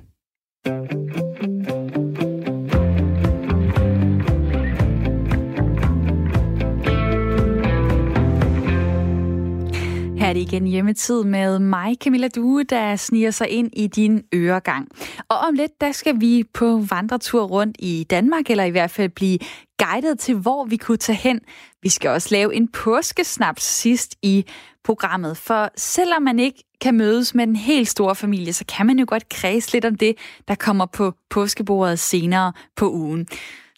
Her 10.25 10.29
er 10.29 10.33
det 10.33 10.41
igen 10.41 10.67
hjemmetid 10.67 11.23
med 11.23 11.59
mig, 11.59 11.95
Camilla 12.03 12.27
Due, 12.27 12.63
der 12.63 12.95
sniger 12.95 13.31
sig 13.31 13.49
ind 13.49 13.69
i 13.73 13.87
din 13.87 14.23
øregang. 14.33 14.87
Og 15.29 15.37
om 15.37 15.53
lidt, 15.53 15.81
der 15.81 15.91
skal 15.91 16.21
vi 16.21 16.43
på 16.53 16.83
vandretur 16.89 17.43
rundt 17.43 17.77
i 17.79 18.05
Danmark, 18.09 18.49
eller 18.49 18.63
i 18.63 18.69
hvert 18.69 18.91
fald 18.91 19.09
blive 19.09 19.39
guidet 19.83 20.19
til, 20.19 20.35
hvor 20.35 20.65
vi 20.65 20.77
kunne 20.77 20.97
tage 20.97 21.15
hen. 21.15 21.39
Vi 21.81 21.89
skal 21.89 22.09
også 22.09 22.27
lave 22.31 22.55
en 22.55 22.67
påskesnaps 22.67 23.63
sidst 23.63 24.15
i 24.21 24.45
programmet, 24.83 25.37
for 25.37 25.69
selvom 25.77 26.21
man 26.21 26.39
ikke 26.39 26.63
kan 26.81 26.97
mødes 26.97 27.35
med 27.35 27.47
den 27.47 27.55
helt 27.55 27.87
store 27.87 28.15
familie, 28.15 28.53
så 28.53 28.65
kan 28.65 28.85
man 28.85 28.99
jo 28.99 29.05
godt 29.07 29.29
kredse 29.29 29.73
lidt 29.73 29.85
om 29.85 29.95
det, 29.95 30.17
der 30.47 30.55
kommer 30.55 30.85
på 30.85 31.13
påskebordet 31.29 31.99
senere 31.99 32.53
på 32.75 32.91
ugen. 32.91 33.27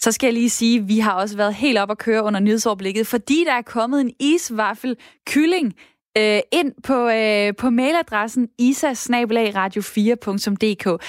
Så 0.01 0.11
skal 0.11 0.27
jeg 0.27 0.33
lige 0.33 0.49
sige, 0.49 0.79
at 0.79 0.87
vi 0.87 0.99
har 0.99 1.11
også 1.11 1.37
været 1.37 1.53
helt 1.53 1.77
op 1.77 1.91
at 1.91 1.97
køre 1.97 2.23
under 2.23 2.39
nyhedsoverblikket, 2.39 3.07
fordi 3.07 3.43
der 3.45 3.53
er 3.53 3.61
kommet 3.61 4.01
en 4.01 4.11
isvaffel 4.19 4.95
kylling 5.25 5.73
øh, 6.17 6.39
ind 6.51 6.73
på, 6.83 7.09
øh, 7.09 7.55
på 7.55 7.69
mailadressen 7.69 8.47
isasnabelagradio4.dk. 8.61 11.03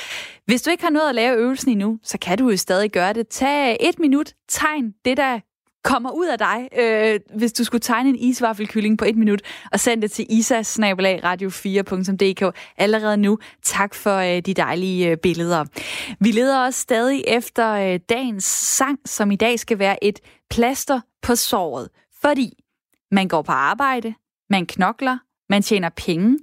Hvis 0.47 0.63
du 0.63 0.71
ikke 0.71 0.83
har 0.83 0.91
noget 0.91 1.09
at 1.09 1.15
lave 1.15 1.37
øvelsen 1.37 1.71
endnu, 1.71 1.99
så 2.03 2.19
kan 2.19 2.39
du 2.39 2.51
jo 2.51 2.57
stadig 2.57 2.91
gøre 2.91 3.13
det. 3.13 3.29
Tag 3.29 3.77
et 3.81 3.99
minut, 3.99 4.33
tegn 4.49 4.95
det, 5.05 5.17
der 5.17 5.41
kommer 5.85 6.11
ud 6.11 6.27
af 6.27 6.39
dig, 6.39 6.69
øh, 6.79 7.21
hvis 7.37 7.53
du 7.53 7.65
skulle 7.65 7.81
tegne 7.81 8.09
en 8.09 8.17
isvaffelkylling 8.17 8.99
på 8.99 9.05
et 9.05 9.17
minut, 9.17 9.43
og 9.73 9.81
send 9.81 10.03
det 10.03 10.11
til 10.11 10.27
isasnabelagradio4.dk 10.31 12.57
allerede 12.77 13.17
nu. 13.17 13.39
Tak 13.63 13.95
for 13.95 14.17
øh, 14.17 14.41
de 14.41 14.55
dejlige 14.55 15.11
øh, 15.11 15.17
billeder. 15.17 15.65
Vi 16.21 16.31
leder 16.31 16.65
også 16.65 16.81
stadig 16.81 17.25
efter 17.27 17.73
øh, 17.73 18.01
dagens 18.09 18.45
sang, 18.45 18.99
som 19.05 19.31
i 19.31 19.37
dag 19.37 19.59
skal 19.59 19.79
være 19.79 20.05
et 20.05 20.21
plaster 20.51 21.01
på 21.23 21.37
såret, 21.37 21.89
fordi 22.21 22.53
man 23.11 23.29
går 23.29 23.43
på 23.43 23.53
arbejde, 23.53 24.15
man 24.51 24.67
knokler, 24.67 25.19
man 25.51 25.63
tjener 25.63 25.89
penge, 25.89 26.39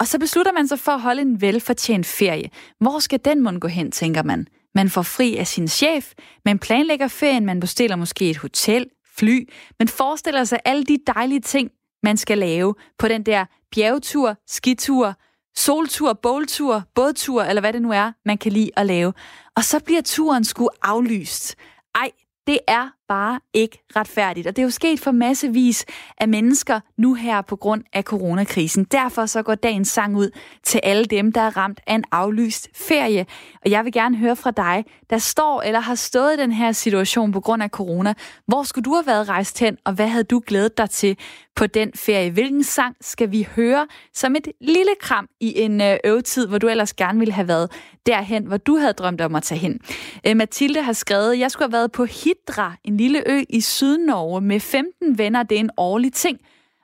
og 0.00 0.06
så 0.06 0.18
beslutter 0.18 0.52
man 0.52 0.68
sig 0.68 0.78
for 0.78 0.92
at 0.92 1.00
holde 1.00 1.22
en 1.22 1.40
velfortjent 1.40 2.06
ferie. 2.06 2.50
Hvor 2.80 2.98
skal 2.98 3.20
den 3.24 3.42
mund 3.42 3.60
gå 3.60 3.68
hen, 3.68 3.90
tænker 3.92 4.22
man? 4.22 4.48
Man 4.74 4.90
får 4.90 5.02
fri 5.02 5.36
af 5.36 5.46
sin 5.46 5.68
chef, 5.68 6.12
man 6.44 6.58
planlægger 6.58 7.08
ferien, 7.08 7.46
man 7.46 7.60
bestiller 7.60 7.96
måske 7.96 8.30
et 8.30 8.36
hotel, 8.36 8.86
fly, 9.16 9.48
man 9.78 9.88
forestiller 9.88 10.44
sig 10.44 10.60
alle 10.64 10.84
de 10.84 10.98
dejlige 11.06 11.40
ting, 11.40 11.70
man 12.02 12.16
skal 12.16 12.38
lave 12.38 12.74
på 12.98 13.08
den 13.08 13.22
der 13.22 13.44
bjergetur, 13.70 14.36
skitur, 14.46 15.14
soltur, 15.56 16.12
båltur, 16.12 16.82
bådtur, 16.94 17.42
eller 17.42 17.60
hvad 17.60 17.72
det 17.72 17.82
nu 17.82 17.92
er, 17.92 18.12
man 18.24 18.38
kan 18.38 18.52
lide 18.52 18.70
at 18.76 18.86
lave. 18.86 19.12
Og 19.56 19.64
så 19.64 19.80
bliver 19.84 20.02
turen 20.02 20.44
sgu 20.44 20.68
aflyst. 20.82 21.56
Ej, 21.94 22.10
det 22.46 22.58
er 22.68 22.88
bare 23.08 23.40
ikke 23.54 23.78
retfærdigt. 23.96 24.46
Og 24.46 24.56
det 24.56 24.62
er 24.62 24.66
jo 24.66 24.70
sket 24.70 25.00
for 25.00 25.10
massevis 25.10 25.84
af 26.18 26.28
mennesker 26.28 26.80
nu 26.96 27.14
her 27.14 27.42
på 27.42 27.56
grund 27.56 27.84
af 27.92 28.02
coronakrisen. 28.02 28.84
Derfor 28.84 29.26
så 29.26 29.42
går 29.42 29.54
dagens 29.54 29.88
sang 29.88 30.16
ud 30.16 30.30
til 30.62 30.80
alle 30.82 31.04
dem, 31.04 31.32
der 31.32 31.40
er 31.40 31.56
ramt 31.56 31.80
af 31.86 31.94
en 31.94 32.04
aflyst 32.12 32.68
ferie. 32.74 33.26
Og 33.64 33.70
jeg 33.70 33.84
vil 33.84 33.92
gerne 33.92 34.16
høre 34.16 34.36
fra 34.36 34.50
dig, 34.50 34.84
der 35.10 35.18
står 35.18 35.62
eller 35.62 35.80
har 35.80 35.94
stået 35.94 36.34
i 36.34 36.36
den 36.36 36.52
her 36.52 36.72
situation 36.72 37.32
på 37.32 37.40
grund 37.40 37.62
af 37.62 37.70
corona. 37.70 38.14
Hvor 38.46 38.62
skulle 38.62 38.84
du 38.84 38.94
have 38.94 39.06
været 39.06 39.28
rejst 39.28 39.58
hen, 39.58 39.76
og 39.84 39.92
hvad 39.92 40.08
havde 40.08 40.24
du 40.24 40.42
glædet 40.46 40.78
dig 40.78 40.90
til 40.90 41.16
på 41.56 41.66
den 41.66 41.90
ferie? 41.94 42.30
Hvilken 42.30 42.64
sang 42.64 42.96
skal 43.00 43.32
vi 43.32 43.48
høre 43.56 43.86
som 44.14 44.36
et 44.36 44.48
lille 44.60 44.92
kram 45.00 45.28
i 45.40 45.60
en 45.60 45.80
øh, 45.80 45.96
øvetid, 46.04 46.46
hvor 46.46 46.58
du 46.58 46.68
ellers 46.68 46.94
gerne 46.94 47.18
ville 47.18 47.34
have 47.34 47.48
været 47.48 47.72
derhen, 48.06 48.44
hvor 48.44 48.56
du 48.56 48.76
havde 48.76 48.92
drømt 48.92 49.20
om 49.20 49.34
at 49.34 49.42
tage 49.42 49.58
hen? 49.58 49.80
Øh, 50.26 50.36
Mathilde 50.36 50.82
har 50.82 50.92
skrevet, 50.92 51.38
jeg 51.38 51.50
skulle 51.50 51.66
have 51.66 51.72
været 51.72 51.92
på 51.92 52.04
Hidra, 52.04 52.74
en 52.84 52.97
lille 52.98 53.22
ø 53.26 53.42
i 53.48 53.60
Sydnorge 53.60 54.40
med 54.40 54.60
15 54.60 55.18
venner. 55.18 55.42
Det 55.42 55.56
er 55.56 55.60
en 55.60 55.70
årlig 55.76 56.12
ting. 56.12 56.38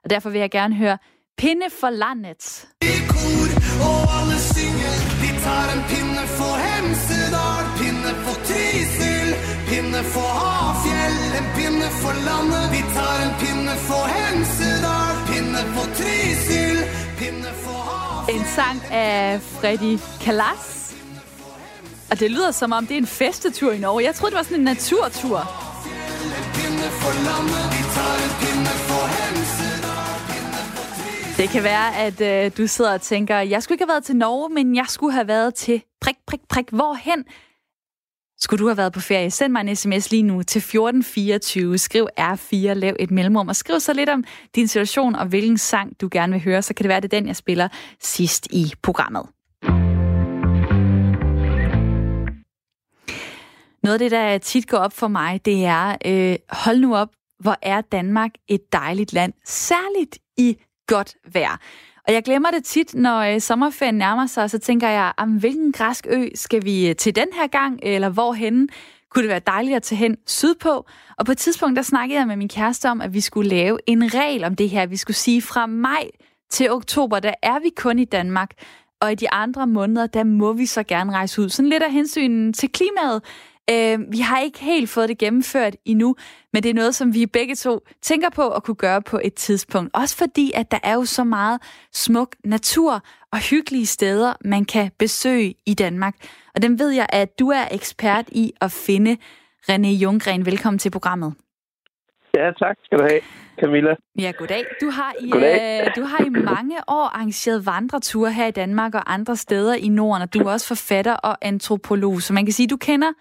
Og 0.05 0.11
derfor 0.11 0.31
vil 0.31 0.41
jeg 0.41 0.51
gerne 0.51 0.75
høre 0.75 0.99
Pinde 1.39 1.69
for 1.81 1.91
landet. 1.91 2.43
og 3.89 4.01
alle 4.19 4.39
synger, 4.53 4.95
de 5.23 5.29
tager 5.45 5.69
en 5.77 5.83
pinde 5.93 6.25
for 6.39 6.53
Hemsedal, 6.65 7.65
pinde 7.81 8.11
for 8.25 8.37
Trysil, 8.49 9.31
pinde 9.71 10.01
for 10.15 10.31
Hafjell, 10.43 11.19
en 11.39 11.47
pinde 11.59 11.89
for 12.03 12.15
landet. 12.29 12.65
Vi 12.75 12.81
tager 12.97 13.19
en 13.27 13.35
pinde 13.43 13.75
for 13.89 14.03
Hemsedal, 14.15 15.15
pinde 15.31 15.61
for 15.75 15.87
Trysil, 15.99 16.79
pinde 17.21 17.51
for 17.65 17.81
Hafjell. 17.91 18.41
En 18.41 18.45
sang 18.57 18.79
af 18.93 19.41
Freddy 19.41 19.93
Kalas. 20.25 20.95
Og 22.11 22.21
det 22.21 22.31
lyder 22.31 22.51
som 22.51 22.73
om, 22.73 22.87
det 22.87 22.95
er 22.95 22.99
en 22.99 23.07
festetur 23.07 23.73
i 23.73 23.79
Norge. 23.79 24.05
Jeg 24.05 24.15
troede, 24.15 24.31
det 24.31 24.37
var 24.37 24.43
sådan 24.43 24.59
en 24.59 24.65
naturtur 24.65 25.39
for 27.01 27.13
lammet, 27.27 27.65
vi 27.75 27.83
tager 27.95 28.17
en 28.27 28.33
pinde 28.41 28.75
for 28.89 29.05
det 31.39 31.49
kan 31.49 31.63
være, 31.63 31.97
at 31.97 32.21
øh, 32.21 32.51
du 32.59 32.67
sidder 32.67 32.95
og 32.95 33.01
tænker, 33.01 33.39
jeg 33.39 33.63
skulle 33.63 33.75
ikke 33.75 33.85
have 33.85 33.93
været 33.93 34.05
til 34.05 34.17
Norge, 34.17 34.55
men 34.55 34.77
jeg 34.77 34.85
skulle 34.89 35.13
have 35.13 35.29
været 35.29 35.55
til 35.55 35.83
prik, 36.01 36.15
prik, 36.27 36.41
prik. 36.49 36.71
Hvorhen 36.71 37.25
skulle 38.39 38.63
du 38.63 38.67
have 38.67 38.77
været 38.77 38.93
på 38.93 39.01
ferie? 39.01 39.31
Send 39.31 39.53
mig 39.53 39.61
en 39.61 39.77
sms 39.77 40.11
lige 40.11 40.23
nu 40.23 40.43
til 40.43 40.59
1424. 40.59 41.79
Skriv 41.79 42.09
R4, 42.21 42.57
lav 42.57 42.97
et 42.99 43.11
mellemrum, 43.11 43.49
og 43.49 43.57
skriv 43.57 43.81
så 43.81 43.93
lidt 43.93 44.09
om 44.09 44.25
din 44.55 44.69
situation 44.69 45.15
og 45.15 45.27
hvilken 45.27 45.59
sang 45.59 46.01
du 46.01 46.09
gerne 46.13 46.33
vil 46.33 46.43
høre. 46.43 46.63
Så 46.63 46.75
kan 46.75 46.85
det 46.85 46.89
være, 46.89 47.01
det 47.01 47.13
er 47.13 47.19
den, 47.19 47.27
jeg 47.27 47.37
spiller 47.37 47.69
sidst 48.01 48.49
i 48.51 48.73
programmet. 48.83 49.27
Noget 53.85 53.95
af 53.95 53.99
det, 53.99 54.11
der 54.11 54.39
tit 54.39 54.69
går 54.69 54.79
op 54.79 54.93
for 54.93 55.09
mig, 55.09 55.41
det 55.45 55.65
er, 55.65 55.97
øh, 56.07 56.37
hold 56.49 56.79
nu 56.79 56.97
op, 56.97 57.09
hvor 57.41 57.57
er 57.63 57.81
Danmark 57.81 58.31
et 58.49 58.73
dejligt 58.73 59.13
land, 59.13 59.33
særligt 59.45 60.19
i 60.37 60.57
godt 60.87 61.15
vejr. 61.33 61.61
Og 62.09 62.13
jeg 62.13 62.23
glemmer 62.23 62.51
det 62.51 62.65
tit, 62.65 62.95
når 62.95 63.21
øh, 63.21 63.41
sommerferien 63.41 63.95
nærmer 63.95 64.27
sig, 64.27 64.51
så 64.51 64.59
tænker 64.59 64.89
jeg, 64.89 65.13
om 65.17 65.37
hvilken 65.37 65.73
græsk 65.73 66.07
ø 66.11 66.29
skal 66.35 66.65
vi 66.65 66.89
øh, 66.89 66.97
til 66.97 67.17
den 67.17 67.27
her 67.35 67.47
gang, 67.47 67.81
eller 67.83 68.09
hvorhenne? 68.09 68.69
Kunne 69.11 69.23
det 69.23 69.31
være 69.31 69.41
dejligt 69.47 69.77
at 69.77 69.83
tage 69.83 69.99
hen 69.99 70.17
sydpå? 70.27 70.87
Og 71.19 71.27
på 71.27 71.33
et 71.33 71.39
tidspunkt, 71.39 71.77
der 71.77 71.83
snakkede 71.83 72.19
jeg 72.19 72.27
med 72.27 72.37
min 72.37 72.49
kæreste 72.49 72.91
om, 72.91 73.01
at 73.01 73.15
vi 73.15 73.21
skulle 73.21 73.49
lave 73.49 73.79
en 73.87 74.15
regel 74.15 74.45
om 74.45 74.57
det 74.57 74.71
her. 74.71 74.87
Vi 74.87 74.97
skulle 74.97 75.17
sige, 75.17 75.43
fra 75.43 75.67
maj 75.67 76.09
til 76.51 76.71
oktober, 76.73 77.21
der 77.21 77.35
er 77.43 77.59
vi 77.59 77.71
kun 77.77 77.99
i 77.99 78.05
Danmark 78.05 78.51
og 79.01 79.13
i 79.13 79.15
de 79.15 79.31
andre 79.31 79.67
måneder, 79.67 80.07
der 80.07 80.25
må 80.25 80.53
vi 80.53 80.67
så 80.67 80.83
gerne 80.83 81.13
rejse 81.13 81.43
ud. 81.43 81.49
Sådan 81.49 81.69
lidt 81.69 81.83
af 81.83 81.93
hensyn 81.93 82.53
til 82.53 82.73
klimaet. 82.73 83.23
Øh, 83.71 83.99
vi 84.13 84.19
har 84.19 84.41
ikke 84.41 84.59
helt 84.59 84.91
fået 84.91 85.09
det 85.09 85.19
gennemført 85.19 85.77
endnu, 85.85 86.17
men 86.53 86.63
det 86.63 86.71
er 86.71 86.75
noget, 86.75 86.95
som 86.95 87.15
vi 87.15 87.27
begge 87.27 87.55
to 87.55 87.81
tænker 88.03 88.31
på 88.31 88.51
at 88.51 88.63
kunne 88.63 88.75
gøre 88.75 89.03
på 89.03 89.21
et 89.25 89.35
tidspunkt. 89.35 89.91
Også 89.95 90.17
fordi, 90.17 90.53
at 90.55 90.71
der 90.71 90.79
er 90.83 90.95
jo 90.95 91.05
så 91.05 91.25
meget 91.25 91.63
smuk 91.93 92.37
natur 92.45 93.01
og 93.33 93.39
hyggelige 93.51 93.87
steder, 93.87 94.33
man 94.45 94.65
kan 94.65 94.91
besøge 94.99 95.55
i 95.67 95.75
Danmark. 95.75 96.15
Og 96.55 96.63
dem 96.63 96.79
ved 96.79 96.91
jeg, 96.91 97.07
at 97.09 97.39
du 97.39 97.49
er 97.49 97.65
ekspert 97.71 98.29
i 98.29 98.53
at 98.61 98.73
finde. 98.73 99.17
René 99.71 99.89
Junggren, 99.89 100.47
velkommen 100.47 100.79
til 100.79 100.91
programmet. 100.91 101.35
Ja, 102.35 102.51
tak 102.59 102.77
skal 102.85 102.99
du 102.99 103.05
have. 103.11 103.21
Camilla. 103.61 103.95
Ja, 104.19 104.33
goddag. 104.39 104.65
Du 104.81 104.91
har, 104.91 105.13
i, 105.21 105.31
goddag. 105.31 105.81
Øh, 105.87 105.91
du 105.97 106.03
har 106.03 106.25
i 106.25 106.29
mange 106.29 106.77
år 106.89 107.05
arrangeret 107.05 107.67
vandreture 107.67 108.33
her 108.33 108.47
i 108.47 108.51
Danmark 108.51 108.95
og 108.95 109.13
andre 109.13 109.37
steder 109.37 109.75
i 109.75 109.89
Norden, 109.89 110.23
og 110.23 110.35
du 110.35 110.39
er 110.39 110.53
også 110.53 110.69
forfatter 110.69 111.15
og 111.15 111.39
antropolog, 111.43 112.23
så 112.23 112.33
man 112.33 112.47
kan 112.47 112.53
sige, 112.53 112.65
at 112.65 112.71
du 112.71 112.77
kender 112.77 113.13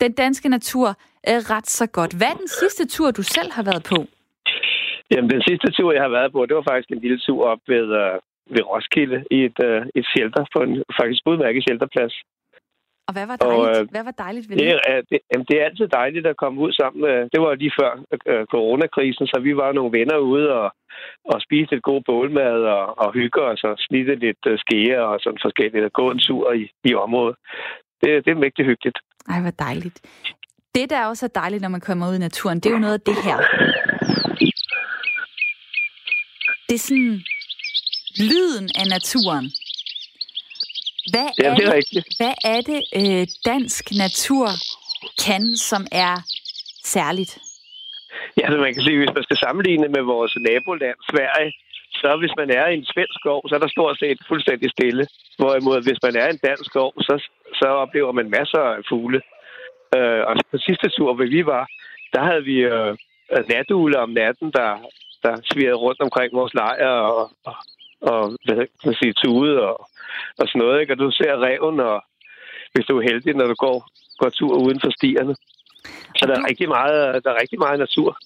den 0.00 0.12
danske 0.12 0.48
natur 0.48 0.88
øh, 1.28 1.40
ret 1.54 1.66
så 1.66 1.86
godt. 1.86 2.12
Hvad 2.18 2.30
er 2.34 2.38
den 2.44 2.48
sidste 2.48 2.86
tur, 2.86 3.10
du 3.10 3.22
selv 3.22 3.50
har 3.52 3.62
været 3.62 3.84
på? 3.92 3.98
Jamen, 5.10 5.30
den 5.30 5.42
sidste 5.48 5.68
tur, 5.76 5.92
jeg 5.92 6.02
har 6.02 6.12
været 6.18 6.32
på, 6.32 6.46
det 6.46 6.56
var 6.56 6.66
faktisk 6.70 6.90
en 6.90 7.02
lille 7.04 7.18
tur 7.18 7.40
op 7.52 7.62
ved, 7.68 7.86
øh, 8.02 8.14
ved 8.54 8.62
Roskilde 8.70 9.24
i 9.30 9.38
et, 9.48 9.58
øh, 9.68 9.82
et 9.98 10.06
shelter, 10.12 10.44
på 10.54 10.58
en 10.62 10.72
faktisk 11.00 11.22
udmærket 11.26 11.62
shelterplads. 11.66 12.14
Og 13.08 13.12
hvad 13.16 13.26
var 13.26 13.36
dejligt, 13.36 13.76
og, 13.76 13.82
øh, 13.82 13.90
hvad 13.92 14.04
var 14.08 14.14
dejligt 14.24 14.46
ved 14.48 14.56
det? 14.56 14.64
Det 14.64 14.80
er, 14.92 15.00
det, 15.10 15.18
jamen, 15.30 15.46
det 15.48 15.56
er 15.56 15.64
altid 15.64 15.88
dejligt 15.88 16.26
at 16.26 16.36
komme 16.36 16.60
ud 16.60 16.72
sammen. 16.72 17.02
Det 17.32 17.40
var 17.44 17.54
lige 17.54 17.78
før 17.80 17.90
øh, 18.30 18.44
coronakrisen, 18.46 19.26
så 19.26 19.40
vi 19.40 19.56
var 19.56 19.72
nogle 19.72 19.98
venner 19.98 20.18
ude 20.18 20.48
og, 20.60 20.68
og 21.24 21.40
spiste 21.46 21.76
et 21.76 21.82
god 21.82 22.00
bålmad 22.06 22.58
og, 22.76 22.98
og 22.98 23.12
hygge 23.12 23.40
os 23.42 23.64
og 23.64 23.74
snitte 23.78 24.14
lidt 24.14 24.42
øh, 24.46 24.58
skære 24.58 25.02
og 25.12 25.20
sådan 25.20 25.44
forskelligt 25.46 25.84
og 25.84 25.92
gå 25.92 26.10
en 26.10 26.18
tur 26.18 26.52
i, 26.52 26.70
i 26.84 26.94
området. 26.94 27.36
Det, 28.02 28.24
det 28.24 28.30
er 28.30 28.44
mægtig 28.44 28.64
hyggeligt. 28.64 28.98
Ej, 29.28 29.40
hvor 29.40 29.50
dejligt. 29.50 30.00
Det, 30.74 30.90
der 30.90 31.06
også 31.06 31.26
er 31.26 31.40
dejligt, 31.40 31.62
når 31.62 31.68
man 31.68 31.80
kommer 31.80 32.08
ud 32.10 32.14
i 32.14 32.18
naturen, 32.18 32.60
det 32.60 32.66
er 32.66 32.74
jo 32.74 32.78
noget 32.78 32.94
af 32.94 33.00
det 33.00 33.16
her. 33.24 33.36
Det 36.68 36.74
er 36.74 36.84
sådan 36.88 37.22
lyden 38.18 38.68
af 38.80 38.86
naturen. 38.96 39.46
Hvad 41.12 41.28
er 41.44 41.54
det, 41.54 41.64
er 41.68 41.74
rigtigt. 41.80 42.06
Hvad 42.20 42.34
er 42.54 42.60
det, 42.70 42.80
øh, 43.00 43.26
dansk 43.52 43.84
natur 44.04 44.48
kan, 45.26 45.56
som 45.56 45.82
er 45.92 46.14
særligt? 46.84 47.32
Ja, 48.36 48.42
altså 48.46 48.58
man 48.66 48.74
kan 48.74 48.82
sige, 48.86 48.98
hvis 48.98 49.14
man 49.16 49.26
skal 49.26 49.38
sammenligne 49.44 49.88
med 49.96 50.02
vores 50.14 50.32
naboland, 50.48 50.98
Sverige, 51.10 51.52
så 52.00 52.10
hvis 52.20 52.34
man 52.40 52.48
er 52.58 52.66
i 52.68 52.74
en 52.80 52.86
svensk 52.92 53.16
skov, 53.20 53.40
så 53.48 53.54
er 53.54 53.62
der 53.62 53.76
stort 53.76 53.96
set 54.02 54.18
fuldstændig 54.30 54.68
stille. 54.76 55.04
Hvorimod, 55.40 55.78
hvis 55.86 56.00
man 56.06 56.14
er 56.20 56.26
i 56.28 56.34
en 56.36 56.44
dansk 56.48 56.64
skov, 56.70 56.90
så, 57.06 57.14
så 57.62 57.68
oplever 57.68 58.12
man 58.12 58.30
masser 58.30 58.62
af 58.76 58.82
fugle. 58.88 59.20
Øh, 59.96 60.22
og 60.28 60.34
på 60.50 60.58
sidste 60.58 60.88
tur, 60.88 61.14
hvor 61.14 61.24
vi 61.24 61.46
var, 61.46 61.64
der 62.12 62.22
havde 62.28 62.44
vi 62.44 62.56
øh, 62.74 62.96
natugle 63.48 63.98
om 63.98 64.10
natten, 64.10 64.48
der, 64.58 64.70
der 65.24 65.34
svirrede 65.50 65.82
rundt 65.84 66.00
omkring 66.00 66.30
vores 66.32 66.54
lejr 66.54 66.88
og, 66.88 67.30
og, 67.44 67.56
og 68.00 68.22
hvad 68.44 68.56
kan 68.56 68.88
man 68.90 68.94
sige, 69.02 69.12
tude 69.12 69.54
og, 69.68 69.76
og 70.40 70.44
sådan 70.48 70.58
noget. 70.62 70.80
Ikke? 70.80 70.92
Og 70.92 70.98
du 70.98 71.10
ser 71.10 71.42
reven, 71.46 71.80
og 71.80 72.04
hvis 72.72 72.86
du 72.86 72.98
er 72.98 73.02
heldig, 73.02 73.34
når 73.34 73.46
du 73.46 73.54
går, 73.54 73.78
går 74.18 74.30
tur 74.30 74.54
uden 74.64 74.80
for 74.80 74.90
stierne. 74.98 75.34
Så 76.16 76.22
der 76.26 76.34
er, 76.38 76.48
rigtig 76.48 76.68
meget, 76.68 77.24
der 77.24 77.30
er 77.30 77.40
rigtig 77.42 77.58
meget 77.58 77.78
natur. 77.78 78.18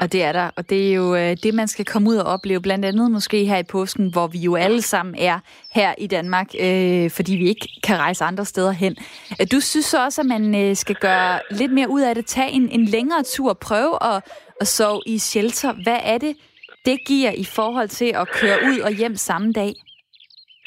Og 0.00 0.12
det 0.12 0.22
er 0.22 0.32
der, 0.32 0.50
og 0.56 0.70
det 0.70 0.90
er 0.90 0.94
jo 0.94 1.14
øh, 1.14 1.36
det, 1.42 1.54
man 1.54 1.68
skal 1.68 1.84
komme 1.84 2.10
ud 2.10 2.16
og 2.16 2.24
opleve, 2.24 2.62
blandt 2.62 2.84
andet 2.84 3.10
måske 3.10 3.44
her 3.44 3.58
i 3.58 3.62
påsken, 3.62 4.12
hvor 4.12 4.26
vi 4.26 4.38
jo 4.38 4.54
alle 4.54 4.82
sammen 4.82 5.14
er 5.18 5.38
her 5.74 5.94
i 5.98 6.06
Danmark, 6.06 6.48
øh, 6.60 7.10
fordi 7.10 7.36
vi 7.36 7.48
ikke 7.48 7.68
kan 7.86 7.98
rejse 7.98 8.24
andre 8.24 8.44
steder 8.44 8.72
hen. 8.72 8.96
Øh, 9.40 9.46
du 9.52 9.60
synes 9.60 9.86
så 9.86 10.04
også, 10.04 10.20
at 10.20 10.26
man 10.26 10.54
øh, 10.54 10.76
skal 10.76 10.96
gøre 10.96 11.40
lidt 11.50 11.72
mere 11.72 11.90
ud 11.90 12.00
af 12.00 12.14
det, 12.14 12.26
tage 12.26 12.50
en, 12.50 12.68
en 12.68 12.84
længere 12.84 13.22
tur, 13.22 13.52
prøve 13.52 14.14
at, 14.14 14.22
at 14.60 14.66
sove 14.66 15.00
i 15.06 15.18
shelter. 15.18 15.72
Hvad 15.82 15.98
er 16.04 16.18
det, 16.18 16.36
det 16.84 16.98
giver 17.06 17.32
i 17.32 17.44
forhold 17.44 17.88
til 17.88 18.12
at 18.14 18.28
køre 18.28 18.58
ud 18.70 18.78
og 18.80 18.92
hjem 18.92 19.16
samme 19.16 19.52
dag? 19.52 19.72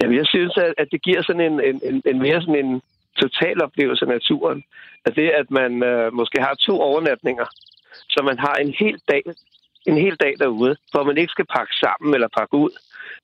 Jamen, 0.01 0.17
jeg 0.17 0.25
synes, 0.27 0.57
at 0.77 0.87
det 0.91 1.01
giver 1.01 1.21
sådan 1.21 1.41
en, 1.41 1.61
en, 1.69 1.81
en, 1.83 2.01
en 2.05 2.19
mere 2.19 2.41
sådan 2.41 2.65
en 2.65 2.81
total 3.23 3.63
oplevelse 3.63 4.05
af 4.05 4.11
naturen. 4.11 4.63
At 5.05 5.15
det, 5.15 5.29
at 5.29 5.51
man 5.51 5.83
øh, 5.83 6.13
måske 6.13 6.37
har 6.41 6.55
to 6.67 6.81
overnatninger, 6.81 7.45
så 8.15 8.19
man 8.23 8.39
har 8.39 8.55
en 8.63 8.73
hel 8.81 8.97
dag, 9.11 9.23
en 9.85 9.97
hel 9.97 10.15
dag 10.15 10.33
derude, 10.39 10.75
hvor 10.91 11.03
man 11.03 11.17
ikke 11.17 11.31
skal 11.35 11.45
pakke 11.55 11.73
sammen 11.83 12.13
eller 12.13 12.35
pakke 12.37 12.55
ud, 12.65 12.73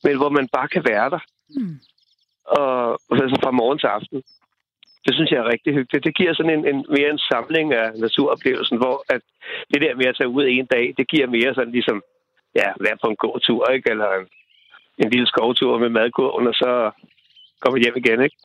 men 0.03 0.17
hvor 0.17 0.29
man 0.29 0.47
bare 0.47 0.67
kan 0.67 0.83
være 0.91 1.09
der. 1.09 1.23
Mm. 1.49 1.75
Og, 2.57 2.99
altså 3.23 3.37
fra 3.43 3.51
morgen 3.51 3.79
til 3.79 3.87
aften. 3.87 4.23
Det 5.05 5.13
synes 5.15 5.31
jeg 5.31 5.39
er 5.39 5.51
rigtig 5.53 5.73
hyggeligt. 5.73 6.05
Det 6.05 6.17
giver 6.17 6.33
sådan 6.33 6.55
en, 6.57 6.67
en 6.71 6.85
mere 6.89 7.09
en 7.09 7.19
samling 7.31 7.73
af 7.73 7.87
naturoplevelsen, 7.95 8.77
hvor 8.77 8.95
at 9.13 9.21
det 9.71 9.81
der 9.81 9.95
med 9.95 10.05
at 10.05 10.15
tage 10.17 10.35
ud 10.37 10.45
en 10.47 10.65
dag, 10.65 10.93
det 10.97 11.07
giver 11.07 11.27
mere 11.27 11.53
sådan 11.53 11.71
ligesom, 11.71 12.03
ja, 12.55 12.67
være 12.79 12.97
på 13.01 13.07
en 13.07 13.15
god 13.15 13.39
tur, 13.39 13.69
ikke? 13.69 13.89
Eller 13.89 14.09
en, 14.19 14.27
en 14.97 15.09
lille 15.09 15.27
skovtur 15.27 15.77
med 15.77 15.89
madkurven, 15.89 16.47
og 16.47 16.53
så 16.53 16.91
komme 17.59 17.79
hjem 17.79 17.93
igen, 17.97 18.21
ikke? 18.21 18.37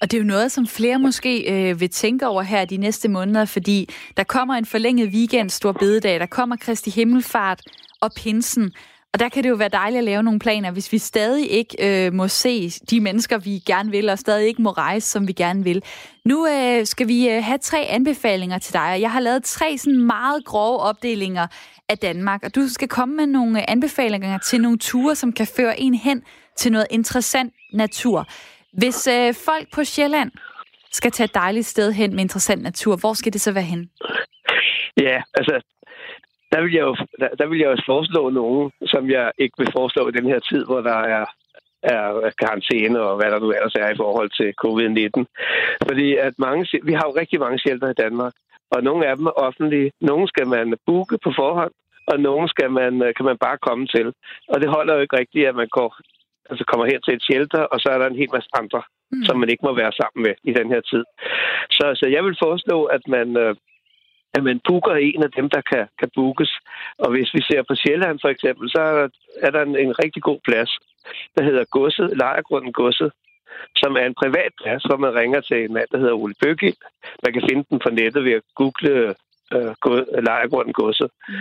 Og 0.00 0.10
det 0.10 0.16
er 0.16 0.20
jo 0.20 0.26
noget, 0.26 0.52
som 0.52 0.66
flere 0.66 0.98
måske 0.98 1.52
øh, 1.52 1.80
vil 1.80 1.90
tænke 1.90 2.26
over 2.26 2.42
her 2.42 2.64
de 2.64 2.76
næste 2.76 3.08
måneder, 3.08 3.44
fordi 3.44 3.88
der 4.16 4.24
kommer 4.24 4.54
en 4.54 4.66
forlænget 4.66 5.08
weekend, 5.08 5.50
Stor 5.50 5.72
Bededag, 5.72 6.20
der 6.20 6.26
kommer 6.26 6.56
Kristi 6.56 6.90
Himmelfart 6.90 7.62
og 8.00 8.12
Pinsen. 8.16 8.72
Og 9.12 9.20
der 9.20 9.28
kan 9.28 9.44
det 9.44 9.50
jo 9.50 9.54
være 9.54 9.68
dejligt 9.68 9.98
at 9.98 10.04
lave 10.04 10.22
nogle 10.22 10.38
planer, 10.38 10.70
hvis 10.70 10.92
vi 10.92 10.98
stadig 10.98 11.50
ikke 11.50 12.06
øh, 12.06 12.12
må 12.12 12.28
se 12.28 12.70
de 12.70 13.00
mennesker, 13.00 13.38
vi 13.38 13.62
gerne 13.66 13.90
vil, 13.90 14.08
og 14.08 14.18
stadig 14.18 14.46
ikke 14.46 14.62
må 14.62 14.70
rejse, 14.70 15.10
som 15.10 15.28
vi 15.28 15.32
gerne 15.32 15.64
vil. 15.64 15.82
Nu 16.24 16.46
øh, 16.46 16.86
skal 16.86 17.08
vi 17.08 17.28
øh, 17.28 17.44
have 17.44 17.58
tre 17.58 17.86
anbefalinger 17.88 18.58
til 18.58 18.72
dig, 18.72 18.92
og 18.92 19.00
jeg 19.00 19.12
har 19.12 19.20
lavet 19.20 19.44
tre 19.44 19.78
sådan 19.78 20.00
meget 20.00 20.44
grove 20.44 20.78
opdelinger 20.78 21.46
af 21.88 21.98
Danmark, 21.98 22.42
og 22.42 22.54
du 22.54 22.68
skal 22.68 22.88
komme 22.88 23.16
med 23.16 23.26
nogle 23.26 23.70
anbefalinger 23.70 24.38
til 24.38 24.60
nogle 24.60 24.78
ture, 24.78 25.14
som 25.14 25.32
kan 25.32 25.46
føre 25.46 25.80
en 25.80 25.94
hen 25.94 26.22
til 26.58 26.72
noget 26.72 26.86
interessant 26.90 27.54
natur. 27.72 28.26
Hvis 28.72 29.06
øh, 29.06 29.34
folk 29.34 29.66
på 29.74 29.84
Sjælland 29.84 30.30
skal 30.92 31.10
tage 31.10 31.24
et 31.24 31.34
dejligt 31.34 31.66
sted 31.66 31.92
hen 31.92 32.10
med 32.10 32.20
interessant 32.20 32.62
natur, 32.62 32.96
hvor 32.96 33.14
skal 33.14 33.32
det 33.32 33.40
så 33.40 33.52
være 33.52 33.70
hen? 33.72 33.90
Ja, 34.96 35.22
altså, 35.34 35.60
der 36.52 36.60
vil 36.62 36.72
jeg 36.72 36.80
jo, 36.80 36.96
der, 37.20 37.28
der 37.38 37.46
vil 37.46 37.58
jeg 37.58 37.70
jo 37.70 37.76
foreslå 37.86 38.30
nogen, 38.30 38.70
som 38.86 39.10
jeg 39.10 39.30
ikke 39.38 39.54
vil 39.58 39.72
foreslå 39.72 40.08
i 40.08 40.12
den 40.12 40.26
her 40.26 40.38
tid, 40.38 40.64
hvor 40.64 40.80
der 40.80 41.00
er 41.16 41.24
er 41.82 42.30
karantæne 42.38 43.00
og 43.00 43.16
hvad 43.16 43.30
der 43.30 43.40
nu 43.40 43.50
ellers 43.50 43.74
er 43.74 43.88
i 43.90 44.00
forhold 44.02 44.30
til 44.38 44.54
covid-19. 44.64 45.20
Fordi 45.88 46.16
at 46.16 46.34
mange, 46.38 46.80
vi 46.82 46.92
har 46.92 47.04
jo 47.06 47.18
rigtig 47.20 47.40
mange 47.40 47.58
shelter 47.58 47.88
i 47.90 48.00
Danmark, 48.04 48.32
og 48.70 48.82
nogle 48.82 49.06
af 49.06 49.16
dem 49.16 49.26
er 49.26 49.40
offentlige. 49.46 49.92
Nogle 50.00 50.28
skal 50.28 50.46
man 50.46 50.74
booke 50.86 51.18
på 51.24 51.32
forhånd, 51.36 51.72
og 52.06 52.20
nogle 52.20 52.48
skal 52.48 52.70
man, 52.70 53.02
øh, 53.02 53.14
kan 53.16 53.24
man 53.24 53.38
bare 53.38 53.58
komme 53.58 53.86
til. 53.86 54.12
Og 54.48 54.60
det 54.60 54.68
holder 54.68 54.94
jo 54.94 55.00
ikke 55.00 55.18
rigtigt, 55.18 55.48
at 55.48 55.54
man 55.54 55.68
går 55.70 55.90
altså 56.50 56.64
kommer 56.70 56.86
her 56.86 57.00
til 57.00 57.14
et 57.14 57.22
shelter, 57.22 57.62
og 57.72 57.80
så 57.80 57.88
er 57.90 57.98
der 57.98 58.06
en 58.06 58.20
hel 58.22 58.32
masse 58.32 58.50
andre, 58.60 58.82
mm. 59.12 59.24
som 59.24 59.38
man 59.38 59.50
ikke 59.50 59.66
må 59.66 59.72
være 59.74 59.92
sammen 60.00 60.20
med 60.26 60.34
i 60.50 60.52
den 60.58 60.68
her 60.72 60.80
tid. 60.80 61.04
Så, 61.76 61.84
så 62.00 62.06
jeg 62.14 62.24
vil 62.24 62.36
foreslå, 62.44 62.78
at 62.84 63.02
man, 63.08 63.36
øh, 63.36 63.54
at 64.34 64.42
man 64.48 64.60
booker 64.68 64.94
en 64.94 65.22
af 65.22 65.30
dem, 65.38 65.48
der 65.54 65.62
kan, 65.70 65.84
kan 65.98 66.10
bookes. 66.14 66.52
Og 66.98 67.10
hvis 67.10 67.30
vi 67.34 67.42
ser 67.42 67.62
på 67.62 67.74
Sjælland 67.74 68.18
for 68.20 68.28
eksempel, 68.28 68.70
så 68.70 68.80
er 68.80 68.94
der, 68.98 69.08
er 69.46 69.50
der 69.50 69.62
en, 69.62 69.76
en 69.86 69.98
rigtig 70.04 70.22
god 70.22 70.40
plads, 70.48 70.70
der 71.36 71.42
hedder 71.44 71.64
Godset, 71.76 72.16
Lejergrunden 72.16 72.72
Godset, 72.72 73.10
som 73.76 73.96
er 73.96 74.04
en 74.06 74.20
privat 74.22 74.52
plads, 74.62 74.82
hvor 74.82 74.96
man 74.96 75.14
ringer 75.14 75.40
til 75.40 75.64
en 75.64 75.72
mand, 75.72 75.88
der 75.92 75.98
hedder 75.98 76.14
Ole 76.22 76.34
Bøgge. 76.42 76.74
Man 77.24 77.32
kan 77.32 77.42
finde 77.48 77.64
den 77.70 77.78
på 77.78 77.90
nettet 77.90 78.24
ved 78.24 78.32
at 78.32 78.42
google 78.54 79.14
øh, 79.54 80.24
Lejergrunden 80.28 80.72
Godset. 80.72 81.10
Mm. 81.28 81.34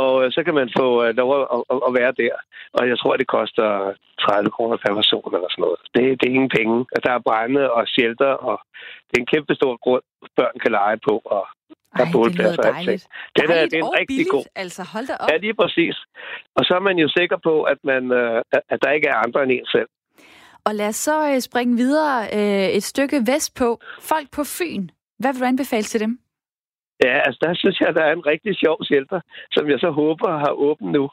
Og 0.00 0.12
øh, 0.24 0.32
så 0.34 0.40
kan 0.46 0.54
man 0.60 0.68
få 0.78 0.86
øh, 1.04 1.10
lov 1.20 1.30
at, 1.40 1.62
at, 1.72 1.78
at 1.88 1.92
være 2.00 2.12
der. 2.22 2.34
Og 2.78 2.82
jeg 2.90 2.96
tror, 2.98 3.16
det 3.16 3.34
koster 3.36 3.68
30 4.20 4.50
kroner 4.56 4.76
per 4.84 4.94
person 5.00 5.34
eller 5.36 5.50
sådan 5.50 5.62
noget. 5.66 5.80
Det, 5.94 6.02
det 6.18 6.26
er 6.26 6.36
ingen 6.38 6.54
penge. 6.58 6.76
Der 7.04 7.12
er 7.14 7.26
brænde 7.28 7.64
og 7.76 7.82
shelter, 7.94 8.32
og 8.48 8.56
det 9.08 9.14
er 9.16 9.22
en 9.24 9.32
kæmpe 9.34 9.54
stor 9.54 9.72
grund, 9.84 10.04
børn 10.38 10.56
kan 10.62 10.72
lege 10.80 10.98
på. 11.08 11.14
Og 11.36 11.44
der 11.98 12.04
Ej, 12.04 12.22
det 12.24 12.34
lyder 12.38 12.56
dejligt. 12.72 13.04
Det 13.36 13.44
er, 13.44 13.66
det 13.72 13.78
er 13.78 13.84
en 13.84 13.94
rigtig 14.00 14.06
billigt, 14.06 14.30
god. 14.30 14.44
altså 14.64 14.82
hold 14.92 15.06
da 15.06 15.14
op. 15.20 15.28
Ja, 15.30 15.36
lige 15.36 15.56
præcis. 15.62 15.96
Og 16.56 16.62
så 16.66 16.72
er 16.78 16.82
man 16.88 16.96
jo 17.04 17.08
sikker 17.18 17.38
på, 17.48 17.54
at, 17.62 17.78
man, 17.90 18.02
øh, 18.12 18.42
at 18.72 18.78
der 18.82 18.90
ikke 18.96 19.08
er 19.08 19.18
andre 19.26 19.42
end 19.42 19.52
en 19.52 19.66
selv. 19.66 19.88
Og 20.66 20.74
lad 20.74 20.88
os 20.88 20.96
så 20.96 21.40
springe 21.40 21.76
videre 21.76 22.34
et 22.76 22.82
stykke 22.82 23.18
vest 23.26 23.54
på. 23.54 23.68
Folk 24.00 24.28
på 24.36 24.42
Fyn. 24.44 24.88
Hvad 25.18 25.32
vil 25.32 25.40
du 25.40 25.46
anbefale 25.46 25.82
til 25.82 26.00
dem? 26.00 26.18
Ja, 27.04 27.14
altså 27.26 27.38
der 27.42 27.54
synes 27.54 27.80
jeg, 27.80 27.94
der 27.94 28.04
er 28.04 28.12
en 28.12 28.26
rigtig 28.26 28.56
sjov 28.56 28.84
shelter, 28.84 29.20
som 29.52 29.70
jeg 29.70 29.78
så 29.80 29.90
håber 29.90 30.30
har 30.44 30.52
åbent 30.68 30.92
nu. 30.92 31.04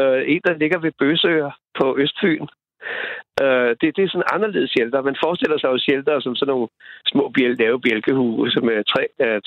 Uh, 0.00 0.20
en, 0.32 0.40
der 0.48 0.60
ligger 0.62 0.78
ved 0.78 0.92
Bøsøer 0.98 1.50
på 1.78 1.96
Østfyn. 1.98 2.46
Uh, 3.42 3.70
det, 3.80 3.88
det 3.96 4.02
er 4.02 4.10
sådan 4.12 4.32
anderledes 4.34 4.70
shelter. 4.70 5.08
Man 5.10 5.22
forestiller 5.24 5.58
sig 5.58 5.68
jo 5.72 5.78
shelter 5.78 6.20
som 6.20 6.34
sådan 6.36 6.52
nogle 6.52 6.68
små 7.12 7.24
bjæl, 7.34 7.56
lave 7.56 7.80
bjælkehuse 7.80 8.60
med 8.68 8.84
træ, 8.92 9.02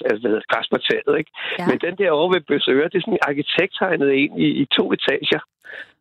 altså 0.10 0.28
hvad 0.30 0.42
græs 0.52 0.68
på 0.72 0.78
taget, 0.90 1.18
ikke? 1.20 1.32
Ja. 1.60 1.66
Men 1.70 1.78
den 1.86 1.96
der 2.00 2.12
over 2.12 2.30
ved 2.34 2.42
Besøger, 2.42 2.88
det 2.88 2.98
er 2.98 3.06
sådan 3.06 3.28
arkitekttegnet 3.30 4.12
ind 4.12 4.34
i, 4.46 4.48
i 4.62 4.66
to 4.78 4.86
etager 4.96 5.42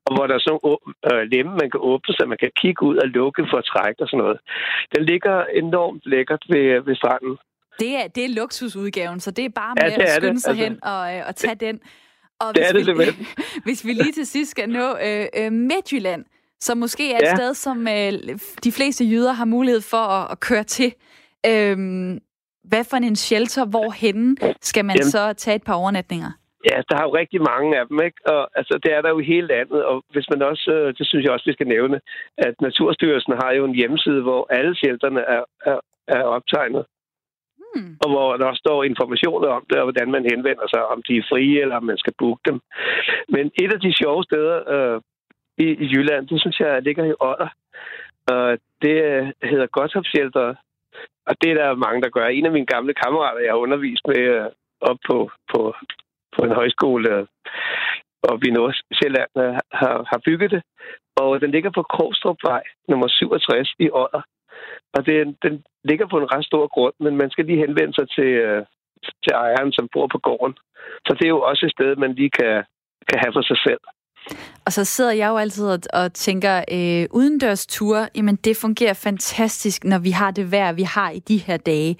og 0.06 0.10
hvor 0.14 0.26
der 0.26 0.34
er 0.34 0.44
sådan 0.44 0.58
nogle 0.62 0.78
øh, 1.10 1.22
lemme, 1.32 1.52
man 1.62 1.70
kan 1.70 1.80
åbne, 1.90 2.14
så 2.14 2.22
man 2.32 2.42
kan 2.44 2.52
kigge 2.60 2.82
ud 2.88 2.96
og 3.02 3.08
lukke 3.08 3.42
for 3.50 3.60
træk 3.60 3.96
og 4.02 4.08
sådan 4.08 4.22
noget. 4.24 4.38
Den 4.94 5.02
ligger 5.10 5.36
enormt 5.62 6.02
lækkert 6.12 6.44
ved, 6.52 6.80
ved 6.86 6.96
stranden. 6.96 7.36
Det 7.80 7.96
er, 7.96 8.08
det 8.08 8.24
er 8.24 8.28
luksusudgaven, 8.28 9.20
så 9.20 9.30
det 9.30 9.44
er 9.44 9.48
bare 9.48 9.74
med 9.82 9.90
ja, 9.90 10.02
at 10.02 10.10
skynde 10.10 10.40
sig 10.40 10.50
altså, 10.50 10.64
hen 10.64 10.84
og, 10.84 11.16
øh, 11.16 11.22
og 11.28 11.36
tage 11.36 11.54
den. 11.54 11.80
Og 12.40 12.54
det 12.54 12.68
er 12.68 12.72
det 12.72 12.84
simpelthen. 12.84 13.26
hvis 13.66 13.86
vi 13.86 13.92
lige 13.92 14.12
til 14.12 14.26
sidst 14.26 14.50
skal 14.50 14.68
nå 14.68 14.96
øh, 15.06 15.26
øh, 15.36 15.52
Midtjylland, 15.52 16.24
som 16.60 16.78
måske 16.78 17.12
er 17.12 17.18
et 17.18 17.22
ja. 17.22 17.34
sted, 17.36 17.54
som 17.54 17.88
øh, 17.88 18.12
de 18.64 18.72
fleste 18.72 19.04
jyder 19.04 19.32
har 19.32 19.44
mulighed 19.44 19.80
for 19.80 20.04
at, 20.16 20.32
at 20.32 20.40
køre 20.40 20.64
til. 20.64 20.94
Øh, 21.46 21.76
hvad 22.64 22.84
for 22.90 22.96
en 22.96 23.16
shelter, 23.16 23.64
hvorhen 23.66 24.38
skal 24.60 24.84
man 24.84 24.96
Jamen. 24.96 25.10
så 25.10 25.32
tage 25.32 25.54
et 25.54 25.62
par 25.62 25.74
overnatninger? 25.74 26.30
Ja, 26.70 26.76
der 26.88 26.96
er 26.96 27.04
jo 27.08 27.12
rigtig 27.22 27.40
mange 27.52 27.78
af 27.78 27.84
dem, 27.88 27.98
ikke? 28.08 28.20
Og 28.34 28.42
altså, 28.58 28.74
det 28.82 28.90
er 28.96 29.00
der 29.02 29.10
jo 29.14 29.18
i 29.20 29.30
hele 29.32 29.46
landet, 29.46 29.84
og 29.84 29.96
hvis 30.12 30.26
man 30.32 30.42
også, 30.42 30.70
øh, 30.76 30.94
det 30.98 31.06
synes 31.06 31.24
jeg 31.24 31.32
også, 31.32 31.46
vi 31.50 31.52
skal 31.58 31.66
nævne, 31.76 32.00
at 32.38 32.54
Naturstyrelsen 32.60 33.34
har 33.42 33.50
jo 33.58 33.64
en 33.64 33.74
hjemmeside, 33.74 34.22
hvor 34.22 34.46
alle 34.58 34.74
shelterne 34.76 35.20
er, 35.20 35.42
er, 35.70 35.78
er 36.08 36.22
optegnet. 36.22 36.84
Mm. 37.76 37.96
Og 38.02 38.08
hvor 38.10 38.36
der 38.36 38.54
står 38.54 38.84
informationer 38.84 39.48
om 39.48 39.64
det, 39.70 39.78
og 39.78 39.84
hvordan 39.84 40.10
man 40.10 40.24
henvender 40.32 40.66
sig, 40.74 40.82
om 40.92 41.02
de 41.08 41.16
er 41.16 41.28
frie, 41.30 41.60
eller 41.62 41.76
om 41.76 41.84
man 41.84 41.98
skal 41.98 42.14
booke 42.18 42.42
dem. 42.50 42.60
Men 43.28 43.44
et 43.62 43.72
af 43.72 43.80
de 43.80 43.92
sjove 44.00 44.22
steder 44.24 44.56
øh, 44.74 45.00
i, 45.58 45.66
i 45.84 45.86
Jylland, 45.92 46.28
det 46.28 46.40
synes 46.40 46.60
jeg 46.60 46.82
ligger 46.82 47.04
i 47.04 47.18
Odder. 47.20 47.50
Og 48.32 48.58
det 48.82 48.96
øh, 49.10 49.26
hedder 49.50 49.66
Gotthop 49.66 50.06
og 51.26 51.34
det 51.42 51.50
er 51.50 51.54
der 51.54 51.74
mange, 51.86 52.02
der 52.02 52.08
gør. 52.08 52.26
En 52.26 52.46
af 52.46 52.52
mine 52.52 52.66
gamle 52.66 52.94
kammerater, 52.94 53.40
jeg 53.40 53.52
har 53.52 53.64
undervist 53.66 54.06
med 54.06 54.18
øh, 54.18 54.46
op 54.80 54.98
på, 55.08 55.30
på 55.52 55.74
på 56.36 56.40
en 56.44 56.52
højskole 56.60 57.16
øh, 57.16 57.26
og 58.22 58.46
i 58.46 58.50
Nordsjælland 58.50 59.30
øh, 59.38 59.54
har, 59.80 59.94
har 60.10 60.20
bygget 60.24 60.50
det. 60.50 60.62
Og 61.16 61.40
den 61.40 61.50
ligger 61.50 61.70
på 61.70 61.82
Krogstrupvej 61.82 62.62
nummer 62.88 63.08
67 63.08 63.74
i 63.78 63.88
Odder. 63.92 64.22
Og 64.94 65.06
det, 65.06 65.36
den 65.42 65.54
ligger 65.84 66.06
på 66.08 66.16
en 66.18 66.32
ret 66.34 66.44
stor 66.44 66.64
grund, 66.74 66.94
men 67.00 67.16
man 67.16 67.30
skal 67.30 67.44
lige 67.44 67.62
henvende 67.64 67.94
sig 67.94 68.06
til, 68.16 68.30
øh, 68.46 68.62
til 69.24 69.32
ejeren, 69.44 69.72
som 69.72 69.88
bor 69.92 70.06
på 70.14 70.18
gården. 70.18 70.54
Så 71.06 71.12
det 71.18 71.24
er 71.24 71.34
jo 71.36 71.42
også 71.50 71.66
et 71.66 71.72
sted, 71.72 71.96
man 71.96 72.12
lige 72.14 72.30
kan, 72.30 72.54
kan 73.08 73.18
have 73.22 73.32
for 73.36 73.42
sig 73.42 73.58
selv. 73.66 73.82
Og 74.66 74.72
så 74.72 74.84
sidder 74.84 75.12
jeg 75.12 75.28
jo 75.28 75.36
altid 75.36 75.66
og, 75.68 75.78
og 75.92 76.12
tænker, 76.12 76.64
øh, 76.76 77.06
udendørs 77.10 77.66
tur, 77.66 77.98
jamen 78.16 78.36
det 78.36 78.56
fungerer 78.56 78.94
fantastisk, 78.94 79.84
når 79.84 79.98
vi 79.98 80.10
har 80.10 80.30
det 80.30 80.52
vejr, 80.52 80.72
vi 80.72 80.82
har 80.82 81.10
i 81.10 81.18
de 81.18 81.38
her 81.38 81.56
dage. 81.56 81.96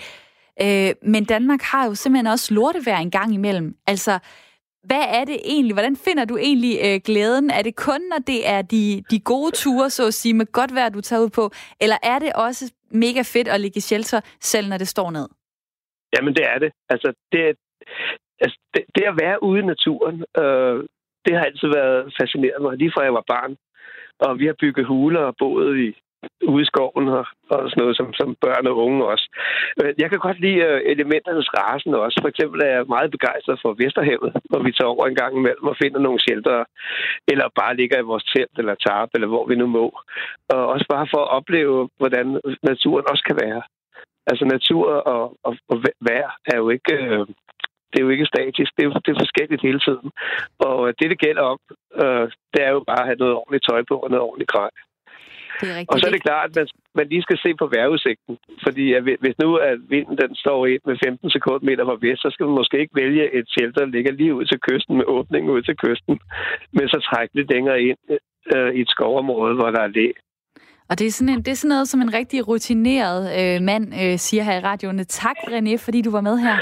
Øh, 0.63 0.93
men 1.03 1.25
Danmark 1.25 1.63
har 1.63 1.87
jo 1.87 1.95
simpelthen 1.95 2.27
også 2.27 2.55
lortevejr 2.55 2.99
en 2.99 3.11
gang 3.11 3.35
imellem. 3.35 3.75
Altså, 3.87 4.19
hvad 4.89 5.05
er 5.19 5.25
det 5.25 5.39
egentlig? 5.45 5.75
Hvordan 5.75 5.97
finder 5.97 6.25
du 6.25 6.37
egentlig 6.37 6.75
øh, 6.87 7.01
glæden? 7.05 7.51
Er 7.51 7.63
det 7.63 7.77
kun, 7.77 8.01
når 8.13 8.19
det 8.27 8.49
er 8.49 8.63
de, 8.63 9.03
de 9.11 9.21
gode 9.21 9.53
ture, 9.63 9.91
så 9.91 10.07
at 10.07 10.15
sige, 10.15 10.35
med 10.35 10.53
godt 10.53 10.75
vejr, 10.75 10.89
du 10.89 11.01
tager 11.01 11.23
ud 11.23 11.31
på? 11.31 11.45
Eller 11.81 11.99
er 12.03 12.19
det 12.19 12.33
også 12.33 12.73
mega 12.91 13.23
fedt 13.35 13.49
at 13.49 13.61
ligge 13.61 13.79
i 13.79 13.87
shelter, 13.89 14.21
selv 14.41 14.69
når 14.69 14.79
det 14.79 14.89
står 14.89 15.11
ned? 15.11 15.29
Jamen, 16.15 16.35
det 16.35 16.45
er 16.53 16.59
det. 16.59 16.71
Altså, 16.89 17.09
det, 17.33 17.41
altså, 18.41 18.59
det, 18.75 18.83
det 18.95 19.05
at 19.13 19.19
være 19.25 19.43
ude 19.43 19.61
i 19.61 19.67
naturen, 19.73 20.17
øh, 20.43 20.77
det 21.25 21.33
har 21.37 21.45
altid 21.45 21.69
været 21.79 22.15
fascinerende 22.21 22.67
mig, 22.67 22.77
lige 22.77 22.93
fra 22.95 23.03
jeg 23.03 23.15
var 23.15 23.25
barn. 23.35 23.57
Og 24.19 24.39
vi 24.39 24.47
har 24.47 24.57
bygget 24.61 24.87
huler 24.87 25.21
og 25.21 25.35
boet 25.39 25.79
i 25.87 25.91
ude 26.53 26.63
i 26.65 26.71
skoven 26.73 27.07
og, 27.19 27.25
og 27.53 27.61
sådan 27.71 27.81
noget, 27.83 27.97
som, 27.97 28.09
som 28.21 28.29
børn 28.45 28.67
og 28.71 28.77
unge 28.85 29.01
også. 29.13 29.27
Øh, 29.81 29.93
jeg 30.03 30.09
kan 30.11 30.21
godt 30.27 30.39
lide 30.45 30.61
øh, 30.69 30.81
elementernes 30.93 31.49
rasen 31.59 31.95
også. 32.05 32.17
For 32.23 32.29
eksempel 32.33 32.59
er 32.61 32.73
jeg 32.77 32.93
meget 32.95 33.11
begejstret 33.17 33.59
for 33.63 33.71
Vesterhavet, 33.83 34.31
hvor 34.51 34.63
vi 34.67 34.73
tager 34.73 34.95
over 34.95 35.07
en 35.07 35.21
gang 35.23 35.33
imellem 35.37 35.67
og 35.73 35.77
finder 35.83 36.01
nogle 36.01 36.21
shelter, 36.25 36.65
eller 37.33 37.47
bare 37.61 37.77
ligger 37.81 37.99
i 37.99 38.09
vores 38.11 38.25
telt 38.33 38.57
eller 38.59 38.75
tarp, 38.87 39.11
eller 39.15 39.29
hvor 39.33 39.45
vi 39.51 39.55
nu 39.63 39.67
må. 39.67 39.87
Og 40.55 40.61
også 40.75 40.87
bare 40.95 41.07
for 41.13 41.21
at 41.25 41.33
opleve, 41.39 41.89
hvordan 42.01 42.27
naturen 42.71 43.07
også 43.13 43.25
kan 43.29 43.39
være. 43.45 43.63
Altså 44.31 44.45
natur 44.45 44.87
og, 45.13 45.23
og, 45.47 45.57
og 45.69 45.77
vejr 46.09 46.31
er 46.53 46.57
jo 46.57 46.69
ikke... 46.77 46.95
Øh, 46.95 47.27
det 47.91 47.99
er 47.99 48.05
jo 48.07 48.15
ikke 48.15 48.33
statisk, 48.35 48.71
det 48.77 48.85
er, 48.85 48.91
det 49.05 49.11
er 49.13 49.23
forskelligt 49.25 49.63
hele 49.63 49.81
tiden. 49.87 50.09
Og 50.69 50.79
øh, 50.89 50.95
det, 50.99 51.11
det 51.11 51.19
gælder 51.27 51.43
om, 51.53 51.59
øh, 52.03 52.27
det 52.53 52.61
er 52.67 52.71
jo 52.77 52.81
bare 52.91 53.03
at 53.03 53.09
have 53.11 53.23
noget 53.23 53.35
ordentligt 53.35 53.67
tøj 53.69 53.81
på 53.89 53.97
og 54.05 54.11
noget 54.11 54.27
ordentligt 54.29 54.51
grej. 54.55 54.71
Det 55.61 55.67
er 55.71 55.77
rigtigt. 55.79 55.93
Og 55.93 55.97
så 56.01 56.07
er 56.07 56.15
det 56.17 56.23
klart, 56.29 56.49
at 56.51 56.57
man, 56.57 56.67
man 56.99 57.07
lige 57.13 57.23
skal 57.27 57.39
se 57.45 57.51
på 57.61 57.67
vejrudsigten. 57.75 58.35
Fordi 58.65 58.85
at 58.97 59.03
hvis 59.25 59.37
nu 59.43 59.49
at 59.57 59.79
vinden 59.95 60.17
den 60.23 60.33
står 60.43 60.67
ind 60.73 60.83
med 60.87 60.97
15 61.05 61.31
sekundmeter 61.31 61.85
fra 61.85 61.99
vest, 62.05 62.23
så 62.23 62.29
skal 62.33 62.47
man 62.47 62.59
måske 62.61 62.77
ikke 62.83 62.97
vælge 63.03 63.25
et 63.39 63.47
shelter, 63.55 63.81
der 63.85 63.95
ligger 63.97 64.13
lige 64.13 64.35
ud 64.35 64.45
til 64.45 64.59
kysten 64.69 64.97
med 64.97 65.07
åbning 65.17 65.51
ud 65.51 65.63
til 65.63 65.77
kysten, 65.85 66.15
men 66.77 66.89
så 66.89 66.99
trække 67.09 67.35
lidt 67.37 67.51
længere 67.55 67.83
ind 67.89 67.99
øh, 68.55 68.71
i 68.79 68.81
et 68.81 68.91
skovområde, 68.95 69.55
hvor 69.55 69.71
der 69.71 69.83
er 69.87 69.95
læ. 69.99 70.07
Og 70.91 70.99
det 70.99 71.07
er, 71.07 71.11
sådan 71.11 71.35
en, 71.35 71.43
det 71.45 71.49
er 71.49 71.55
sådan 71.55 71.75
noget, 71.75 71.89
som 71.89 72.01
en 72.01 72.15
rigtig 72.15 72.49
rutineret 72.49 73.23
øh, 73.41 73.63
mand 73.63 73.85
øh, 74.03 74.19
siger 74.19 74.43
her 74.43 74.57
i 74.59 74.61
radioen. 74.61 75.05
Tak, 75.07 75.37
René, 75.37 75.77
fordi 75.77 76.03
du 76.03 76.11
var 76.11 76.21
med 76.21 76.39
her. 76.39 76.57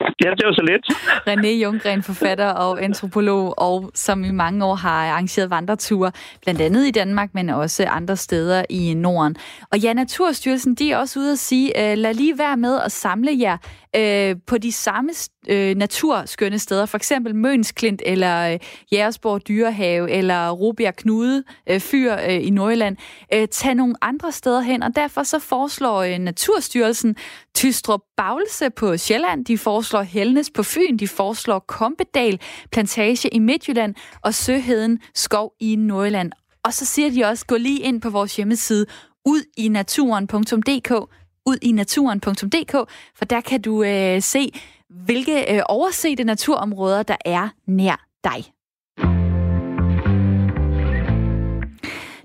Ja, 0.00 0.30
det 0.30 0.46
var 0.46 0.52
så 0.52 0.62
lidt. 0.62 0.86
René 1.28 1.62
Junggren, 1.64 2.02
forfatter 2.02 2.48
og 2.48 2.82
antropolog, 2.84 3.54
og 3.58 3.90
som 3.94 4.24
i 4.24 4.30
mange 4.30 4.64
år 4.64 4.74
har 4.74 5.08
arrangeret 5.10 5.50
vandreture, 5.50 6.12
blandt 6.42 6.60
andet 6.60 6.86
i 6.86 6.90
Danmark, 6.90 7.30
men 7.34 7.50
også 7.50 7.84
andre 7.84 8.16
steder 8.16 8.64
i 8.70 8.94
Norden. 8.94 9.36
Og 9.72 9.78
ja, 9.78 9.92
Naturstyrelsen, 9.92 10.74
de 10.74 10.92
er 10.92 10.96
også 10.98 11.18
ude 11.20 11.32
at 11.32 11.38
sige, 11.38 11.92
øh, 11.92 11.98
lad 11.98 12.14
lige 12.14 12.38
være 12.38 12.56
med 12.56 12.80
at 12.80 12.92
samle 12.92 13.30
jer 13.40 13.56
øh, 13.96 14.36
på 14.46 14.58
de 14.58 14.72
samme 14.72 15.10
øh, 15.48 15.76
naturskønne 15.76 16.58
steder, 16.58 16.86
for 16.86 16.96
eksempel 16.96 17.34
Mønsklint 17.34 18.02
eller 18.06 18.52
øh, 18.52 18.58
Jægersborg 18.92 19.48
Dyrehave 19.48 20.10
eller 20.10 20.50
Rubjerg 20.50 20.96
Knude 20.96 21.44
øh, 21.70 21.80
Fyr 21.80 22.16
øh, 22.28 22.46
i 22.46 22.50
Nordjylland. 22.50 22.96
Øh, 23.34 23.48
tag 23.48 23.74
nogle 23.74 23.94
andre 24.02 24.32
steder 24.32 24.60
hen, 24.60 24.82
og 24.82 24.96
derfor 24.96 25.22
så 25.22 25.38
foreslår 25.38 26.02
øh, 26.02 26.18
Naturstyrelsen 26.18 27.16
Tystrup 27.54 28.00
Baglse 28.16 28.70
på 28.70 28.96
Sjælland, 28.96 29.44
de 29.44 29.58
foreslår 29.58 30.02
Helnes 30.02 30.50
på 30.50 30.62
Fyn, 30.62 30.96
de 30.96 31.08
foreslår 31.08 31.58
Kompedal 31.58 32.40
Plantage 32.72 33.28
i 33.28 33.38
Midtjylland 33.38 33.94
og 34.22 34.34
Søheden 34.34 34.98
Skov 35.14 35.52
i 35.60 35.76
Nordjylland. 35.76 36.32
Og 36.64 36.74
så 36.74 36.86
siger 36.86 37.10
de 37.10 37.24
også, 37.24 37.46
gå 37.46 37.56
lige 37.56 37.80
ind 37.80 38.00
på 38.00 38.10
vores 38.10 38.36
hjemmeside 38.36 38.86
ud 39.24 39.42
i 39.56 39.68
naturen.dk 39.68 41.10
ud 41.46 41.58
i 41.62 41.72
naturen.dk, 41.72 42.90
for 43.14 43.24
der 43.24 43.40
kan 43.40 43.62
du 43.62 43.82
øh, 43.82 44.22
se, 44.22 44.52
hvilke 44.90 45.54
øh, 45.54 45.62
oversete 45.68 46.24
naturområder, 46.24 47.02
der 47.02 47.16
er 47.24 47.48
nær 47.66 48.06
dig. 48.24 48.44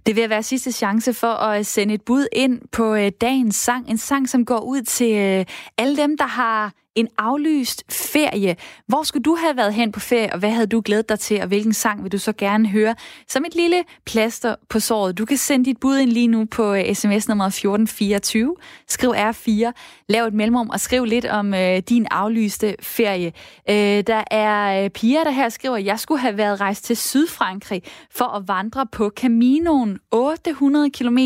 Det 0.05 0.15
vil 0.15 0.29
være 0.29 0.43
sidste 0.43 0.71
chance 0.71 1.13
for 1.13 1.27
at 1.27 1.65
sende 1.65 1.93
et 1.93 2.01
bud 2.01 2.27
ind 2.31 2.61
på 2.71 2.95
øh, 2.95 3.11
dagens 3.21 3.55
sang. 3.55 3.89
En 3.89 3.97
sang, 3.97 4.29
som 4.29 4.45
går 4.45 4.59
ud 4.59 4.81
til 4.81 5.15
øh, 5.15 5.45
alle 5.77 5.97
dem, 5.97 6.17
der 6.17 6.27
har 6.27 6.73
en 6.95 7.07
aflyst 7.17 7.83
ferie. 7.89 8.55
Hvor 8.87 9.03
skulle 9.03 9.23
du 9.23 9.35
have 9.35 9.57
været 9.57 9.73
hen 9.73 9.91
på 9.91 9.99
ferie, 9.99 10.33
og 10.33 10.39
hvad 10.39 10.51
havde 10.51 10.67
du 10.67 10.81
glædet 10.85 11.09
dig 11.09 11.19
til, 11.19 11.41
og 11.41 11.47
hvilken 11.47 11.73
sang 11.73 12.03
vil 12.03 12.11
du 12.11 12.17
så 12.17 12.33
gerne 12.33 12.67
høre? 12.67 12.95
Som 13.27 13.45
et 13.45 13.55
lille 13.55 13.83
plaster 14.05 14.55
på 14.69 14.79
såret. 14.79 15.17
Du 15.17 15.25
kan 15.25 15.37
sende 15.37 15.65
dit 15.65 15.79
bud 15.79 15.97
ind 15.97 16.11
lige 16.11 16.27
nu 16.27 16.45
på 16.45 16.73
øh, 16.73 16.93
sms 16.95 17.27
nummer 17.27 17.45
1424. 17.45 18.55
Skriv 18.87 19.09
R4, 19.09 19.71
lav 20.09 20.25
et 20.25 20.33
mellemrum 20.33 20.69
og 20.69 20.79
skriv 20.79 21.05
lidt 21.05 21.25
om 21.25 21.53
øh, 21.53 21.77
din 21.77 22.07
aflyste 22.11 22.75
ferie. 22.81 23.33
Øh, 23.69 24.03
der 24.07 24.23
er 24.31 24.83
øh, 24.83 24.89
Pia, 24.89 25.23
der 25.23 25.31
her 25.31 25.49
skriver, 25.49 25.75
at 25.75 25.85
jeg 25.85 25.99
skulle 25.99 26.21
have 26.21 26.37
været 26.37 26.61
rejst 26.61 26.85
til 26.85 26.97
Sydfrankrig 26.97 27.83
for 28.11 28.25
at 28.25 28.47
vandre 28.47 28.87
på 28.91 29.11
Caminoen 29.15 29.99
800 30.11 30.89
km 30.89 31.17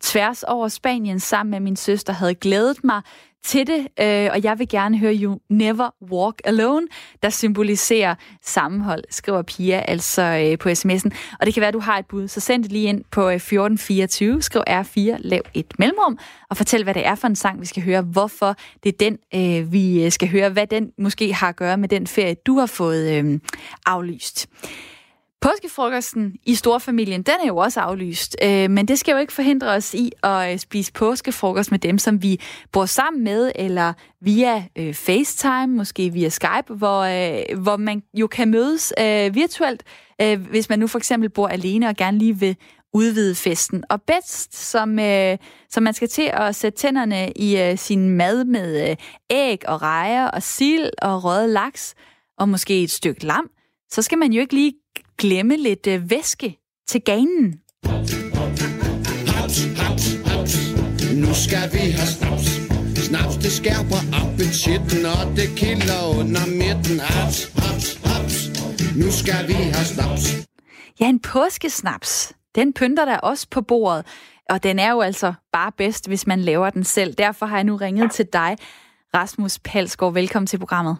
tværs 0.00 0.42
over 0.42 0.68
Spanien 0.68 1.20
sammen 1.20 1.50
med 1.50 1.60
min 1.60 1.76
søster. 1.76 2.12
Havde 2.12 2.34
glædet 2.34 2.84
mig 2.84 3.02
til 3.46 3.66
det, 3.66 3.86
øh, 4.00 4.28
og 4.32 4.44
jeg 4.44 4.58
vil 4.58 4.68
gerne 4.68 4.98
høre 4.98 5.14
You 5.14 5.38
Never 5.48 5.90
Walk 6.12 6.40
Alone, 6.44 6.86
der 7.22 7.30
symboliserer 7.30 8.14
sammenhold, 8.42 9.04
skriver 9.10 9.42
Pia 9.42 9.84
altså 9.88 10.22
øh, 10.22 10.58
på 10.58 10.68
sms'en. 10.68 11.10
Og 11.40 11.46
det 11.46 11.54
kan 11.54 11.60
være, 11.60 11.68
at 11.68 11.74
du 11.74 11.80
har 11.80 11.98
et 11.98 12.06
bud, 12.06 12.28
så 12.28 12.40
send 12.40 12.62
det 12.62 12.72
lige 12.72 12.88
ind 12.88 13.04
på 13.10 13.28
øh, 13.28 13.34
1424, 13.34 14.42
skriv 14.42 14.62
R4, 14.70 15.16
lav 15.18 15.40
et 15.54 15.78
mellemrum, 15.78 16.18
og 16.50 16.56
fortæl, 16.56 16.84
hvad 16.84 16.94
det 16.94 17.06
er 17.06 17.14
for 17.14 17.28
en 17.28 17.36
sang, 17.36 17.60
vi 17.60 17.66
skal 17.66 17.82
høre, 17.82 18.02
hvorfor 18.02 18.54
det 18.84 18.92
er 18.92 18.96
den, 19.10 19.18
øh, 19.34 19.72
vi 19.72 20.04
øh, 20.04 20.12
skal 20.12 20.28
høre, 20.28 20.48
hvad 20.48 20.66
den 20.66 20.90
måske 20.98 21.34
har 21.34 21.48
at 21.48 21.56
gøre 21.56 21.76
med 21.76 21.88
den 21.88 22.06
ferie, 22.06 22.34
du 22.34 22.58
har 22.58 22.66
fået 22.66 23.12
øh, 23.12 23.40
aflyst. 23.86 24.48
Påskefrokosten 25.46 26.34
i 26.46 26.54
storfamilien, 26.54 27.22
den 27.22 27.34
er 27.42 27.46
jo 27.46 27.56
også 27.56 27.80
aflyst, 27.80 28.36
øh, 28.42 28.70
men 28.70 28.88
det 28.88 28.98
skal 28.98 29.12
jo 29.12 29.18
ikke 29.18 29.32
forhindre 29.32 29.68
os 29.68 29.94
i 29.94 30.12
at 30.22 30.52
øh, 30.52 30.58
spise 30.58 30.92
påskefrokost 30.92 31.70
med 31.70 31.78
dem, 31.78 31.98
som 31.98 32.22
vi 32.22 32.40
bor 32.72 32.86
sammen 32.86 33.24
med, 33.24 33.52
eller 33.54 33.92
via 34.20 34.64
øh, 34.78 34.94
FaceTime, 34.94 35.66
måske 35.66 36.10
via 36.10 36.28
Skype, 36.28 36.74
hvor, 36.74 37.00
øh, 37.00 37.62
hvor 37.62 37.76
man 37.76 38.02
jo 38.14 38.26
kan 38.26 38.50
mødes 38.50 38.92
øh, 39.00 39.34
virtuelt, 39.34 39.82
øh, 40.22 40.46
hvis 40.50 40.68
man 40.68 40.78
nu 40.78 40.86
for 40.86 40.98
eksempel 40.98 41.30
bor 41.30 41.48
alene 41.48 41.88
og 41.88 41.96
gerne 41.96 42.18
lige 42.18 42.38
vil 42.38 42.56
udvide 42.94 43.34
festen. 43.34 43.84
Og 43.90 44.02
bedst, 44.02 44.70
som, 44.70 44.98
øh, 44.98 45.38
som 45.70 45.82
man 45.82 45.94
skal 45.94 46.08
til 46.08 46.30
at 46.32 46.54
sætte 46.54 46.78
tænderne 46.78 47.32
i 47.32 47.60
øh, 47.60 47.78
sin 47.78 48.08
mad 48.08 48.44
med 48.44 48.90
øh, 48.90 48.96
æg 49.30 49.68
og 49.68 49.82
rejer 49.82 50.26
og 50.26 50.42
sild 50.42 50.90
og 51.02 51.24
røget 51.24 51.48
laks 51.48 51.94
og 52.38 52.48
måske 52.48 52.82
et 52.82 52.90
stykke 52.90 53.26
lam, 53.26 53.50
så 53.90 54.02
skal 54.02 54.18
man 54.18 54.32
jo 54.32 54.40
ikke 54.40 54.54
lige 54.54 54.72
glemme 55.18 55.56
lidt 55.56 55.86
øh, 55.86 56.10
væske 56.10 56.58
til 56.88 57.00
ganen. 57.00 57.60
Haps, 57.84 59.64
haps, 59.80 60.14
haps. 60.26 60.54
Nu 61.14 61.34
skal 61.34 61.72
vi 61.72 61.78
have 61.98 62.06
snaps. 62.06 62.46
Snaps, 63.06 63.36
det 63.36 63.52
skærper 63.52 64.00
appetitten, 64.20 65.06
og 65.06 65.36
det 65.36 65.48
kilder 65.56 66.18
under 66.18 66.46
midten. 66.46 67.00
Haps, 67.00 67.52
haps, 67.56 68.00
haps. 68.04 68.36
Nu 68.96 69.10
skal 69.10 69.48
vi 69.48 69.52
have 69.52 69.86
snaps. 69.94 70.24
Ja, 71.00 71.08
en 71.08 71.20
påskesnaps. 71.20 72.32
Den 72.54 72.72
pynter 72.72 73.04
der 73.04 73.18
også 73.18 73.46
på 73.50 73.60
bordet. 73.62 74.06
Og 74.50 74.62
den 74.62 74.78
er 74.78 74.90
jo 74.90 75.00
altså 75.00 75.34
bare 75.52 75.72
bedst, 75.72 76.08
hvis 76.08 76.26
man 76.26 76.40
laver 76.40 76.70
den 76.70 76.84
selv. 76.84 77.14
Derfor 77.14 77.46
har 77.46 77.56
jeg 77.56 77.64
nu 77.64 77.76
ringet 77.76 78.12
til 78.12 78.26
dig, 78.32 78.56
Rasmus 79.14 79.58
Palsgaard. 79.58 80.12
Velkommen 80.12 80.46
til 80.46 80.58
programmet. 80.58 80.96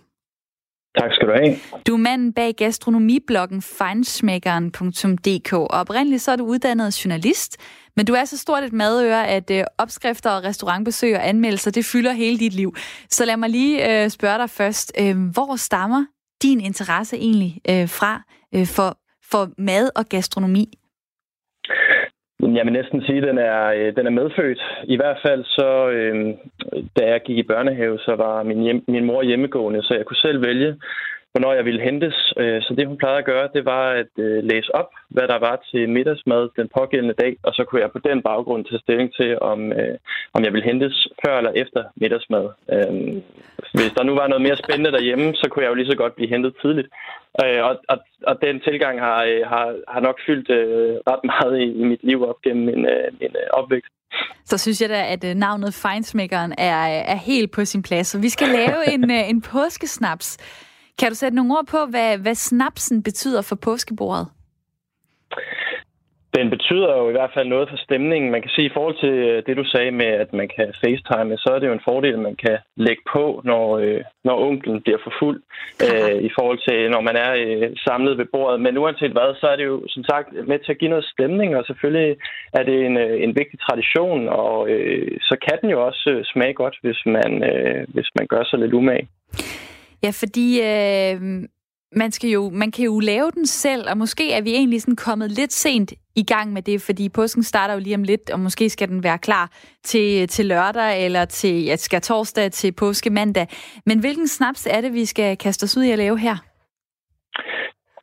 Tak 0.97 1.13
skal 1.13 1.29
du 1.29 1.33
have. 1.33 1.57
Du 1.87 1.95
er 1.95 1.99
manden 1.99 2.33
bag 2.33 2.55
gastronomibloggen 2.57 3.63
fejnsmækkeren.dk, 3.63 5.53
og 5.53 5.69
oprindeligt 5.69 6.23
så 6.23 6.33
er 6.33 6.37
du 6.37 6.45
uddannet 6.45 7.05
journalist, 7.05 7.57
men 7.97 8.07
du 8.07 8.13
er 8.13 8.25
så 8.25 8.39
stort 8.39 8.65
et 8.65 8.73
madøre, 8.73 9.29
at 9.29 9.51
øh, 9.51 9.65
opskrifter 9.79 10.31
og 10.31 10.45
restaurantbesøg 10.45 11.17
og 11.17 11.29
anmeldelser, 11.29 11.71
det 11.71 11.85
fylder 11.85 12.13
hele 12.13 12.39
dit 12.39 12.53
liv. 12.55 12.75
Så 13.11 13.25
lad 13.25 13.37
mig 13.37 13.51
lige 13.51 14.03
øh, 14.05 14.11
spørge 14.11 14.39
dig 14.39 14.51
først, 14.51 14.93
øh, 15.01 15.17
hvor 15.33 15.57
stammer 15.57 16.05
din 16.43 16.61
interesse 16.61 17.17
egentlig 17.17 17.61
øh, 17.71 17.89
fra 17.89 18.23
øh, 18.55 18.67
for, 18.67 18.99
for 19.31 19.51
mad 19.59 19.91
og 19.97 20.07
gastronomi? 20.07 20.79
Jeg 22.55 22.65
vil 22.65 22.73
næsten 22.73 23.03
sige, 23.03 23.19
at 23.19 23.29
den 23.29 23.39
er, 23.39 23.67
øh, 23.67 23.97
den 23.97 24.07
er 24.07 24.11
medfødt. 24.11 24.61
I 24.85 24.97
hvert 24.97 25.19
fald 25.27 25.45
så, 25.45 25.89
øh, 25.89 26.35
da 26.97 27.03
jeg 27.13 27.21
gik 27.25 27.39
i 27.39 27.43
børnehave, 27.43 27.99
så 27.99 28.15
var 28.17 28.43
min, 28.43 28.63
hjem, 28.63 28.85
min 28.89 29.05
mor 29.05 29.23
hjemmegående, 29.23 29.83
så 29.83 29.95
jeg 29.95 30.05
kunne 30.05 30.25
selv 30.27 30.43
vælge, 30.47 30.77
hvornår 31.37 31.55
jeg 31.59 31.65
ville 31.69 31.87
hentes. 31.89 32.19
Øh, 32.41 32.63
så 32.63 32.71
det, 32.77 32.87
hun 32.87 33.01
plejede 33.03 33.23
at 33.23 33.31
gøre, 33.33 33.49
det 33.57 33.65
var 33.65 33.85
at 34.03 34.13
øh, 34.27 34.45
læse 34.51 34.75
op, 34.81 34.91
hvad 35.15 35.27
der 35.33 35.39
var 35.47 35.57
til 35.71 35.83
middagsmad 35.97 36.43
den 36.59 36.69
pågældende 36.79 37.17
dag, 37.25 37.33
og 37.47 37.53
så 37.57 37.63
kunne 37.65 37.83
jeg 37.83 37.91
på 37.93 38.01
den 38.09 38.19
baggrund 38.23 38.65
tage 38.65 38.85
stilling 38.85 39.09
til, 39.19 39.31
om, 39.53 39.61
øh, 39.73 39.97
om 40.35 40.45
jeg 40.45 40.53
ville 40.53 40.69
hentes 40.71 40.97
før 41.23 41.35
eller 41.39 41.53
efter 41.63 41.83
middagsmad. 42.03 42.47
Hvis 43.79 43.93
der 43.97 44.05
nu 44.05 44.15
var 44.21 44.27
noget 44.29 44.43
mere 44.47 44.63
spændende 44.65 44.93
derhjemme, 44.97 45.35
så 45.35 45.47
kunne 45.49 45.63
jeg 45.63 45.71
jo 45.71 45.79
lige 45.81 45.91
så 45.93 45.97
godt 45.97 46.15
blive 46.17 46.33
hentet 46.35 46.53
tidligt. 46.63 46.89
Og, 47.69 47.75
og, 47.93 47.99
og 48.31 48.35
den 48.43 48.61
tilgang 48.61 49.01
har, 49.01 49.19
har, 49.53 49.67
har 49.95 50.01
nok 50.01 50.19
fyldt 50.27 50.49
ret 51.11 51.25
meget 51.33 51.55
i, 51.65 51.67
i 51.83 51.85
mit 51.85 52.03
liv 52.03 52.29
op 52.31 52.41
gennem 52.45 52.65
min, 52.71 52.83
min 53.21 53.35
opvækst. 53.53 53.93
Så 54.45 54.59
synes 54.59 54.83
jeg 54.83 54.89
da, 54.89 55.01
at 55.15 55.37
navnet 55.37 55.75
Feinsmækkeren 55.75 56.53
er, 56.59 56.81
er 57.13 57.19
helt 57.31 57.51
på 57.53 57.65
sin 57.65 57.83
plads. 57.83 58.07
Så 58.07 58.19
vi 58.21 58.29
skal 58.29 58.49
lave 58.49 58.81
en, 58.95 59.11
en 59.11 59.43
påskesnaps. 59.43 60.39
Kan 60.99 61.09
du 61.09 61.15
sætte 61.15 61.37
nogle 61.37 61.53
ord 61.57 61.67
på, 61.67 61.77
hvad, 61.91 62.19
hvad 62.19 62.35
snapsen 62.35 63.03
betyder 63.03 63.43
for 63.43 63.57
påskebordet? 63.57 64.27
Den 66.39 66.51
betyder 66.51 66.91
jo 67.01 67.09
i 67.09 67.17
hvert 67.17 67.35
fald 67.35 67.49
noget 67.49 67.69
for 67.71 67.77
stemningen. 67.77 68.31
Man 68.31 68.43
kan 68.43 68.51
sige, 68.55 68.67
i 68.71 68.75
forhold 68.77 68.97
til 69.05 69.15
øh, 69.29 69.43
det, 69.47 69.57
du 69.57 69.65
sagde 69.65 69.91
med, 69.91 70.07
at 70.07 70.33
man 70.33 70.49
kan 70.57 70.67
facetime, 70.83 71.39
så 71.39 71.49
er 71.55 71.59
det 71.59 71.67
jo 71.67 71.73
en 71.73 71.89
fordel, 71.89 72.15
at 72.15 72.27
man 72.31 72.37
kan 72.45 72.59
lægge 72.77 73.03
på, 73.13 73.41
når, 73.45 73.65
øh, 73.79 74.01
når 74.25 74.37
onklen 74.49 74.83
bliver 74.83 75.01
for 75.05 75.13
fuld, 75.21 75.39
øh, 75.87 76.19
i 76.29 76.31
forhold 76.39 76.61
til, 76.69 76.91
når 76.91 77.01
man 77.09 77.17
er 77.17 77.33
øh, 77.45 77.71
samlet 77.87 78.19
ved 78.19 78.27
bordet. 78.35 78.61
Men 78.61 78.79
uanset 78.79 79.13
hvad, 79.13 79.35
så 79.41 79.47
er 79.47 79.57
det 79.57 79.65
jo 79.65 79.77
som 79.89 80.05
sagt 80.05 80.29
med 80.51 80.59
til 80.59 80.73
at 80.73 80.79
give 80.79 80.91
noget 80.95 81.13
stemning, 81.15 81.57
og 81.57 81.65
selvfølgelig 81.65 82.17
er 82.53 82.63
det 82.63 82.77
en, 82.87 82.97
øh, 82.97 83.23
en 83.25 83.33
vigtig 83.41 83.59
tradition, 83.67 84.29
og 84.29 84.69
øh, 84.71 85.19
så 85.21 85.35
kan 85.45 85.59
den 85.61 85.71
jo 85.71 85.87
også 85.87 86.31
smage 86.33 86.55
godt, 86.55 86.77
hvis 86.83 87.01
man, 87.07 87.31
øh, 87.51 87.85
hvis 87.95 88.11
man 88.19 88.27
gør 88.27 88.45
sig 88.45 88.59
lidt 88.59 88.75
umage. 88.75 89.09
Ja, 90.07 90.11
fordi 90.25 90.49
øh, 90.71 91.17
man, 92.03 92.11
skal 92.13 92.31
jo, 92.31 92.51
man 92.63 92.71
kan 92.71 92.85
jo 92.85 93.01
lave 93.01 93.31
den 93.31 93.47
selv, 93.47 93.91
og 93.91 93.97
måske 93.99 94.33
er 94.33 94.43
vi 94.43 94.53
egentlig 94.55 94.81
sådan 94.83 94.97
kommet 94.97 95.31
lidt 95.31 95.53
sent 95.53 95.93
i 96.17 96.25
gang 96.25 96.53
med 96.53 96.63
det, 96.63 96.83
fordi 96.87 97.09
påsken 97.09 97.43
starter 97.43 97.75
jo 97.75 97.81
lige 97.81 97.95
om 97.95 98.03
lidt, 98.03 98.31
og 98.31 98.41
måske 98.41 98.71
skal 98.71 98.89
den 98.89 99.03
være 99.03 99.19
klar 99.19 99.47
til, 99.83 100.29
til 100.29 100.47
lørdag, 100.47 101.05
eller 101.05 101.25
til 101.25 101.65
ja, 101.65 101.77
skal 101.77 102.01
torsdag 102.01 102.53
til 102.53 102.73
påskemandag. 102.73 103.47
Men 103.87 104.01
hvilken 104.01 104.29
snaps 104.29 104.67
er 104.67 104.81
det, 104.81 104.93
vi 104.93 105.05
skal 105.05 105.37
kaste 105.37 105.65
os 105.65 105.77
ud 105.77 105.83
i 105.83 105.91
at 105.91 105.99
lave 105.99 106.19
her? 106.19 106.37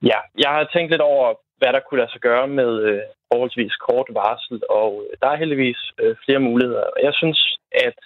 Ja, 0.04 0.20
jeg 0.38 0.50
har 0.50 0.70
tænkt 0.74 0.92
lidt 0.92 1.02
over, 1.02 1.34
hvad 1.58 1.74
der 1.74 1.80
kunne 1.80 2.00
lade 2.00 2.12
sig 2.12 2.22
gøre 2.22 2.48
med 2.48 2.72
øh, 2.84 3.02
forholdsvis 3.32 3.76
kort 3.76 4.08
varsel, 4.10 4.62
og 4.70 4.92
øh, 5.04 5.18
der 5.22 5.28
er 5.28 5.38
heldigvis 5.38 5.82
øh, 6.00 6.16
flere 6.26 6.40
muligheder. 6.40 6.84
Jeg 7.04 7.14
synes, 7.14 7.58
at 7.72 7.98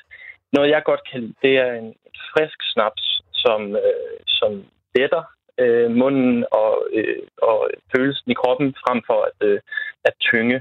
noget, 0.53 0.69
jeg 0.69 0.81
godt 0.83 1.01
kan 1.11 1.19
lide, 1.21 1.33
det 1.41 1.57
er 1.57 1.73
en 1.73 1.93
frisk 2.33 2.59
snaps, 2.73 3.16
som, 3.47 3.61
øh, 3.75 4.17
som 4.39 4.51
letter 4.95 5.23
øh, 5.63 5.89
munden 6.01 6.45
og, 6.61 6.73
øh, 6.97 7.21
og 7.49 7.57
følelsen 7.95 8.31
i 8.31 8.39
kroppen 8.41 8.67
frem 8.83 8.99
for 9.09 9.19
at, 9.29 9.39
øh, 9.49 9.59
at 10.07 10.13
tynge. 10.27 10.59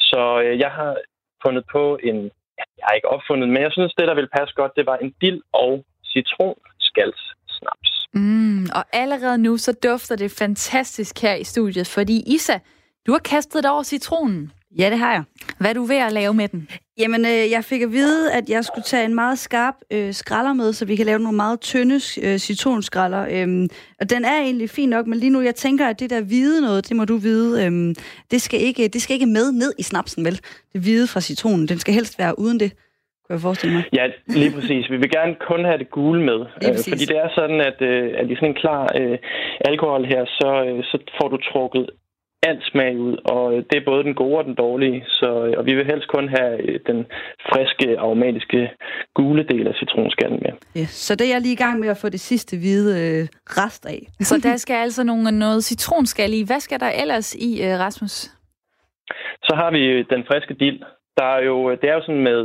Så 0.00 0.22
øh, 0.44 0.58
jeg 0.64 0.70
har 0.78 0.92
fundet 1.44 1.64
på 1.74 1.98
en, 2.08 2.18
jeg 2.78 2.84
har 2.88 2.94
ikke 2.94 3.12
opfundet, 3.16 3.48
men 3.48 3.62
jeg 3.62 3.72
synes, 3.72 3.94
det, 3.98 4.08
der 4.08 4.14
ville 4.14 4.34
passe 4.38 4.54
godt, 4.54 4.72
det 4.76 4.86
var 4.86 4.96
en 4.96 5.14
dild 5.20 5.40
og 5.52 5.84
citronskals 6.12 7.22
snaps. 7.58 7.90
Mm, 8.14 8.64
og 8.78 8.84
allerede 8.92 9.38
nu, 9.38 9.56
så 9.56 9.72
dufter 9.88 10.16
det 10.16 10.30
fantastisk 10.38 11.22
her 11.22 11.34
i 11.34 11.44
studiet, 11.44 11.86
fordi 11.86 12.16
Isa, 12.34 12.58
du 13.06 13.12
har 13.12 13.18
kastet 13.18 13.62
dig 13.62 13.70
over 13.70 13.82
citronen. 13.82 14.52
Ja, 14.78 14.90
det 14.90 14.98
har 14.98 15.12
jeg. 15.12 15.22
Hvad 15.60 15.70
er 15.70 15.74
du 15.74 15.82
ved 15.82 15.96
at 15.96 16.12
lave 16.12 16.34
med 16.34 16.48
den? 16.48 16.68
Jamen, 16.98 17.20
øh, 17.24 17.50
jeg 17.50 17.64
fik 17.64 17.82
at 17.82 17.92
vide, 17.92 18.32
at 18.32 18.50
jeg 18.50 18.64
skulle 18.64 18.84
tage 18.84 19.04
en 19.04 19.14
meget 19.14 19.38
skarp 19.38 19.74
øh, 19.92 20.12
skralder 20.12 20.52
med, 20.52 20.72
så 20.72 20.86
vi 20.86 20.96
kan 20.96 21.06
lave 21.06 21.18
nogle 21.18 21.36
meget 21.36 21.60
tynde 21.60 21.94
øh, 21.94 22.38
citronskralder. 22.38 23.26
Øhm, 23.30 23.68
og 24.00 24.10
den 24.10 24.24
er 24.24 24.40
egentlig 24.40 24.70
fin 24.70 24.88
nok, 24.88 25.06
men 25.06 25.18
lige 25.18 25.30
nu, 25.30 25.40
jeg 25.40 25.54
tænker, 25.54 25.86
at 25.86 26.00
det 26.00 26.10
der 26.10 26.20
hvide 26.22 26.60
noget, 26.60 26.88
det 26.88 26.96
må 26.96 27.04
du 27.04 27.16
vide, 27.16 27.66
øhm, 27.66 27.94
det, 28.30 28.42
skal 28.42 28.60
ikke, 28.60 28.88
det 28.88 29.02
skal 29.02 29.14
ikke 29.14 29.26
med 29.26 29.52
ned 29.52 29.72
i 29.78 29.82
snapsen, 29.82 30.24
vel? 30.24 30.40
Det 30.72 30.80
hvide 30.80 31.06
fra 31.06 31.20
citronen, 31.20 31.68
den 31.68 31.78
skal 31.78 31.94
helst 31.94 32.18
være 32.18 32.38
uden 32.38 32.60
det. 32.60 32.72
Kunne 33.24 33.34
jeg 33.34 33.40
forestille 33.40 33.74
mig? 33.74 33.84
Ja, 33.92 34.06
lige 34.26 34.52
præcis. 34.56 34.90
Vi 34.90 34.96
vil 34.96 35.10
gerne 35.10 35.34
kun 35.48 35.64
have 35.64 35.78
det 35.78 35.90
gule 35.90 36.22
med. 36.24 36.40
Øh, 36.64 36.74
fordi 36.88 37.04
det 37.12 37.18
er 37.24 37.28
sådan, 37.34 37.60
at, 37.60 37.78
øh, 37.80 38.14
at 38.18 38.30
i 38.30 38.34
sådan 38.34 38.48
en 38.48 38.54
klar 38.54 38.82
øh, 39.00 39.18
alkohol 39.60 40.04
her, 40.04 40.24
så, 40.38 40.50
øh, 40.66 40.84
så 40.84 40.98
får 41.20 41.28
du 41.28 41.36
trukket 41.36 41.90
alt 42.42 42.64
smag 42.70 42.98
ud, 42.98 43.16
og 43.24 43.52
det 43.70 43.76
er 43.76 43.84
både 43.90 44.04
den 44.04 44.14
gode 44.14 44.38
og 44.38 44.44
den 44.44 44.54
dårlige. 44.54 45.04
Så, 45.08 45.54
og 45.58 45.66
vi 45.66 45.74
vil 45.74 45.86
helst 45.86 46.08
kun 46.08 46.28
have 46.28 46.62
øh, 46.68 46.80
den 46.86 47.06
friske, 47.50 47.98
aromatiske 47.98 48.70
gule 49.14 49.42
del 49.42 49.66
af 49.68 49.74
citronskallen 49.74 50.40
med. 50.42 50.52
Ja, 50.74 50.86
så 50.86 51.14
det 51.14 51.26
er 51.26 51.32
jeg 51.34 51.40
lige 51.40 51.58
i 51.58 51.64
gang 51.64 51.80
med 51.80 51.88
at 51.88 51.98
få 52.00 52.08
det 52.08 52.20
sidste 52.20 52.56
hvide 52.56 52.90
øh, 53.02 53.28
rest 53.46 53.86
af. 53.86 54.00
så 54.28 54.40
der 54.42 54.56
skal 54.56 54.74
altså 54.74 55.04
nogle, 55.04 55.38
noget 55.38 55.64
citronskal 55.64 56.32
i. 56.32 56.44
Hvad 56.46 56.60
skal 56.60 56.80
der 56.80 56.90
ellers 57.02 57.34
i, 57.34 57.50
øh, 57.66 57.78
Rasmus? 57.78 58.14
Så 59.42 59.52
har 59.54 59.70
vi 59.70 60.02
den 60.02 60.24
friske 60.28 60.54
dild. 60.54 60.80
Der 61.16 61.24
er 61.24 61.42
jo, 61.42 61.70
det 61.70 61.86
er 61.90 61.94
jo 61.94 62.02
sådan 62.02 62.26
med, 62.30 62.40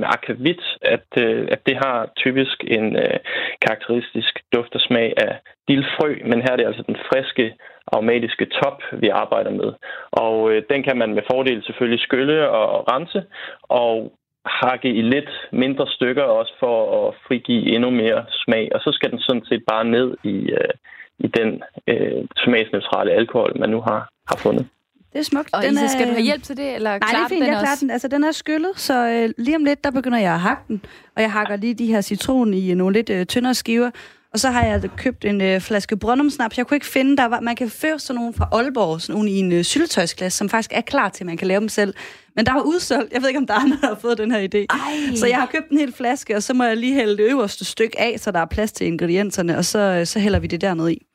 med 0.00 0.08
akvavit, 0.16 0.62
at, 0.82 1.08
at 1.54 1.60
det 1.66 1.76
har 1.84 2.10
typisk 2.16 2.64
en 2.66 2.96
øh, 2.96 3.18
karakteristisk 3.66 4.32
duft 4.54 4.74
og 4.74 4.80
smag 4.80 5.12
af 5.16 5.32
dildfrø, 5.68 6.10
men 6.30 6.42
her 6.42 6.52
er 6.52 6.56
det 6.56 6.66
altså 6.66 6.84
den 6.86 6.96
friske 7.08 7.54
aromatiske 7.92 8.46
top, 8.62 8.82
vi 8.92 9.08
arbejder 9.08 9.50
med. 9.50 9.72
Og 10.10 10.50
øh, 10.50 10.62
den 10.70 10.82
kan 10.82 10.96
man 10.98 11.14
med 11.14 11.22
fordel 11.32 11.64
selvfølgelig 11.64 12.00
skylle 12.00 12.50
og 12.50 12.92
rense, 12.92 13.22
og 13.62 14.12
hakke 14.44 14.88
i 14.88 15.02
lidt 15.02 15.30
mindre 15.52 15.86
stykker 15.86 16.22
også 16.22 16.52
for 16.60 16.76
at 16.98 17.14
frigive 17.26 17.74
endnu 17.74 17.90
mere 17.90 18.24
smag. 18.30 18.68
Og 18.74 18.80
så 18.80 18.90
skal 18.92 19.10
den 19.10 19.18
sådan 19.18 19.44
set 19.44 19.62
bare 19.68 19.84
ned 19.84 20.16
i, 20.24 20.36
øh, 20.58 20.74
i 21.18 21.26
den 21.26 21.62
øh, 21.86 22.24
smagsneutrale 22.44 23.10
alkohol, 23.12 23.58
man 23.58 23.70
nu 23.70 23.80
har, 23.80 24.08
har 24.28 24.36
fundet. 24.36 24.66
Det 25.12 25.18
er 25.18 25.22
smukt. 25.22 25.54
Og 25.54 25.62
den 25.62 25.72
Isa, 25.72 25.84
er... 25.84 25.88
skal 25.88 26.06
du 26.08 26.12
have 26.12 26.22
hjælp 26.22 26.42
til 26.42 26.56
det? 26.56 26.74
Eller 26.74 26.90
Nej, 26.90 26.98
det 26.98 27.18
er 27.24 27.28
fint, 27.28 27.44
den 27.44 27.52
jeg 27.52 27.60
klarer 27.60 27.80
den. 27.80 27.90
Altså, 27.90 28.08
den 28.08 28.24
er 28.24 28.32
skyllet, 28.32 28.72
så 28.76 29.08
øh, 29.08 29.30
lige 29.38 29.56
om 29.56 29.64
lidt, 29.64 29.84
der 29.84 29.90
begynder 29.90 30.18
jeg 30.18 30.32
at 30.32 30.40
hakke 30.40 30.62
den. 30.68 30.84
Og 31.16 31.22
jeg 31.22 31.32
hakker 31.32 31.56
lige 31.56 31.74
de 31.74 31.86
her 31.86 32.00
citron 32.00 32.54
i 32.54 32.74
nogle 32.74 32.92
lidt 32.92 33.10
øh, 33.10 33.26
tyndere 33.26 33.54
skiver. 33.54 33.90
Og 34.32 34.38
så 34.38 34.50
har 34.50 34.64
jeg 34.64 34.82
købt 34.96 35.24
en 35.24 35.40
øh, 35.40 35.60
flaske 35.60 35.96
Brøndum-snaps. 35.96 36.58
Jeg 36.58 36.66
kunne 36.66 36.76
ikke 36.76 36.86
finde, 36.86 37.16
der 37.16 37.24
var, 37.24 37.40
man 37.40 37.56
kan 37.56 37.70
føre 37.70 37.98
sådan 37.98 38.18
nogle 38.18 38.34
fra 38.34 38.48
Aalborg, 38.52 39.00
sådan 39.00 39.14
nogle 39.14 39.30
i 39.30 39.38
en 39.38 39.52
øh, 39.52 39.64
syltetøjsglas, 39.64 40.34
som 40.34 40.48
faktisk 40.48 40.70
er 40.74 40.80
klar 40.80 41.08
til, 41.08 41.24
at 41.24 41.26
man 41.26 41.36
kan 41.36 41.48
lave 41.48 41.60
dem 41.60 41.68
selv. 41.68 41.94
Men 42.36 42.46
der 42.46 42.52
var 42.52 42.60
udsolgt. 42.60 43.12
Jeg 43.12 43.22
ved 43.22 43.28
ikke, 43.28 43.38
om 43.38 43.46
der 43.46 43.54
er 43.54 43.58
andre, 43.58 43.78
der 43.80 43.86
har 43.86 43.98
fået 44.00 44.18
den 44.18 44.30
her 44.30 44.48
idé. 44.54 44.66
Ej. 44.70 45.16
Så 45.16 45.26
jeg 45.26 45.36
har 45.36 45.46
købt 45.46 45.70
en 45.70 45.78
hel 45.78 45.92
flaske, 45.92 46.36
og 46.36 46.42
så 46.42 46.54
må 46.54 46.64
jeg 46.64 46.76
lige 46.76 46.94
hælde 46.94 47.16
det 47.16 47.30
øverste 47.30 47.64
stykke 47.64 48.00
af, 48.00 48.20
så 48.20 48.30
der 48.30 48.38
er 48.38 48.46
plads 48.46 48.72
til 48.72 48.86
ingredienserne, 48.86 49.58
og 49.58 49.64
så, 49.64 49.78
øh, 49.78 50.06
så 50.06 50.18
hælder 50.20 50.38
vi 50.38 50.46
det 50.46 50.60
dernede 50.60 50.92
i. 50.92 51.06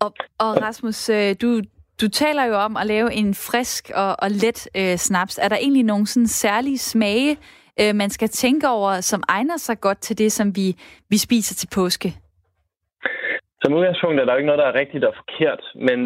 Og, 0.00 0.14
og 0.38 0.62
Rasmus, 0.62 1.08
øh, 1.08 1.36
du, 1.42 1.60
du 2.00 2.08
taler 2.08 2.44
jo 2.44 2.54
om 2.54 2.76
at 2.76 2.86
lave 2.86 3.12
en 3.12 3.34
frisk 3.34 3.90
og, 3.94 4.16
og 4.18 4.30
let 4.30 4.68
øh, 4.76 4.96
snaps. 4.96 5.38
Er 5.42 5.48
der 5.48 5.56
egentlig 5.56 5.82
nogle 5.82 6.06
sådan 6.06 6.26
særlige 6.26 6.78
smage, 6.78 7.36
øh, 7.80 7.94
man 7.94 8.10
skal 8.10 8.28
tænke 8.28 8.68
over, 8.68 9.00
som 9.00 9.22
egner 9.28 9.56
sig 9.56 9.80
godt 9.80 10.00
til 10.00 10.18
det, 10.18 10.32
som 10.32 10.56
vi, 10.56 10.76
vi 11.08 11.18
spiser 11.18 11.54
til 11.54 11.66
påske? 11.66 12.16
Som 13.62 13.74
udgangspunkt 13.74 14.20
er 14.20 14.24
der 14.24 14.32
jo 14.32 14.38
ikke 14.38 14.46
noget, 14.46 14.64
der 14.64 14.70
er 14.70 14.80
rigtigt 14.80 15.04
og 15.04 15.14
forkert, 15.16 15.62
men 15.74 15.98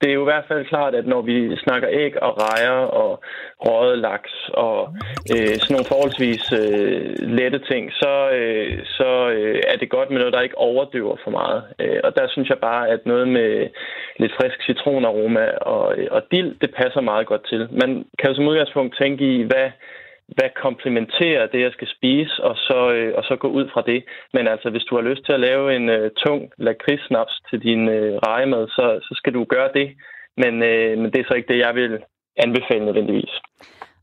det 0.00 0.10
er 0.10 0.14
jo 0.14 0.24
i 0.26 0.30
hvert 0.32 0.48
fald 0.48 0.66
klart, 0.66 0.94
at 0.94 1.06
når 1.06 1.22
vi 1.22 1.56
snakker 1.56 1.88
æg 1.90 2.22
og 2.22 2.32
rejer 2.42 2.78
og 3.02 3.22
røget 3.66 3.98
laks 3.98 4.32
og 4.54 4.94
øh, 5.32 5.54
sådan 5.60 5.72
nogle 5.74 5.90
forholdsvis 5.92 6.52
øh, 6.52 7.14
lette 7.38 7.60
ting, 7.70 7.92
så, 7.92 8.30
øh, 8.38 8.78
så 8.84 9.10
øh, 9.28 9.60
er 9.68 9.76
det 9.76 9.90
godt 9.90 10.10
med 10.10 10.18
noget, 10.18 10.32
der 10.32 10.40
ikke 10.40 10.58
overdøver 10.58 11.16
for 11.24 11.30
meget. 11.30 11.62
Øh, 11.80 12.00
og 12.04 12.16
der 12.16 12.26
synes 12.28 12.48
jeg 12.48 12.58
bare, 12.58 12.88
at 12.88 13.06
noget 13.06 13.28
med 13.28 13.68
lidt 14.18 14.32
frisk 14.38 14.58
citronaroma 14.66 15.46
og, 15.50 15.96
og 16.10 16.22
dild, 16.30 16.54
det 16.60 16.74
passer 16.74 17.00
meget 17.00 17.26
godt 17.26 17.44
til. 17.48 17.68
Man 17.82 18.04
kan 18.18 18.28
jo 18.30 18.34
som 18.34 18.48
udgangspunkt 18.48 18.96
tænke 19.02 19.24
i, 19.34 19.42
hvad 19.42 19.68
hvad 20.36 20.50
komplementerer 20.62 21.46
det, 21.52 21.60
jeg 21.60 21.72
skal 21.72 21.88
spise, 21.96 22.34
og 22.48 22.56
så, 22.56 22.78
øh, 22.96 23.12
og 23.18 23.24
så 23.24 23.36
gå 23.36 23.48
ud 23.48 23.66
fra 23.72 23.82
det. 23.90 24.04
Men 24.34 24.48
altså, 24.48 24.70
hvis 24.70 24.86
du 24.88 24.94
har 24.96 25.02
lyst 25.02 25.24
til 25.24 25.32
at 25.32 25.44
lave 25.48 25.76
en 25.76 25.88
øh, 25.88 26.10
tung 26.24 26.40
lakridssnaps 26.58 27.34
til 27.50 27.58
din 27.62 27.88
øh, 27.88 28.14
rejemad, 28.28 28.68
så, 28.68 28.84
så 29.02 29.12
skal 29.16 29.32
du 29.34 29.44
gøre 29.44 29.70
det. 29.74 29.88
Men, 30.36 30.62
øh, 30.62 30.98
men 30.98 31.12
det 31.12 31.18
er 31.20 31.28
så 31.28 31.34
ikke 31.34 31.52
det, 31.52 31.58
jeg 31.66 31.74
vil 31.74 31.98
anbefale 32.36 32.84
nødvendigvis. 32.84 33.34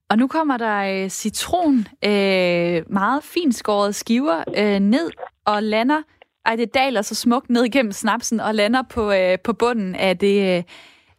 Og 0.10 0.18
nu 0.18 0.28
kommer 0.28 0.58
der 0.58 1.04
øh, 1.04 1.10
citron, 1.10 1.78
øh, 2.06 2.84
meget 3.00 3.24
fint 3.34 3.56
skiver 3.96 4.44
øh, 4.58 4.80
ned 4.80 5.12
og 5.46 5.64
lander. 5.64 6.02
Ej, 6.46 6.56
det 6.56 6.74
daler 6.74 7.02
så 7.02 7.16
smukt 7.16 7.50
ned 7.50 7.64
igennem 7.66 7.92
snapsen 7.92 8.40
og 8.40 8.56
lander 8.56 8.84
på, 8.94 9.12
øh, 9.12 9.38
på 9.44 9.54
bunden 9.54 9.96
af 9.96 10.18
det, 10.18 10.58
øh, 10.58 10.64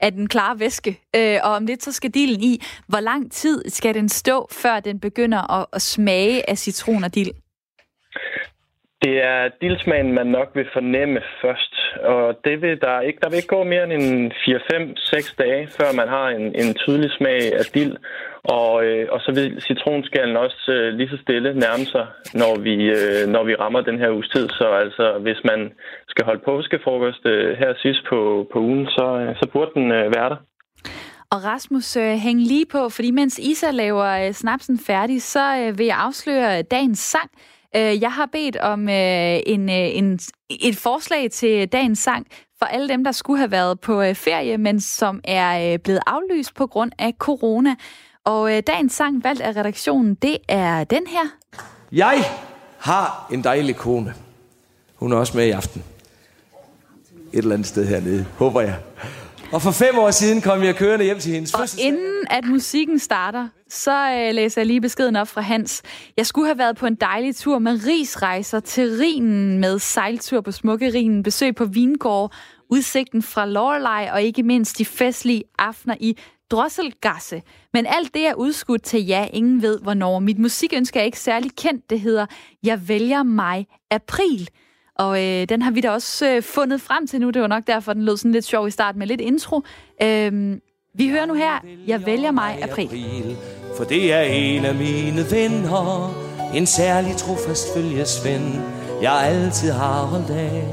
af 0.01 0.12
den 0.12 0.26
klare 0.26 0.61
væske. 0.61 1.01
Øh, 1.16 1.38
og 1.42 1.51
om 1.51 1.66
lidt 1.66 1.82
så 1.82 1.92
skal 1.92 2.11
dillen 2.11 2.42
i. 2.42 2.62
Hvor 2.86 3.01
lang 3.01 3.32
tid 3.32 3.64
skal 3.68 3.94
den 3.94 4.09
stå, 4.09 4.49
før 4.51 4.80
den 4.80 5.01
begynder 5.01 5.61
at, 5.61 5.66
at 5.72 5.82
smage 5.82 6.51
af 6.51 6.59
citron 6.59 7.05
og 7.05 7.14
dild? 7.14 7.30
Det 9.03 9.24
er 9.24 9.49
dildsmagen, 9.61 10.12
man 10.12 10.26
nok 10.26 10.49
vil 10.55 10.68
fornemme 10.72 11.20
først, 11.42 11.74
og 12.03 12.38
det 12.44 12.62
vil 12.62 12.80
der 12.80 13.01
ikke, 13.01 13.18
der 13.22 13.28
vil 13.28 13.36
ikke 13.36 13.57
gå 13.57 13.64
mere 13.64 13.84
end 13.84 13.92
en 13.92 14.32
4-5-6 14.32 15.34
dage, 15.38 15.68
før 15.78 15.92
man 15.92 16.09
har 16.09 16.28
en, 16.28 16.44
en 16.62 16.74
tydelig 16.74 17.11
smag 17.18 17.40
af 17.61 17.64
dild, 17.74 17.96
og, 18.42 18.84
øh, 18.84 19.09
og 19.12 19.20
så 19.20 19.30
vil 19.34 19.62
citronskallen 19.66 20.36
også 20.36 20.72
øh, 20.72 20.94
lige 20.99 21.11
så 21.11 21.18
stille 21.22 21.55
nærme 21.55 21.84
sig, 21.94 22.07
når 22.34 22.59
vi, 22.66 22.76
øh, 22.99 23.22
når 23.34 23.44
vi 23.44 23.55
rammer 23.55 23.80
den 23.80 23.99
her 23.99 24.11
uges 24.11 24.28
tid. 24.28 24.49
Så 24.49 24.66
altså, 24.84 25.18
hvis 25.18 25.40
man 25.44 25.72
skal 26.09 26.24
holde 26.24 26.42
påskefrokost 26.44 27.26
øh, 27.26 27.59
her 27.59 27.72
sidst 27.82 28.03
på, 28.11 28.49
på 28.53 28.59
ugen, 28.59 28.86
så, 28.86 29.07
øh, 29.22 29.36
så 29.40 29.49
burde 29.53 29.70
den 29.74 29.92
øh, 29.92 30.14
være 30.16 30.30
der. 30.32 30.40
Og 31.30 31.44
Rasmus, 31.44 31.96
øh, 31.96 32.14
hæng 32.26 32.40
lige 32.40 32.66
på, 32.66 32.88
fordi 32.88 33.11
mens 33.11 33.38
Isa 33.38 33.70
laver 33.70 34.26
øh, 34.26 34.32
snapsen 34.32 34.78
færdig, 34.86 35.22
så 35.22 35.44
øh, 35.61 35.78
vil 35.78 35.86
jeg 35.86 35.99
afsløre 35.99 36.62
dagens 36.62 36.99
sang. 36.99 37.30
Øh, 37.77 38.03
jeg 38.03 38.12
har 38.12 38.27
bedt 38.27 38.57
om 38.57 38.89
øh, 38.89 39.41
en, 39.47 39.69
øh, 39.69 39.97
en, 39.97 40.19
et 40.51 40.77
forslag 40.77 41.31
til 41.31 41.69
dagens 41.69 41.99
sang 41.99 42.27
for 42.59 42.66
alle 42.66 42.89
dem, 42.89 43.05
der 43.05 43.12
skulle 43.12 43.39
have 43.39 43.51
været 43.51 43.81
på 43.81 44.03
øh, 44.03 44.14
ferie, 44.14 44.59
men 44.59 44.81
som 44.81 45.21
er 45.25 45.73
øh, 45.73 45.79
blevet 45.79 46.01
aflyst 46.07 46.55
på 46.55 46.66
grund 46.66 46.93
af 46.99 47.14
corona. 47.19 47.75
Og 48.25 48.57
øh, 48.57 48.62
dagens 48.66 48.93
sang, 48.93 49.25
valgt 49.25 49.41
af 49.41 49.57
redaktionen, 49.57 50.14
det 50.14 50.39
er 50.49 50.85
den 50.85 51.07
her. 51.07 51.25
Jeg 51.93 52.25
har 52.79 53.29
en 53.33 53.45
dejlig 53.45 53.77
kone. 53.77 54.14
Hun 54.95 55.12
er 55.12 55.16
også 55.16 55.37
med 55.37 55.47
i 55.47 55.51
aften. 55.51 55.85
Et 57.33 57.39
eller 57.39 57.55
andet 57.55 57.66
sted 57.66 57.87
hernede, 57.87 58.27
håber 58.39 58.61
jeg. 58.61 58.77
Og 59.53 59.62
for 59.62 59.70
fem 59.70 59.99
år 59.99 60.11
siden 60.11 60.40
kom 60.40 60.62
jeg 60.62 60.76
kørende 60.76 61.05
hjem 61.05 61.18
til 61.18 61.32
hendes 61.32 61.55
Og 61.55 61.66
inden 61.78 62.26
at 62.30 62.44
musikken 62.44 62.99
starter, 62.99 63.49
så 63.68 64.11
øh, 64.11 64.34
læser 64.34 64.61
jeg 64.61 64.66
lige 64.66 64.80
beskeden 64.80 65.16
op 65.16 65.28
fra 65.28 65.40
Hans. 65.40 65.82
Jeg 66.16 66.26
skulle 66.26 66.46
have 66.46 66.59
været 66.59 66.76
på 66.76 66.86
en 66.86 66.94
dejlig 66.94 67.36
tur 67.36 67.59
med 67.59 67.86
risrejser 67.86 68.61
til 68.61 68.99
Rinen 69.01 69.59
med 69.59 69.78
sejltur 69.78 70.40
på 70.40 70.53
smukke 70.53 70.92
Rinen, 70.94 71.22
besøg 71.22 71.55
på 71.55 71.64
Vingård, 71.64 72.32
udsigten 72.70 73.22
fra 73.22 73.46
Lorelei 73.46 74.11
og 74.12 74.22
ikke 74.22 74.42
mindst 74.42 74.78
de 74.78 74.84
festlige 74.84 75.42
aftener 75.59 75.94
i 76.01 76.18
Drosselgasse. 76.51 77.42
Men 77.72 77.86
alt 77.86 78.14
det 78.14 78.26
er 78.26 78.34
udskudt 78.34 78.82
til 78.82 79.07
ja, 79.07 79.26
ingen 79.32 79.62
ved 79.62 79.80
hvornår. 79.80 80.18
Mit 80.18 80.38
musikønske 80.38 80.99
er 80.99 81.05
ikke 81.05 81.20
særlig 81.20 81.51
kendt. 81.57 81.90
Det 81.90 82.01
hedder 82.01 82.26
Jeg 82.62 82.88
vælger 82.88 83.22
mig 83.22 83.66
april. 83.90 84.49
Og 84.99 85.24
øh, 85.24 85.49
den 85.49 85.62
har 85.62 85.70
vi 85.70 85.80
da 85.80 85.90
også 85.90 86.26
øh, 86.28 86.42
fundet 86.42 86.80
frem 86.80 87.07
til 87.07 87.20
nu. 87.20 87.30
Det 87.30 87.42
var 87.42 87.49
nok 87.49 87.62
derfor, 87.66 87.92
den 87.92 88.05
lød 88.05 88.16
sådan 88.16 88.32
lidt 88.32 88.44
sjov 88.44 88.68
i 88.68 88.70
starten 88.70 88.99
med 88.99 89.07
lidt 89.07 89.20
intro. 89.20 89.62
Øhm, 90.03 90.61
vi 90.94 91.09
hører 91.09 91.26
nu 91.26 91.34
her, 91.34 91.64
Jeg 91.86 92.07
vælger 92.07 92.30
mig 92.30 92.59
april. 92.62 92.84
april. 92.86 93.36
For 93.76 93.84
det 93.84 94.12
er 94.12 94.20
en 94.20 94.64
af 94.64 94.74
mine 94.74 95.24
venner, 95.30 96.14
en 96.55 96.66
særlig 96.66 97.16
trofast 97.16 97.74
følgesven, 97.74 98.61
jeg 99.03 99.12
altid 99.22 99.70
har 99.70 100.03
holdt 100.03 100.30
af. 100.30 100.64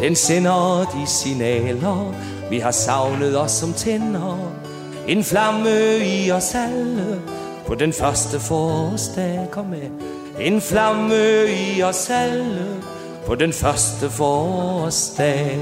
Den 0.00 0.14
sender 0.16 0.84
de 0.94 1.06
signaler, 1.06 2.14
vi 2.50 2.58
har 2.58 2.70
savnet 2.70 3.40
os 3.40 3.50
som 3.50 3.72
tænder. 3.72 4.52
En 5.08 5.24
flamme 5.24 5.70
i 5.98 6.30
os 6.30 6.54
alle, 6.54 7.22
på 7.66 7.74
den 7.74 7.92
første 7.92 8.40
forårsdag, 8.40 9.48
kom 9.50 9.66
med. 9.66 9.90
En 10.40 10.60
flamme 10.60 11.14
i 11.76 11.82
os 11.82 12.10
alle, 12.10 12.66
på 13.26 13.34
den 13.34 13.52
første 13.52 14.10
forårsdag. 14.10 15.58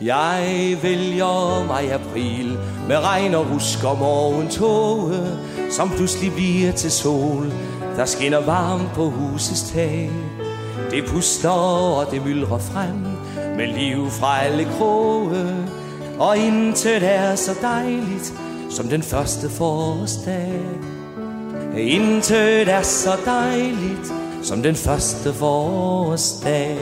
Jeg 0.00 0.76
vælger 0.82 1.66
mig 1.66 1.92
april 1.92 2.58
med 2.88 2.96
regn 2.96 3.34
og 3.34 3.46
rusk 3.54 3.84
og 3.84 3.98
morgentoge, 3.98 5.14
som 5.70 5.90
pludselig 5.90 6.32
bliver 6.32 6.72
til 6.72 6.90
sol, 6.90 7.52
der 7.96 8.04
skinner 8.04 8.40
varmt 8.40 8.92
på 8.94 9.10
husets 9.10 9.70
tag. 9.72 10.10
Det 10.90 11.04
puster 11.06 11.50
og 12.00 12.10
det 12.10 12.24
myldrer 12.26 12.58
frem 12.58 12.96
med 13.56 13.66
liv 13.66 14.10
fra 14.10 14.40
alle 14.40 14.64
kroge, 14.64 15.66
og 16.18 16.38
intet 16.38 17.02
er 17.02 17.34
så 17.34 17.50
dejligt 17.62 18.32
som 18.70 18.88
den 18.88 19.02
første 19.02 19.50
forårsdag. 19.50 20.95
Intet 21.78 22.68
er 22.68 22.82
så 22.82 23.10
dejligt 23.24 24.12
som 24.42 24.62
den 24.62 24.74
første 24.74 25.32
forårsdag. 25.32 26.78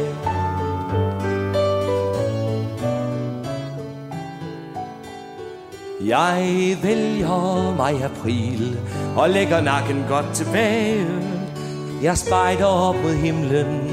Jeg 6.07 6.77
vælger 6.83 7.75
mig 7.77 8.05
april 8.05 8.79
og 9.17 9.31
lægger 9.31 9.61
nakken 9.61 10.05
godt 10.09 10.35
tilbage. 10.35 11.07
Jeg 12.03 12.19
spejder 12.19 12.65
op 12.65 12.97
mod 13.03 13.15
himlen, 13.15 13.91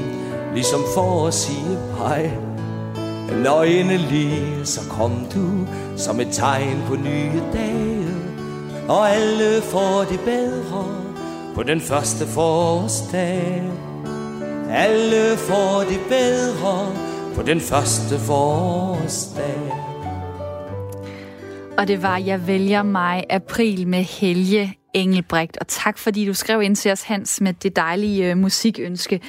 ligesom 0.54 0.80
for 0.94 1.26
at 1.26 1.34
sige 1.34 1.78
hej. 1.98 2.30
Når 3.44 3.62
endelig 3.62 4.42
så 4.64 4.80
kom 4.90 5.26
du 5.34 5.66
som 5.96 6.20
et 6.20 6.28
tegn 6.32 6.82
på 6.88 6.94
nye 6.94 7.42
dage 7.52 7.91
og 8.88 9.10
alle 9.10 9.62
får 9.62 10.04
det 10.10 10.20
bedre 10.20 11.02
på 11.54 11.62
den 11.62 11.80
første 11.80 12.26
forårsdag. 12.26 13.62
Alle 14.70 15.36
får 15.36 15.84
det 15.88 16.00
bedre 16.08 16.96
på 17.34 17.42
den 17.42 17.60
første 17.60 18.18
forårsdag. 18.18 19.72
Og 21.78 21.88
det 21.88 22.02
var 22.02 22.18
Jeg 22.18 22.46
vælger 22.46 22.82
mig 22.82 23.24
april 23.30 23.88
med 23.88 24.02
Helge 24.02 24.78
Engelbrecht. 24.94 25.58
Og 25.60 25.68
tak 25.68 25.98
fordi 25.98 26.26
du 26.26 26.34
skrev 26.34 26.62
ind 26.62 26.76
til 26.76 26.92
os, 26.92 27.02
Hans, 27.02 27.40
med 27.40 27.52
det 27.52 27.76
dejlige 27.76 28.30
øh, 28.30 28.36
musikønske. 28.36 29.20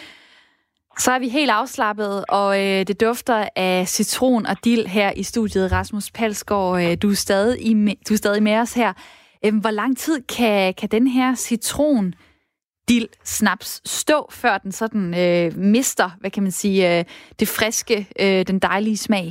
Så 1.00 1.12
er 1.12 1.20
vi 1.20 1.30
helt 1.30 1.52
afslappet, 1.52 2.26
og 2.30 2.60
øh, 2.62 2.88
det 2.88 3.02
dufter 3.02 3.48
af 3.56 3.88
citron 3.88 4.46
og 4.46 4.56
dild 4.64 4.86
her 4.86 5.12
i 5.12 5.24
studiet. 5.24 5.72
Rasmus 5.72 6.12
Palsgaard, 6.12 6.82
øh, 6.82 6.98
du, 7.02 7.10
er 7.10 7.16
stadig 7.16 7.66
i, 7.68 7.98
du 8.10 8.14
er 8.14 8.18
stadig 8.18 8.44
med 8.44 8.58
os 8.58 8.74
her. 8.74 8.94
Øhm, 9.46 9.60
hvor 9.60 9.72
lang 9.72 9.98
tid 9.98 10.22
kan, 10.38 10.74
kan 10.74 10.90
den 10.90 11.08
her 11.08 11.36
citron 11.36 12.14
dild 12.90 13.10
snaps 13.24 13.82
stå, 13.90 14.28
før 14.32 14.58
den 14.58 14.72
sådan 14.72 15.06
øh, 15.24 15.58
mister, 15.58 16.10
hvad 16.20 16.32
kan 16.32 16.44
man 16.44 16.52
sige, 16.52 17.00
øh, 17.00 17.06
det 17.40 17.48
friske, 17.58 17.98
øh, 18.24 18.48
den 18.48 18.60
dejlige 18.60 18.98
smag? 18.98 19.28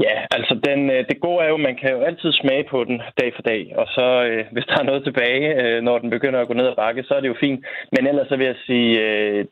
Ja, 0.00 0.16
altså 0.30 0.54
den, 0.68 0.90
øh, 0.90 1.04
det 1.08 1.20
gode 1.20 1.44
er 1.44 1.48
jo, 1.48 1.54
at 1.54 1.60
man 1.68 1.76
kan 1.80 1.90
jo 1.90 2.00
altid 2.00 2.32
smage 2.32 2.64
på 2.70 2.84
den 2.84 2.98
dag 3.20 3.32
for 3.34 3.42
dag, 3.42 3.72
og 3.76 3.86
så 3.86 4.06
øh, 4.28 4.44
hvis 4.52 4.64
der 4.64 4.78
er 4.78 4.88
noget 4.90 5.04
tilbage, 5.04 5.62
øh, 5.62 5.82
når 5.82 5.98
den 5.98 6.10
begynder 6.10 6.40
at 6.40 6.48
gå 6.48 6.54
ned 6.54 6.66
ad 6.66 6.76
bakke, 6.76 7.02
så 7.02 7.14
er 7.14 7.20
det 7.20 7.28
jo 7.28 7.36
fint. 7.40 7.60
Men 7.92 8.06
ellers 8.06 8.28
så 8.28 8.36
vil 8.36 8.46
jeg 8.46 8.56
sige 8.66 9.00
øh, 9.00 9.44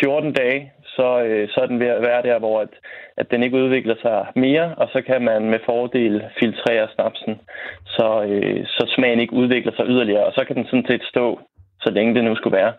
14 0.00 0.32
dage, 0.32 0.72
så, 0.96 1.08
øh, 1.28 1.48
så 1.52 1.60
er 1.60 1.66
den 1.66 1.80
ved 1.80 1.86
at 1.86 2.02
være 2.02 2.22
der, 2.22 2.38
hvor 2.38 2.60
at, 2.60 2.72
at 3.16 3.30
den 3.30 3.42
ikke 3.42 3.56
udvikler 3.56 3.96
sig 4.02 4.26
mere, 4.36 4.74
og 4.74 4.88
så 4.92 5.02
kan 5.06 5.22
man 5.22 5.50
med 5.50 5.60
fordel 5.66 6.24
filtrere 6.40 6.88
snapsen, 6.94 7.34
så, 7.86 8.08
øh, 8.28 8.66
så 8.66 8.92
smagen 8.96 9.20
ikke 9.20 9.32
udvikler 9.32 9.72
sig 9.76 9.86
yderligere, 9.86 10.26
og 10.26 10.32
så 10.32 10.44
kan 10.46 10.56
den 10.56 10.66
sådan 10.66 10.86
set 10.88 11.02
stå, 11.12 11.40
så 11.80 11.90
længe 11.90 12.14
det 12.14 12.24
nu 12.24 12.36
skulle 12.36 12.56
være. 12.56 12.72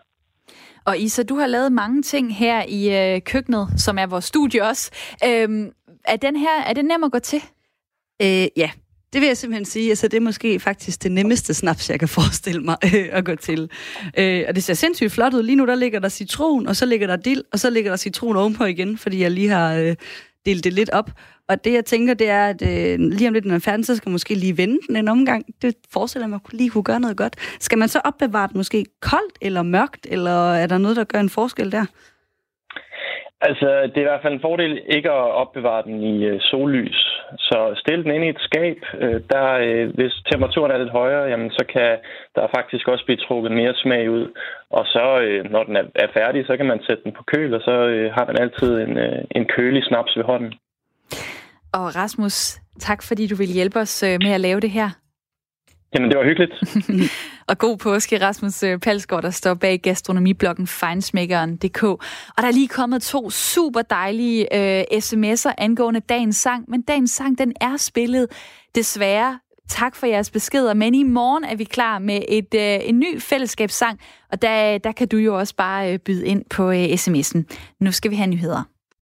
Og 0.86 0.98
Isa, 0.98 1.22
du 1.22 1.34
har 1.34 1.46
lavet 1.46 1.72
mange 1.72 2.02
ting 2.02 2.36
her 2.36 2.62
i 2.68 2.82
øh, 2.98 3.22
køkkenet, 3.22 3.66
som 3.76 3.98
er 3.98 4.06
vores 4.06 4.24
studie 4.24 4.62
også. 4.62 4.84
Øhm, 5.26 5.72
er 6.04 6.16
den 6.16 6.36
her, 6.36 6.56
er 6.68 6.72
det 6.72 6.84
nem 6.84 7.04
at 7.04 7.12
gå 7.12 7.18
til? 7.18 7.42
Øh, 8.22 8.46
ja, 8.56 8.70
det 9.12 9.20
vil 9.20 9.26
jeg 9.26 9.36
simpelthen 9.36 9.64
sige, 9.64 9.90
altså 9.90 10.08
det 10.08 10.16
er 10.16 10.20
måske 10.20 10.60
faktisk 10.60 11.02
det 11.02 11.12
nemmeste 11.12 11.54
snaps, 11.54 11.90
jeg 11.90 11.98
kan 11.98 12.08
forestille 12.08 12.60
mig 12.60 12.76
øh, 12.94 13.08
at 13.12 13.24
gå 13.24 13.34
til. 13.34 13.70
Øh, 14.18 14.44
og 14.48 14.54
det 14.54 14.64
ser 14.64 14.74
sindssygt 14.74 15.12
flot 15.12 15.34
ud. 15.34 15.42
Lige 15.42 15.56
nu 15.56 15.66
der 15.66 15.74
ligger 15.74 15.98
der 15.98 16.08
citron, 16.08 16.66
og 16.66 16.76
så 16.76 16.86
ligger 16.86 17.06
der 17.06 17.16
dild, 17.16 17.42
og 17.52 17.58
så 17.58 17.70
ligger 17.70 17.90
der 17.90 17.96
citron 17.96 18.36
ovenpå 18.36 18.64
igen, 18.64 18.98
fordi 18.98 19.22
jeg 19.22 19.30
lige 19.30 19.48
har 19.48 19.74
øh, 19.74 19.96
delt 20.46 20.64
det 20.64 20.72
lidt 20.72 20.90
op. 20.90 21.10
Og 21.48 21.64
det 21.64 21.72
jeg 21.72 21.84
tænker, 21.84 22.14
det 22.14 22.28
er, 22.28 22.46
at 22.48 22.62
øh, 22.62 22.98
lige 22.98 23.28
om 23.28 23.34
lidt, 23.34 23.44
når 23.44 23.50
man 23.50 23.56
er 23.56 23.60
færdig, 23.60 23.86
så 23.86 23.96
skal 23.96 24.08
man 24.08 24.12
måske 24.12 24.34
lige 24.34 24.56
vende 24.56 24.78
den 24.88 24.96
en 24.96 25.08
omgang. 25.08 25.44
Det 25.62 25.74
forestiller 25.90 26.24
jeg 26.24 26.30
mig, 26.30 26.40
at 26.46 26.52
lige 26.52 26.70
kunne 26.70 26.84
gøre 26.84 27.00
noget 27.00 27.16
godt. 27.16 27.36
Skal 27.60 27.78
man 27.78 27.88
så 27.88 28.00
opbevare 28.04 28.48
den 28.48 28.56
måske 28.56 28.86
koldt 29.00 29.38
eller 29.40 29.62
mørkt, 29.62 30.06
eller 30.10 30.52
er 30.52 30.66
der 30.66 30.78
noget, 30.78 30.96
der 30.96 31.04
gør 31.04 31.20
en 31.20 31.30
forskel 31.30 31.72
der? 31.72 31.86
Altså, 33.40 33.68
det 33.90 33.96
er 33.96 34.06
i 34.06 34.10
hvert 34.10 34.22
fald 34.22 34.34
en 34.34 34.46
fordel 34.48 34.82
ikke 34.96 35.10
at 35.10 35.32
opbevare 35.42 35.82
den 35.82 36.02
i 36.02 36.24
øh, 36.24 36.40
sollys. 36.40 37.00
Så 37.38 37.58
stil 37.82 38.04
den 38.04 38.14
ind 38.14 38.24
i 38.24 38.28
et 38.28 38.40
skab. 38.48 38.78
Øh, 39.02 39.20
der, 39.32 39.46
øh, 39.66 39.94
hvis 39.94 40.14
temperaturen 40.30 40.72
er 40.72 40.78
lidt 40.78 40.98
højere, 41.00 41.24
jamen, 41.32 41.50
så 41.50 41.64
kan 41.74 41.98
der 42.34 42.54
faktisk 42.56 42.88
også 42.88 43.04
blive 43.04 43.24
trukket 43.26 43.52
mere 43.52 43.74
smag 43.74 44.10
ud. 44.10 44.26
Og 44.70 44.84
så, 44.86 45.20
øh, 45.24 45.50
når 45.50 45.62
den 45.64 45.76
er, 45.76 45.84
er 45.94 46.08
færdig, 46.18 46.46
så 46.46 46.56
kan 46.56 46.66
man 46.66 46.80
sætte 46.86 47.02
den 47.04 47.12
på 47.12 47.22
køl, 47.32 47.54
og 47.54 47.60
så 47.60 47.76
øh, 47.94 48.12
har 48.12 48.24
den 48.24 48.40
altid 48.40 48.70
en, 48.80 48.98
øh, 48.98 49.24
en 49.30 49.44
kølig 49.46 49.84
snaps 49.84 50.16
ved 50.16 50.24
hånden. 50.24 50.52
Og 51.72 51.96
Rasmus, 51.96 52.36
tak 52.78 53.02
fordi 53.02 53.26
du 53.26 53.36
vil 53.36 53.54
hjælpe 53.58 53.78
os 53.78 54.02
øh, 54.02 54.18
med 54.22 54.32
at 54.32 54.40
lave 54.40 54.60
det 54.60 54.70
her. 54.70 54.88
Jamen, 55.94 56.10
det 56.10 56.18
var 56.18 56.24
hyggeligt. 56.24 56.52
og 57.48 57.58
god 57.58 57.76
påske, 57.76 58.20
Rasmus 58.20 58.62
øh, 58.62 58.78
Palsgaard, 58.78 59.22
der 59.22 59.30
står 59.30 59.54
bag 59.54 59.80
gastronomibloggen 59.80 60.66
Fejnsmækkeren.dk. 60.66 61.82
Og 61.82 61.98
der 62.36 62.46
er 62.46 62.52
lige 62.52 62.68
kommet 62.68 63.02
to 63.02 63.30
super 63.30 63.82
dejlige 63.82 64.56
øh, 64.56 64.84
sms'er 64.92 65.54
angående 65.58 66.00
dagens 66.00 66.36
sang, 66.36 66.64
men 66.68 66.82
dagens 66.82 67.10
sang, 67.10 67.38
den 67.38 67.52
er 67.60 67.76
spillet 67.76 68.26
desværre 68.74 69.38
Tak 69.68 69.96
for 69.96 70.06
jeres 70.06 70.30
beskeder, 70.30 70.74
men 70.74 70.94
i 70.94 71.02
morgen 71.02 71.44
er 71.44 71.56
vi 71.56 71.64
klar 71.64 71.98
med 71.98 72.20
et, 72.28 72.54
øh, 72.54 72.88
en 72.88 72.98
ny 72.98 73.20
fællesskabssang, 73.20 74.00
og 74.32 74.42
der, 74.42 74.78
der 74.78 74.92
kan 74.92 75.08
du 75.08 75.16
jo 75.16 75.38
også 75.38 75.56
bare 75.56 75.92
øh, 75.92 75.98
byde 75.98 76.26
ind 76.26 76.44
på 76.50 76.70
øh, 76.70 76.84
sms'en. 76.84 77.42
Nu 77.80 77.92
skal 77.92 78.10
vi 78.10 78.16
have 78.16 78.26
nyheder. 78.26 78.62